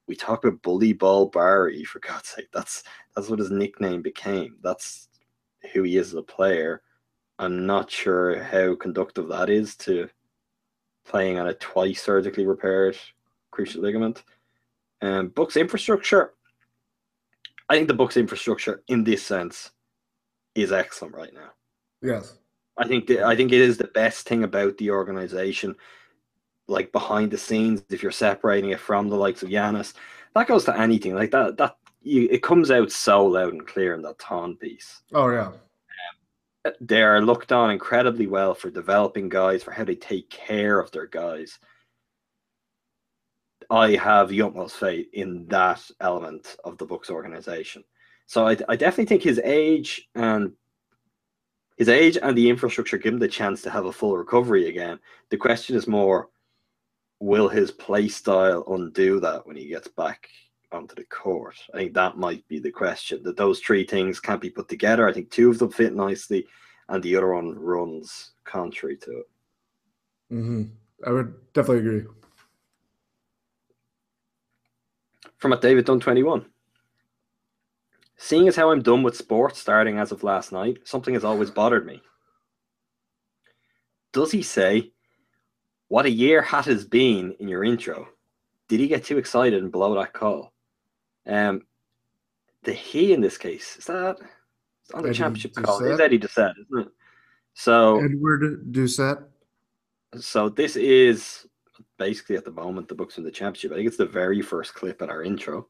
[0.08, 2.50] We talk about bully ball Barry for God's sake.
[2.52, 2.84] That's
[3.16, 4.58] that's what his nickname became.
[4.62, 5.08] That's
[5.72, 6.82] who he is as a player.
[7.40, 10.10] I'm not sure how conductive that is to
[11.06, 12.98] playing on a twice surgically repaired
[13.54, 14.24] cruciate ligament.
[15.02, 16.34] Um, Bucks infrastructure.
[17.70, 19.72] I think the Bucks infrastructure in this sense
[20.56, 21.52] is excellent right now.
[22.02, 22.38] Yes.
[22.78, 25.76] I think the, I think it is the best thing about the organization.
[26.68, 29.94] Like behind the scenes, if you're separating it from the likes of Giannis,
[30.34, 31.58] that goes to anything like that.
[31.58, 35.02] That you, it comes out so loud and clear in that Thon piece.
[35.14, 35.48] Oh yeah.
[35.48, 40.80] Um, they are looked on incredibly well for developing guys, for how they take care
[40.80, 41.60] of their guys.
[43.70, 47.84] I have the utmost faith in that element of the Bucks organization.
[48.28, 50.52] So I, I definitely think his age and
[51.78, 55.00] his age and the infrastructure give him the chance to have a full recovery again.
[55.30, 56.30] The question is more,
[57.20, 60.30] will his play style undo that when he gets back
[60.72, 61.56] onto the court?
[61.74, 63.24] I think that might be the question.
[63.24, 65.08] That those three things can't be put together.
[65.08, 66.48] I think two of them fit nicely,
[66.90, 69.30] and the other one runs contrary to it.
[70.30, 70.64] hmm
[71.06, 72.06] I would definitely agree.
[75.38, 76.46] From at David Dunn 21.
[78.18, 81.52] Seeing as how I'm done with sports starting as of last night, something has always
[81.52, 82.02] bothered me.
[84.14, 84.94] Does he say,
[85.88, 88.08] What a year hat has been in your intro?
[88.68, 90.54] Did he get too excited and blow that call?
[91.28, 91.62] Um,
[92.64, 94.18] the he in this case, is that
[94.82, 95.84] it's on the Eddie championship call?
[95.84, 96.88] It's Eddie Doucette, isn't it?
[97.54, 99.24] So Edward Doucette.
[100.20, 101.48] so this is
[101.98, 103.72] basically at the moment the Bucks in the championship.
[103.72, 105.68] I think it's the very first clip in our intro.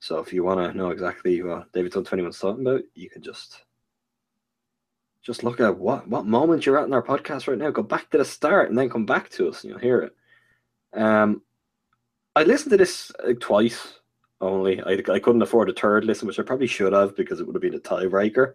[0.00, 3.22] So if you want to know exactly what David Dunn 21's talking about, you can
[3.22, 3.64] just
[5.26, 7.70] just look at what what moment you're at in our podcast right now.
[7.70, 10.16] Go back to the start and then come back to us and you'll hear it.
[10.98, 11.42] Um,
[12.36, 13.98] I listened to this twice
[14.40, 14.80] only.
[14.82, 17.56] I, I couldn't afford a third listen, which I probably should have because it would
[17.56, 18.52] have been a tiebreaker.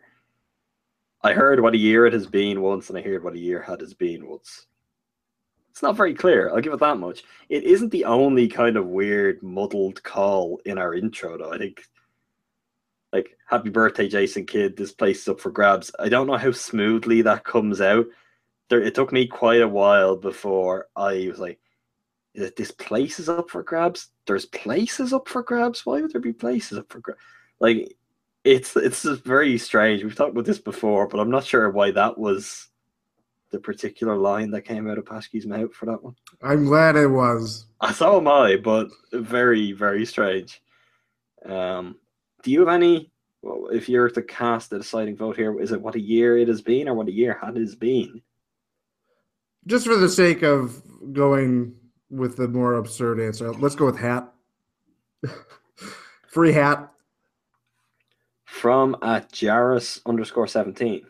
[1.24, 3.62] I heard what a year it has been once, and I heard what a year
[3.62, 4.66] had has been once.
[5.72, 6.50] It's not very clear.
[6.50, 7.24] I'll give it that much.
[7.50, 11.52] It isn't the only kind of weird, muddled call in our intro, though.
[11.52, 11.84] I think,
[13.14, 14.78] like, happy birthday, Jason Kidd.
[14.78, 15.92] This place is up for grabs.
[16.00, 18.06] I don't know how smoothly that comes out.
[18.70, 21.60] There, it took me quite a while before I was like,
[22.34, 24.10] this place is up for grabs.
[24.26, 25.86] There's places up for grabs.
[25.86, 27.20] Why would there be places up for grabs?
[27.60, 27.98] Like,
[28.44, 30.04] it's it's just very strange.
[30.04, 32.70] We've talked about this before, but I'm not sure why that was
[33.52, 36.16] the particular line that came out of Paschke's mouth for that one.
[36.42, 37.66] I'm glad it was.
[37.94, 40.62] So am I, but very, very strange.
[41.46, 41.98] Um,
[42.44, 43.12] do you have any?
[43.42, 46.48] Well, if you're to cast the deciding vote here, is it what a year it
[46.48, 48.22] has been or what a year had it been?
[49.68, 50.82] Just for the sake of
[51.14, 51.76] going
[52.10, 54.32] with the more absurd answer, let's go with hat.
[56.28, 56.92] Free hat.
[58.46, 61.06] From at Jairus underscore 17.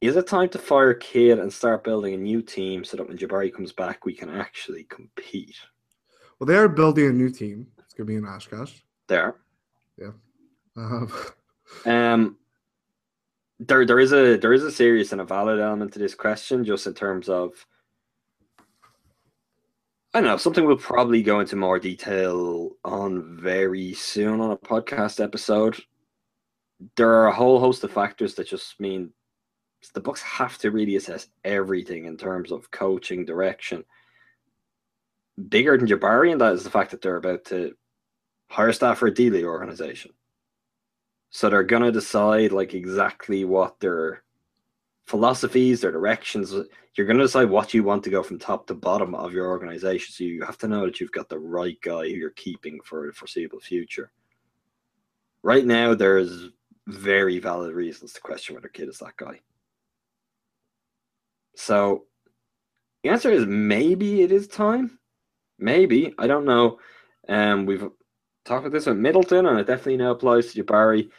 [0.00, 3.16] Is it time to fire Kidd and start building a new team so that when
[3.16, 5.56] Jabari comes back, we can actually compete?
[6.38, 7.68] Well, they are building a new team.
[7.78, 8.80] It's going to be in Oshkosh.
[9.12, 9.36] There.
[10.76, 11.12] Um,
[11.86, 12.36] Um,
[13.58, 16.64] there, there is a there is a serious and a valid element to this question,
[16.64, 17.66] just in terms of
[20.12, 24.56] I don't know something we'll probably go into more detail on very soon on a
[24.56, 25.80] podcast episode.
[26.96, 29.12] There are a whole host of factors that just mean
[29.94, 33.84] the Bucks have to really assess everything in terms of coaching direction.
[35.48, 37.74] Bigger than Jabari, and that is the fact that they're about to
[38.52, 40.12] hire staff for a D League organization.
[41.30, 44.22] So they're gonna decide like exactly what their
[45.06, 46.54] philosophies, their directions.
[46.94, 50.12] You're gonna decide what you want to go from top to bottom of your organization.
[50.12, 53.06] So you have to know that you've got the right guy who you're keeping for
[53.06, 54.12] the foreseeable future.
[55.42, 56.50] Right now, there's
[56.86, 59.40] very valid reasons to question whether Kidd is that guy.
[61.56, 62.04] So
[63.02, 64.98] the answer is maybe it is time.
[65.58, 66.14] Maybe.
[66.18, 66.78] I don't know.
[67.28, 67.88] Um, we've
[68.44, 71.10] talked about this with Middleton, and it definitely now applies to Jabari.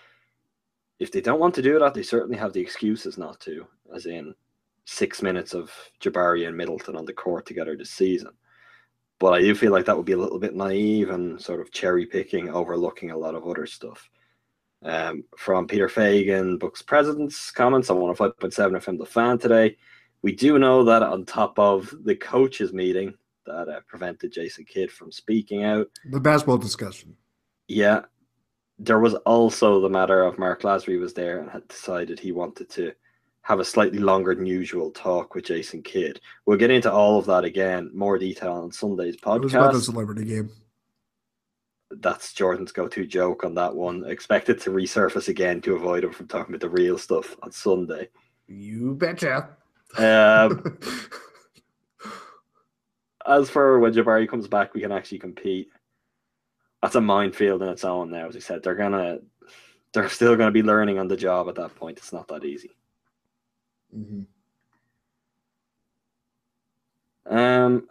[0.99, 4.05] If they don't want to do that, they certainly have the excuses not to, as
[4.05, 4.33] in
[4.85, 5.71] six minutes of
[6.01, 8.31] Jabari and Middleton on the court together this season.
[9.19, 11.71] But I do feel like that would be a little bit naive and sort of
[11.71, 14.09] cherry picking, overlooking a lot of other stuff.
[14.83, 19.77] Um, from Peter Feigin, Bucks' President's comments on 105.7 FM The Fan today.
[20.23, 23.13] We do know that on top of the coaches' meeting
[23.45, 27.15] that uh, prevented Jason Kidd from speaking out, The basketball discussion.
[27.67, 28.01] yeah,
[28.79, 32.69] there was also the matter of Mark Lasry was there and had decided he wanted
[32.71, 32.91] to
[33.41, 36.19] have a slightly longer than usual talk with Jason Kidd.
[36.45, 39.79] We'll get into all of that again, more detail on Sunday's It was about the
[39.79, 39.83] podcast.
[39.83, 40.49] celebrity game.
[41.91, 44.03] That's Jordan's go-to joke on that one.
[44.05, 47.51] Expect it to resurface again to avoid him from talking about the real stuff on
[47.51, 48.09] Sunday.
[48.47, 49.49] You betcha.
[49.97, 50.79] Um,
[53.27, 55.69] as for when Jabari comes back, we can actually compete.
[56.81, 58.27] That's a minefield in its own now.
[58.27, 59.19] As I said, they're gonna,
[59.93, 61.97] they're still gonna be learning on the job at that point.
[61.97, 62.71] It's not that easy.
[63.95, 64.25] Mhm.
[67.25, 67.87] Um,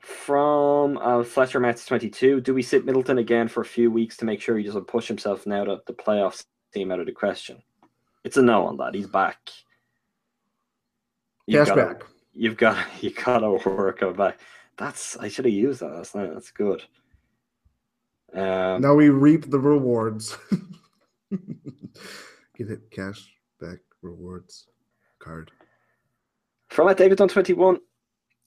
[0.00, 4.16] from uh, Fletcher Mets twenty two, do we sit Middleton again for a few weeks
[4.18, 7.12] to make sure he doesn't push himself now that the playoffs seem out of the
[7.12, 7.62] question?
[8.24, 8.94] It's a no on that.
[8.94, 9.38] He's back.
[11.46, 12.04] You've back.
[12.34, 14.38] You've got you gotta work on back.
[14.76, 15.94] That's I should have used that.
[15.94, 16.82] That's not, that's good.
[18.34, 20.36] Um, Now we reap the rewards.
[21.30, 24.66] Get it, cash back rewards
[25.20, 25.50] card.
[26.70, 27.78] From at David on twenty one,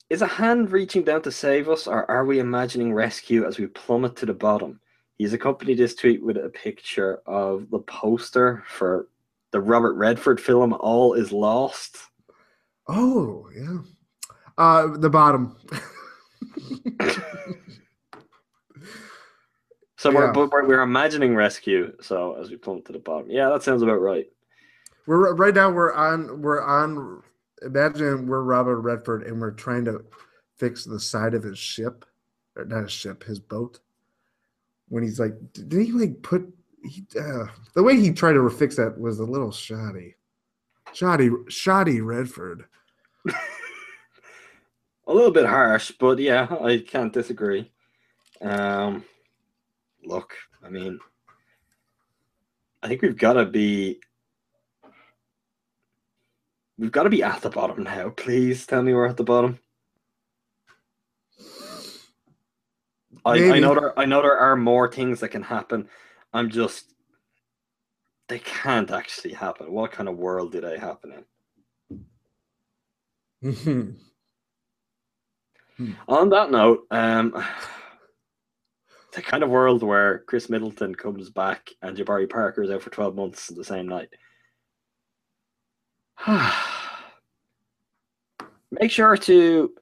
[0.09, 3.67] is a hand reaching down to save us, or are we imagining rescue as we
[3.67, 4.79] plummet to the bottom?
[5.17, 9.07] He's accompanied this tweet with a picture of the poster for
[9.51, 11.97] the Robert Redford film "All Is Lost."
[12.87, 13.77] Oh yeah.
[14.57, 15.55] Uh, the bottom.
[19.99, 20.47] So we're, Yeah.
[20.51, 21.91] we're we're imagining rescue.
[22.01, 24.27] So as we plummet to the bottom, yeah, that sounds about right.
[25.07, 25.71] we're right now.
[25.71, 26.41] We're on.
[26.41, 27.23] We're on.
[27.63, 30.05] Imagine we're Robert Redford and we're trying to
[30.55, 32.05] fix the side of his ship,
[32.55, 33.79] or not his ship, his boat.
[34.89, 36.47] When he's like, did he like put?
[36.83, 40.13] He, uh, the way he tried to fix that was a little shoddy.
[40.93, 42.65] Shoddy, shoddy Redford.
[45.07, 47.71] A little bit harsh, but yeah, I can't disagree.
[48.41, 49.05] Um,
[50.03, 50.33] look,
[50.63, 50.99] I mean,
[52.83, 53.99] I think we've got to be,
[56.77, 58.09] we've got to be at the bottom now.
[58.09, 59.59] Please tell me we're at the bottom.
[63.25, 65.87] I, I know there, I know there are more things that can happen.
[66.33, 66.93] I'm just,
[68.27, 69.71] they can't actually happen.
[69.71, 71.25] What kind of world did I happen in?
[73.43, 73.97] Mhm.
[76.07, 77.33] On that note, um,
[79.13, 82.89] the kind of world where Khris Middleton comes back and Jabari Parker is out for
[82.89, 84.09] 12 months the same night.
[88.71, 89.73] Make sure to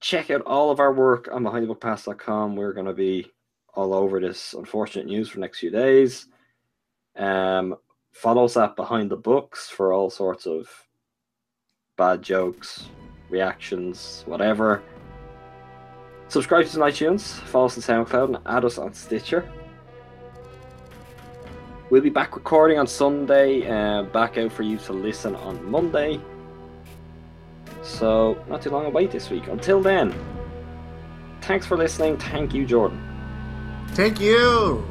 [0.00, 2.56] check out all of our work on behindthebuckpass.com.
[2.56, 3.30] We're going to be
[3.74, 6.26] all over this unfortunate news for next few days.
[7.16, 7.76] Um,
[8.12, 10.68] follow us at Behind the Bucks for all sorts of
[11.98, 12.88] bad jokes,
[13.28, 14.82] reactions, whatever.
[16.28, 19.50] Subscribe to us on iTunes, follow us on SoundCloud, and add us on Stitcher.
[21.90, 26.20] We'll be back recording on Sunday, uh, back out for you to listen on Monday.
[27.82, 29.48] So, not too long a wait this week.
[29.48, 30.14] Until then,
[31.40, 32.18] thanks for listening.
[32.18, 33.02] Thank you, Jordan.
[33.92, 34.86] Thank you.